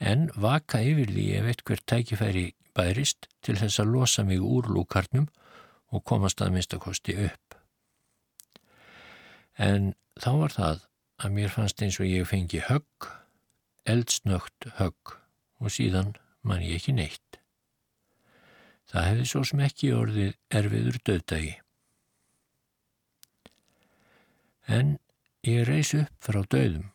en 0.00 0.28
vaka 0.36 0.82
yfir 0.84 1.08
því 1.14 1.24
ef 1.38 1.48
eitthvað 1.48 1.84
tækifæri 1.92 2.44
bærist 2.76 3.30
til 3.44 3.56
þess 3.56 3.80
að 3.80 3.94
losa 3.94 4.24
mig 4.24 4.44
úr 4.44 4.68
lúkarnum 4.68 5.30
og 5.90 6.04
komast 6.04 6.40
að 6.44 6.52
minnstakosti 6.54 7.16
upp. 7.24 7.56
En 9.56 9.94
þá 10.20 10.30
var 10.42 10.54
það 10.56 10.84
að 11.20 11.34
mér 11.36 11.52
fannst 11.52 11.82
eins 11.84 11.98
og 12.00 12.08
ég 12.08 12.28
fengi 12.28 12.60
högg, 12.68 13.08
eldsnögt 13.88 14.68
högg 14.78 15.16
og 15.60 15.72
síðan 15.72 16.14
man 16.42 16.64
ég 16.64 16.80
ekki 16.80 16.94
neitt. 16.96 17.40
Það 18.90 19.06
hefði 19.06 19.26
svo 19.30 19.42
sem 19.46 19.62
ekki 19.64 19.92
orðið 19.94 20.32
erfiður 20.60 20.98
döðdagi. 21.06 21.52
En 24.66 24.96
ég 25.46 25.64
reys 25.68 25.92
upp 25.98 26.26
frá 26.26 26.42
döðum. 26.42 26.90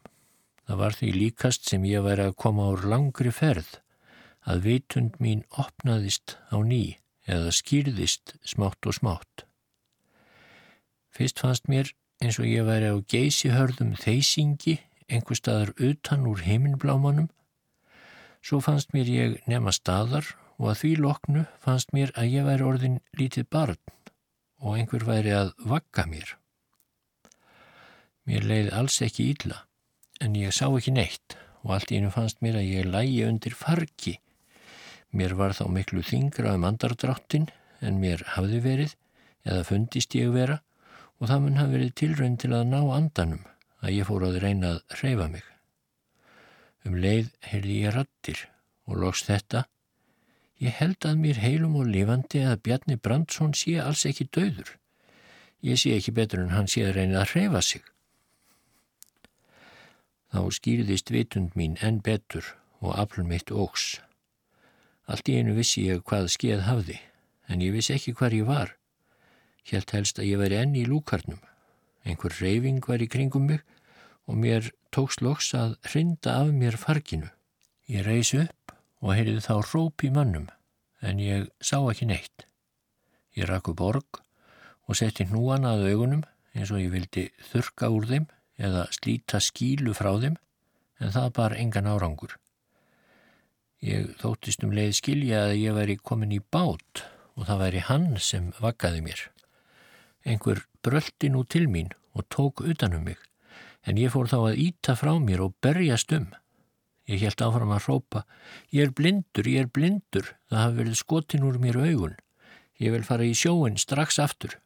Það 0.65 0.79
var 0.81 0.97
því 0.97 1.09
líkast 1.15 1.67
sem 1.69 1.85
ég 1.87 2.03
væri 2.05 2.25
að 2.25 2.37
koma 2.41 2.67
úr 2.73 2.85
langri 2.89 3.31
ferð 3.31 3.77
að 4.45 4.65
vitund 4.65 5.19
mín 5.21 5.43
opnaðist 5.61 6.37
á 6.49 6.57
ný 6.61 6.97
eða 7.25 7.53
skýrðist 7.53 8.35
smátt 8.45 8.85
og 8.85 8.97
smátt. 8.97 9.45
Fyrst 11.15 11.39
fannst 11.41 11.69
mér 11.71 11.93
eins 12.21 12.39
og 12.41 12.49
ég 12.49 12.65
væri 12.67 12.91
á 12.91 12.97
geysi 13.07 13.53
hörðum 13.53 13.95
þeysingi 13.99 14.79
einhver 15.11 15.37
staðar 15.39 15.73
utan 15.77 16.25
úr 16.29 16.41
heiminblámanum. 16.45 17.29
Svo 18.45 18.61
fannst 18.61 18.93
mér 18.93 19.11
ég 19.11 19.37
nema 19.49 19.73
staðar 19.75 20.27
og 20.57 20.71
að 20.71 20.81
því 20.81 20.91
loknu 21.03 21.45
fannst 21.63 21.93
mér 21.93 22.13
að 22.15 22.33
ég 22.33 22.47
væri 22.47 22.67
orðin 22.71 22.99
lítið 23.19 23.49
barn 23.51 23.81
og 24.61 24.77
einhver 24.77 25.05
væri 25.05 25.33
að 25.35 25.53
vakka 25.67 26.05
mér. 26.09 26.35
Mér 28.25 28.45
leiði 28.49 28.71
alls 28.73 29.01
ekki 29.05 29.31
ílla 29.33 29.65
en 30.21 30.37
ég 30.39 30.53
sá 30.55 30.67
ekki 30.69 30.93
neitt 30.95 31.37
og 31.63 31.75
allt 31.75 31.91
í 31.91 31.99
hennu 31.99 32.13
fannst 32.13 32.41
mér 32.45 32.61
að 32.61 32.71
ég 32.71 32.87
lægi 32.89 33.25
undir 33.27 33.57
fargi 33.57 34.19
Mér 35.15 35.31
var 35.39 35.53
þá 35.55 35.69
miklu 35.71 36.01
þingra 36.03 36.57
um 36.57 36.65
andardráttin 36.67 37.45
en 37.79 37.99
mér 38.01 38.23
hafði 38.33 38.57
verið 38.65 38.95
eða 39.47 39.61
fundist 39.63 40.15
ég 40.17 40.33
vera 40.33 40.57
og 41.21 41.29
það 41.29 41.43
mun 41.43 41.59
hafi 41.61 41.75
verið 41.77 41.93
tilrönd 42.01 42.39
til 42.41 42.51
að 42.51 42.65
ná 42.73 42.81
andanum 42.97 43.45
að 43.85 43.93
ég 43.99 44.07
fór 44.09 44.25
að 44.25 44.39
reyna 44.41 44.73
að 44.73 44.97
hreyfa 44.99 45.29
mig. 45.29 45.45
Um 46.85 46.97
leið 47.01 47.31
heyrði 47.51 47.77
ég 47.83 47.95
rattir 47.95 48.41
og 48.89 48.99
loks 49.01 49.25
þetta. 49.29 49.65
Ég 50.61 50.73
held 50.79 51.05
að 51.05 51.21
mér 51.21 51.41
heilum 51.43 51.75
og 51.77 51.89
lifandi 51.91 52.41
að 52.47 52.61
Bjarni 52.65 52.97
Brandsson 52.97 53.53
sé 53.57 53.77
alls 53.81 54.05
ekki 54.09 54.29
döður. 54.33 54.75
Ég 55.65 55.81
sé 55.81 55.95
ekki 55.97 56.13
betur 56.15 56.43
en 56.43 56.53
hann 56.53 56.69
sé 56.71 56.85
að 56.85 56.97
reyna 56.99 57.21
að 57.21 57.33
hreyfa 57.33 57.61
sig. 57.65 57.83
Þá 60.33 60.41
skýrðist 60.57 61.11
vitund 61.13 61.53
mín 61.55 61.77
enn 61.85 62.01
betur 62.05 62.55
og 62.81 62.95
afl 62.99 63.25
mitt 63.27 63.51
ógs. 63.51 63.99
Allt 65.05 65.29
í 65.29 65.37
einu 65.37 65.53
vissi 65.57 65.85
ég 65.85 66.01
hvað 66.05 66.31
skeið 66.33 66.65
hafði, 66.65 66.97
en 67.47 67.61
ég 67.61 67.75
vissi 67.75 67.93
ekki 67.93 68.15
hvar 68.17 68.33
ég 68.33 68.47
var. 68.49 68.73
Hjælt 69.65 69.93
helst 69.93 70.19
að 70.21 70.29
ég 70.31 70.41
væri 70.41 70.57
enni 70.61 70.81
í 70.81 70.89
lúkarnum. 70.89 71.41
Einhver 72.05 72.33
reyfing 72.41 72.85
var 72.85 73.01
í 73.01 73.09
kringum 73.09 73.47
mig 73.49 73.63
og 74.25 74.37
mér 74.41 74.71
tóks 74.95 75.19
loks 75.21 75.53
að 75.57 75.75
hrinda 75.89 76.39
af 76.41 76.53
mér 76.53 76.77
farginu. 76.79 77.29
Ég 77.89 78.05
reysi 78.05 78.41
upp 78.45 78.75
og 79.01 79.13
heyrði 79.13 79.41
þá 79.45 79.55
róp 79.71 80.05
í 80.05 80.11
mannum, 80.13 80.47
en 81.01 81.19
ég 81.21 81.49
sá 81.61 81.77
ekki 81.91 82.07
neitt. 82.09 82.47
Ég 83.37 83.49
rakku 83.49 83.75
borg 83.77 84.21
og 84.87 84.97
setti 84.97 85.27
hnúan 85.27 85.67
að 85.67 85.89
augunum 85.91 86.23
eins 86.55 86.71
og 86.71 86.81
ég 86.81 86.93
vildi 86.93 87.27
þurka 87.51 87.91
úr 87.91 88.07
þeim 88.09 88.25
eða 88.55 88.87
slíta 88.95 89.41
skílu 89.43 89.93
frá 89.97 90.13
þeim, 90.21 90.39
en 91.03 91.11
það 91.11 91.31
bar 91.35 91.55
engan 91.59 91.89
árangur. 91.91 92.37
Ég 93.83 94.15
þóttist 94.21 94.63
um 94.63 94.71
leið 94.73 94.95
skilja 94.97 95.43
að 95.49 95.57
ég 95.59 95.75
væri 95.75 95.97
komin 95.99 96.33
í 96.33 96.39
bát 96.39 97.03
og 97.35 97.49
það 97.49 97.61
væri 97.65 97.81
hann 97.89 98.07
sem 98.23 98.53
vakkaði 98.63 99.03
mér. 99.03 99.25
Einhver 100.25 100.63
bröldi 100.81 101.29
nú 101.29 101.43
til 101.43 101.67
mín 101.69 101.91
og 102.15 102.25
tók 102.31 102.63
utanum 102.63 103.03
mig, 103.03 103.19
en 103.85 104.01
ég 104.01 104.11
fór 104.13 104.29
þá 104.31 104.37
að 104.41 104.59
íta 104.65 104.95
frá 104.97 105.13
mér 105.21 105.45
og 105.45 105.55
berjast 105.63 106.11
um. 106.15 106.27
Ég 107.05 107.21
held 107.21 107.41
áfram 107.45 107.73
að 107.75 107.83
hrópa, 107.85 108.23
ég 108.73 108.87
er 108.87 108.93
blindur, 108.97 109.45
ég 109.45 109.65
er 109.65 109.69
blindur, 109.69 110.31
það 110.49 110.63
hafi 110.63 110.79
verið 110.79 111.01
skotin 111.01 111.45
úr 111.45 111.59
mér 111.61 111.77
augun. 111.83 112.15
Ég 112.81 112.95
vil 112.95 113.05
fara 113.05 113.27
í 113.27 113.35
sjóin 113.37 113.77
strax 113.79 114.17
aftur. 114.19 114.57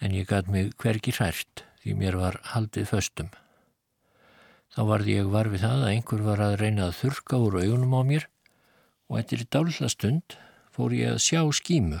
En 0.00 0.12
ég 0.14 0.28
gæt 0.28 0.52
mig 0.52 0.74
hvergi 0.80 1.16
hrært 1.16 1.64
því 1.80 1.96
mér 1.96 2.18
var 2.20 2.38
haldið 2.52 2.92
föstum. 2.92 3.32
Þá 4.70 4.82
varði 4.86 5.16
ég 5.16 5.32
varfið 5.32 5.64
það 5.64 5.80
að 5.80 5.92
einhver 5.94 6.24
var 6.28 6.44
að 6.44 6.58
reyna 6.60 6.86
að 6.86 6.98
þurka 7.00 7.40
úr 7.42 7.58
augunum 7.64 7.96
á 7.96 8.02
mér 8.06 8.28
og 9.10 9.18
eftir 9.18 9.46
dálla 9.50 9.88
stund 9.90 10.36
fór 10.70 10.94
ég 10.94 11.16
að 11.16 11.24
sjá 11.24 11.42
skímu 11.56 11.98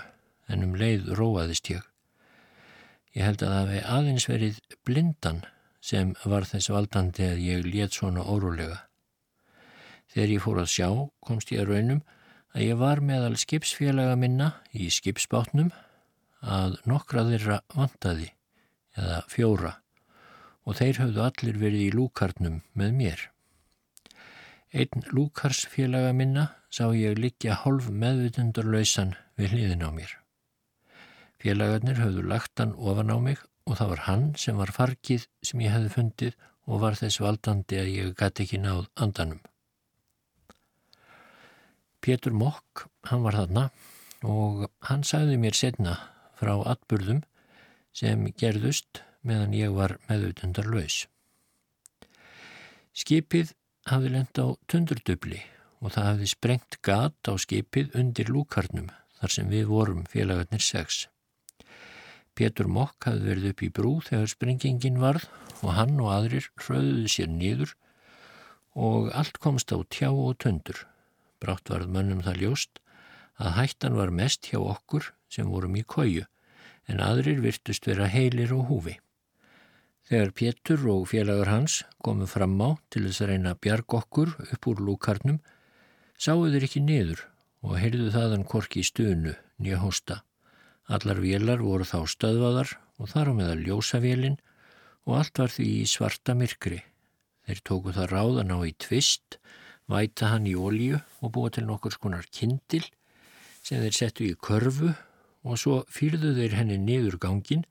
en 0.52 0.66
um 0.68 0.76
leið 0.78 1.10
róaðist 1.18 1.72
ég. 1.72 1.89
Ég 3.16 3.26
held 3.26 3.42
að 3.42 3.54
það 3.56 3.72
hef 3.74 3.88
aðeins 3.96 4.28
verið 4.30 4.60
blindan 4.86 5.42
sem 5.82 6.12
var 6.22 6.46
þess 6.46 6.70
valdandi 6.70 7.26
að 7.26 7.42
ég 7.42 7.66
let 7.66 7.96
svona 7.96 8.22
órólega. 8.22 8.84
Þegar 10.10 10.34
ég 10.34 10.44
fór 10.44 10.60
að 10.62 10.72
sjá 10.74 10.88
komst 11.26 11.50
ég 11.54 11.64
að 11.64 11.72
raunum 11.72 12.02
að 12.54 12.66
ég 12.66 12.78
var 12.78 13.02
meðal 13.02 13.36
skipsfélaga 13.38 14.16
minna 14.18 14.52
í 14.74 14.90
skipsbátnum 14.94 15.72
að 16.40 16.78
nokkra 16.88 17.26
þeirra 17.28 17.58
vantaði 17.74 18.30
eða 18.98 19.20
fjóra 19.30 19.74
og 20.66 20.78
þeir 20.78 21.02
höfðu 21.02 21.26
allir 21.26 21.60
verið 21.60 21.84
í 21.88 21.92
lúkarnum 21.94 22.62
með 22.78 22.96
mér. 23.02 23.26
Einn 24.70 25.06
lúkarsfélaga 25.10 26.14
minna 26.14 26.50
sá 26.70 26.86
ég 26.94 27.18
likja 27.18 27.58
hálf 27.64 27.90
meðvitundarlausan 27.90 29.16
við 29.38 29.56
hliðin 29.56 29.86
á 29.86 29.90
mér. 29.90 30.19
Félagarnir 31.40 31.96
höfðu 31.96 32.26
lagt 32.28 32.60
hann 32.60 32.74
ofan 32.76 33.12
á 33.12 33.16
mig 33.16 33.40
og 33.64 33.78
það 33.78 33.92
var 33.92 34.02
hann 34.06 34.24
sem 34.40 34.58
var 34.60 34.72
fargið 34.76 35.26
sem 35.46 35.62
ég 35.64 35.72
hefði 35.72 35.92
fundið 35.94 36.34
og 36.68 36.82
var 36.82 36.98
þess 36.98 37.22
valdandi 37.22 37.78
að 37.80 37.92
ég 37.94 38.10
gæti 38.18 38.44
ekki 38.44 38.60
náð 38.60 38.88
andanum. 39.00 39.40
Pétur 42.00 42.32
Mokk, 42.36 42.86
hann 43.08 43.24
var 43.24 43.36
þarna 43.36 43.68
og 44.24 44.66
hann 44.88 45.04
sagði 45.04 45.38
mér 45.40 45.56
setna 45.56 45.96
frá 46.40 46.52
atburðum 46.72 47.22
sem 47.96 48.26
gerðust 48.40 49.02
meðan 49.24 49.56
ég 49.56 49.72
var 49.76 49.96
meðutundar 50.08 50.68
laus. 50.68 51.06
Skipið 52.96 53.54
hafði 53.88 54.12
lend 54.16 54.40
á 54.40 54.46
tundurdubli 54.68 55.40
og 55.80 55.94
það 55.94 56.08
hafði 56.10 56.28
sprengt 56.34 56.78
gat 56.84 57.28
á 57.28 57.32
skipið 57.40 57.96
undir 57.96 58.28
lúkarnum 58.32 58.90
þar 59.20 59.34
sem 59.36 59.48
við 59.52 59.72
vorum 59.72 60.04
félagarnir 60.08 60.64
sex. 60.64 61.06
Pétur 62.38 62.68
Mokk 62.70 63.08
hafði 63.08 63.28
verið 63.28 63.48
upp 63.50 63.62
í 63.62 63.70
brú 63.76 63.92
þegar 64.06 64.32
sprengingin 64.32 65.00
varð 65.02 65.26
og 65.60 65.74
hann 65.76 65.98
og 66.00 66.12
aðrir 66.14 66.50
hröðuði 66.60 67.10
sér 67.12 67.30
nýður 67.32 67.74
og 68.78 69.10
allt 69.16 69.40
komst 69.42 69.74
á 69.74 69.78
tjá 69.90 70.08
og 70.10 70.38
tundur. 70.40 70.86
Brátt 71.40 71.72
varð 71.72 71.90
mönnum 71.92 72.22
það 72.24 72.42
ljóst 72.44 72.80
að 73.40 73.56
hættan 73.56 73.96
var 73.98 74.12
mest 74.14 74.50
hjá 74.50 74.60
okkur 74.60 75.12
sem 75.32 75.48
vorum 75.48 75.76
í 75.76 75.84
kóju 75.84 76.26
en 76.90 77.02
aðrir 77.04 77.40
virtust 77.44 77.86
vera 77.86 78.08
heilir 78.10 78.52
og 78.56 78.68
húfi. 78.70 78.96
Þegar 80.10 80.32
Pétur 80.34 80.86
og 80.90 81.04
félagur 81.12 81.50
hans 81.52 81.82
komu 82.02 82.26
fram 82.26 82.56
á 82.58 82.74
til 82.90 83.04
þess 83.06 83.22
að 83.22 83.30
reyna 83.30 83.52
að 83.54 83.60
bjarga 83.66 84.00
okkur 84.00 84.32
upp 84.42 84.66
úr 84.66 84.80
lúkarnum, 84.82 85.38
sáu 86.18 86.48
þeir 86.50 86.66
ekki 86.66 86.82
niður 86.82 87.22
og 87.62 87.78
heyrðu 87.78 88.10
þaðan 88.16 88.48
korki 88.48 88.82
í 88.82 88.88
stunu 88.88 89.36
nýja 89.60 89.78
hósta. 89.84 90.22
Allar 90.90 91.20
vélar 91.22 91.60
voru 91.62 91.84
þá 91.86 92.02
stöðvaðar 92.10 92.72
og 92.98 93.10
þar 93.12 93.28
á 93.30 93.32
meða 93.38 93.58
ljósavélin 93.60 94.40
og 95.06 95.20
allt 95.20 95.38
var 95.38 95.52
því 95.54 95.66
í 95.80 95.84
svarta 95.86 96.34
myrkri. 96.34 96.80
Þeir 97.46 97.60
tóku 97.66 97.92
það 97.94 98.10
ráðan 98.10 98.50
á 98.50 98.58
í 98.66 98.72
tvist, 98.74 99.38
væta 99.86 100.32
hann 100.32 100.48
í 100.50 100.56
ólíu 100.58 100.98
og 101.22 101.32
búa 101.36 101.52
til 101.54 101.68
nokkur 101.68 101.94
skonar 101.94 102.26
kindil 102.34 102.82
sem 103.62 103.78
þeir 103.82 103.96
settu 103.96 104.26
í 104.26 104.34
körfu 104.34 104.90
og 105.46 105.60
svo 105.62 105.80
fyrðu 105.90 106.34
þeir 106.36 106.56
henni 106.58 106.78
niður 106.82 107.20
gangin 107.22 107.62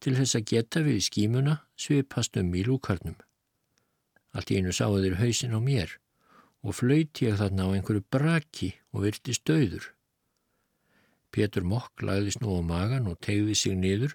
til 0.00 0.14
þess 0.16 0.38
að 0.38 0.48
geta 0.52 0.82
við 0.86 1.02
skímuna 1.06 1.58
svipast 1.76 2.36
um 2.40 2.52
í 2.56 2.64
lúkarnum. 2.66 3.16
Allt 4.36 4.52
í 4.52 4.60
einu 4.60 4.72
sáu 4.72 4.96
þeir 5.00 5.18
hausin 5.20 5.56
á 5.56 5.60
mér 5.60 5.98
og 6.64 6.76
flöyti 6.80 7.28
ég 7.28 7.36
þarna 7.40 7.68
á 7.68 7.74
einhverju 7.76 8.04
braki 8.10 8.72
og 8.92 9.06
virti 9.06 9.36
stöður. 9.36 9.92
Pétur 11.36 11.66
Mokk 11.68 12.00
lagðist 12.00 12.40
nú 12.40 12.56
á 12.56 12.60
magan 12.64 13.10
og 13.10 13.20
tegði 13.20 13.54
sig 13.60 13.76
niður 13.76 14.14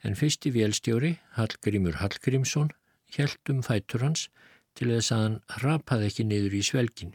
en 0.00 0.16
fyrsti 0.16 0.52
vélstjóri, 0.54 1.18
Hallgrímur 1.36 1.98
Hallgrímsson, 2.00 2.70
hjælt 3.12 3.52
um 3.52 3.60
fætur 3.66 4.06
hans 4.06 4.30
til 4.76 4.88
þess 4.94 5.12
að 5.12 5.22
hann 5.22 5.36
rapaði 5.64 6.08
ekki 6.08 6.24
niður 6.24 6.56
í 6.56 6.62
svelgin. 6.64 7.12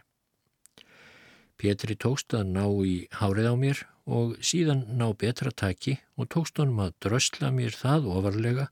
Pétri 1.57 1.97
tókst 1.97 2.37
að 2.37 2.53
ná 2.53 2.65
í 2.85 2.93
hárið 3.17 3.49
á 3.49 3.55
mér 3.63 3.81
og 4.05 4.37
síðan 4.45 4.85
ná 4.97 5.07
betra 5.17 5.53
taki 5.53 5.97
og 6.17 6.29
tókst 6.33 6.61
honum 6.61 6.85
að 6.85 6.95
drösla 7.05 7.51
mér 7.53 7.73
það 7.73 8.07
ofarlega 8.13 8.69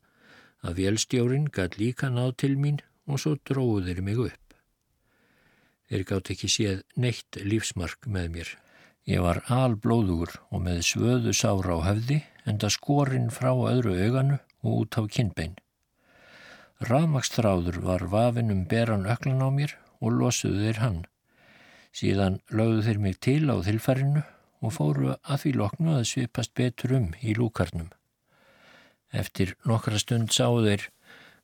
að 0.61 0.81
vélstjórin 0.83 1.49
gæt 1.53 1.81
líka 1.81 2.13
náð 2.13 2.35
til 2.45 2.55
mín 2.61 2.81
og 3.09 3.21
svo 3.21 3.35
dróðu 3.41 3.89
þeir 3.89 4.05
mig 4.05 4.23
upp. 4.29 4.57
Þeir 5.89 6.09
gátt 6.09 6.33
ekki 6.33 6.49
séð 6.53 6.81
neitt 6.93 7.41
lífsmark 7.41 8.05
með 8.05 8.33
mér. 8.37 8.49
Ég 9.07 9.23
var 9.23 9.43
alblóður 9.47 10.35
og 10.51 10.63
með 10.65 10.81
svöðu 10.89 11.33
sára 11.33 11.77
á 11.77 11.79
höfði 11.87 12.19
en 12.45 12.59
það 12.59 12.75
skorinn 12.75 13.29
frá 13.33 13.51
öðru 13.53 13.95
auganu 13.95 14.39
og 14.63 14.81
út 14.83 14.97
á 14.99 15.03
kinnbein. 15.07 15.55
Rafmakstráður 16.79 17.79
var 17.83 18.05
vafin 18.11 18.51
um 18.51 18.65
beran 18.67 19.07
öklan 19.09 19.43
á 19.43 19.49
mér 19.51 19.75
og 19.99 20.15
losuðu 20.15 20.65
þeir 20.65 20.81
hann. 20.83 20.99
Síðan 21.91 22.39
lögðu 22.51 22.85
þeir 22.85 22.99
mig 23.03 23.19
til 23.19 23.49
á 23.51 23.55
þilfærinu 23.65 24.23
og 24.59 24.75
fóru 24.75 25.15
að 25.15 25.41
því 25.43 25.53
loknu 25.59 25.95
að 25.97 26.07
svipast 26.11 26.53
betur 26.55 26.95
um 26.99 27.09
í 27.19 27.35
lúkarnum. 27.35 27.89
Eftir 29.11 29.55
nokkra 29.65 29.99
stund 29.99 30.31
sáu 30.35 30.61
þeir 30.63 30.89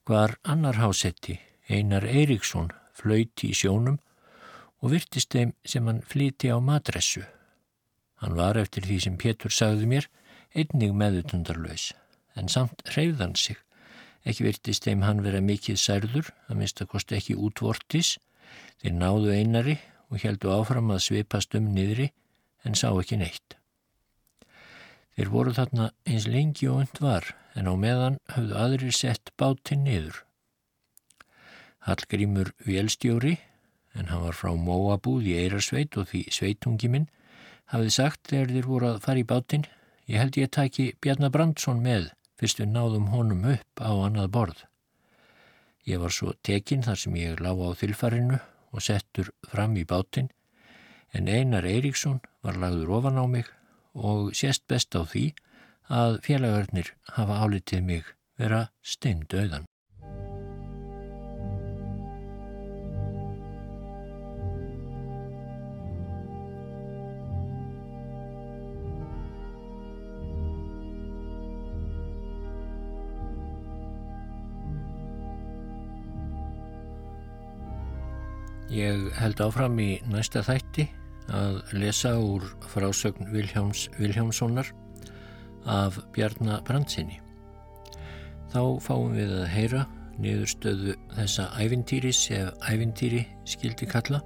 hvar 0.06 0.36
annar 0.44 0.78
hásetti, 0.78 1.40
Einar 1.68 2.06
Eiríksson, 2.06 2.70
flöyti 2.94 3.50
í 3.50 3.58
sjónum 3.58 3.98
og 4.84 4.92
virtist 4.94 5.34
þeim 5.34 5.56
sem 5.66 5.88
hann 5.90 6.04
flíti 6.06 6.52
á 6.54 6.62
madressu. 6.62 7.24
Hann 8.24 8.38
var 8.38 8.58
eftir 8.60 8.86
því 8.88 9.00
sem 9.04 9.18
Pétur 9.20 9.52
sagði 9.54 9.90
mér 9.92 10.08
einnig 10.56 10.94
meðutundarlaus, 10.96 11.90
en 12.36 12.48
samt 12.52 12.84
hreyðan 12.94 13.36
sig. 13.40 13.58
Ekki 14.26 14.48
virtist 14.48 14.88
þeim 14.88 15.04
hann 15.06 15.22
vera 15.26 15.42
mikið 15.44 15.78
særður, 15.80 16.32
að 16.50 16.62
mista 16.62 16.88
kosti 16.90 17.20
ekki 17.20 17.36
útvortis, 17.36 18.16
þeir 18.82 18.96
náðu 18.98 19.36
einari 19.36 19.78
og 20.10 20.24
heldu 20.24 20.54
áfram 20.54 20.94
að 20.96 21.04
svipast 21.10 21.56
um 21.60 21.70
niðri 21.76 22.10
en 22.66 22.78
sá 22.78 22.90
ekki 22.94 23.20
neitt. 23.22 23.58
Þeir 25.16 25.32
voru 25.32 25.54
þarna 25.56 25.90
eins 26.10 26.26
lengi 26.28 26.68
og 26.72 26.82
und 26.84 27.02
var 27.04 27.30
en 27.56 27.70
á 27.72 27.74
meðan 27.80 28.18
höfðu 28.36 28.58
aðrir 28.60 28.96
sett 28.96 29.32
bátinn 29.40 29.86
niður. 29.88 30.24
Hallgrímur 31.86 32.52
Vélstjóri, 32.66 33.38
en 33.96 34.10
hann 34.10 34.26
var 34.26 34.36
frá 34.36 34.52
Móabúð 34.58 35.30
í 35.30 35.38
Eirarsveit 35.40 35.96
og 36.02 36.10
því 36.10 36.26
sveitungi 36.34 36.90
hafði 37.72 37.92
sagt 37.96 38.30
þegar 38.30 38.54
þeir 38.54 38.70
voru 38.70 38.90
að 38.92 39.02
fara 39.06 39.22
í 39.22 39.28
bátinn, 39.28 39.66
ég 40.06 40.22
held 40.22 40.38
ég 40.38 40.54
tæki 40.54 40.88
Bjarnar 41.02 41.34
Brandsson 41.34 41.82
með 41.84 42.12
fyrst 42.40 42.60
við 42.62 42.72
náðum 42.74 43.12
honum 43.14 43.46
upp 43.56 43.82
á 43.82 43.92
annað 43.94 44.32
borð. 44.36 44.64
Ég 45.86 46.02
var 46.02 46.14
svo 46.14 46.34
tekinn 46.46 46.84
þar 46.86 47.00
sem 47.00 47.16
ég 47.20 47.42
lág 47.42 47.62
á 47.62 47.70
þylfarinu 47.78 48.40
og 48.76 48.84
settur 48.84 49.32
fram 49.48 49.78
í 49.78 49.86
bátinn 49.88 50.32
en 51.16 51.30
Einar 51.32 51.68
Eiríksson 51.70 52.20
var 52.44 52.58
lagður 52.60 52.98
ofan 52.98 53.22
á 53.22 53.26
mig 53.30 53.52
og 53.94 54.34
sést 54.36 54.66
best 54.68 54.98
á 54.98 55.06
því 55.06 55.30
að 55.88 56.20
félagarnir 56.26 56.92
hafa 57.16 57.38
álitið 57.46 57.86
mig 57.86 58.12
vera 58.42 58.66
steindauðan. 58.84 59.70
Ég 78.76 79.06
held 79.16 79.40
áfram 79.40 79.78
í 79.80 80.02
næsta 80.12 80.42
þætti 80.44 80.84
að 81.32 81.62
lesa 81.80 82.10
úr 82.20 82.44
frásögn 82.74 83.30
Viljáms 83.32 83.86
Viljámssonar 83.96 84.68
af 85.72 86.02
Bjarnar 86.12 86.60
Brandsinni. 86.68 87.22
Þá 88.52 88.60
fáum 88.84 89.16
við 89.16 89.32
að 89.38 89.48
heyra 89.54 89.86
niðurstöðu 90.20 90.98
þessa 91.14 91.48
ævintýris 91.56 92.20
ef 92.36 92.68
ævintýri 92.68 93.24
skildi 93.48 93.88
kalla 93.88 94.20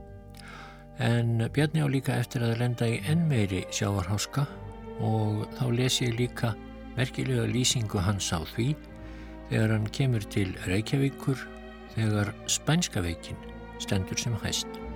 en 0.98 1.46
Bjarni 1.54 1.86
á 1.86 1.88
líka 1.88 2.18
eftir 2.18 2.48
að 2.48 2.58
lenda 2.64 2.90
í 2.90 2.98
enn 3.06 3.28
meiri 3.30 3.62
sjávarháska 3.70 4.48
og 5.06 5.46
þá 5.60 5.66
les 5.78 6.02
ég 6.02 6.18
líka 6.18 6.56
merkilega 6.98 7.46
lýsingu 7.54 8.02
hans 8.02 8.34
á 8.34 8.42
því 8.56 8.72
þegar 9.54 9.78
hann 9.78 9.90
kemur 9.94 10.26
til 10.26 10.58
Reykjavíkur 10.66 11.48
þegar 11.94 12.34
spænska 12.50 13.06
veikin 13.80 14.06
stendur 14.06 14.18
sem 14.18 14.34
hæst. 14.44 14.89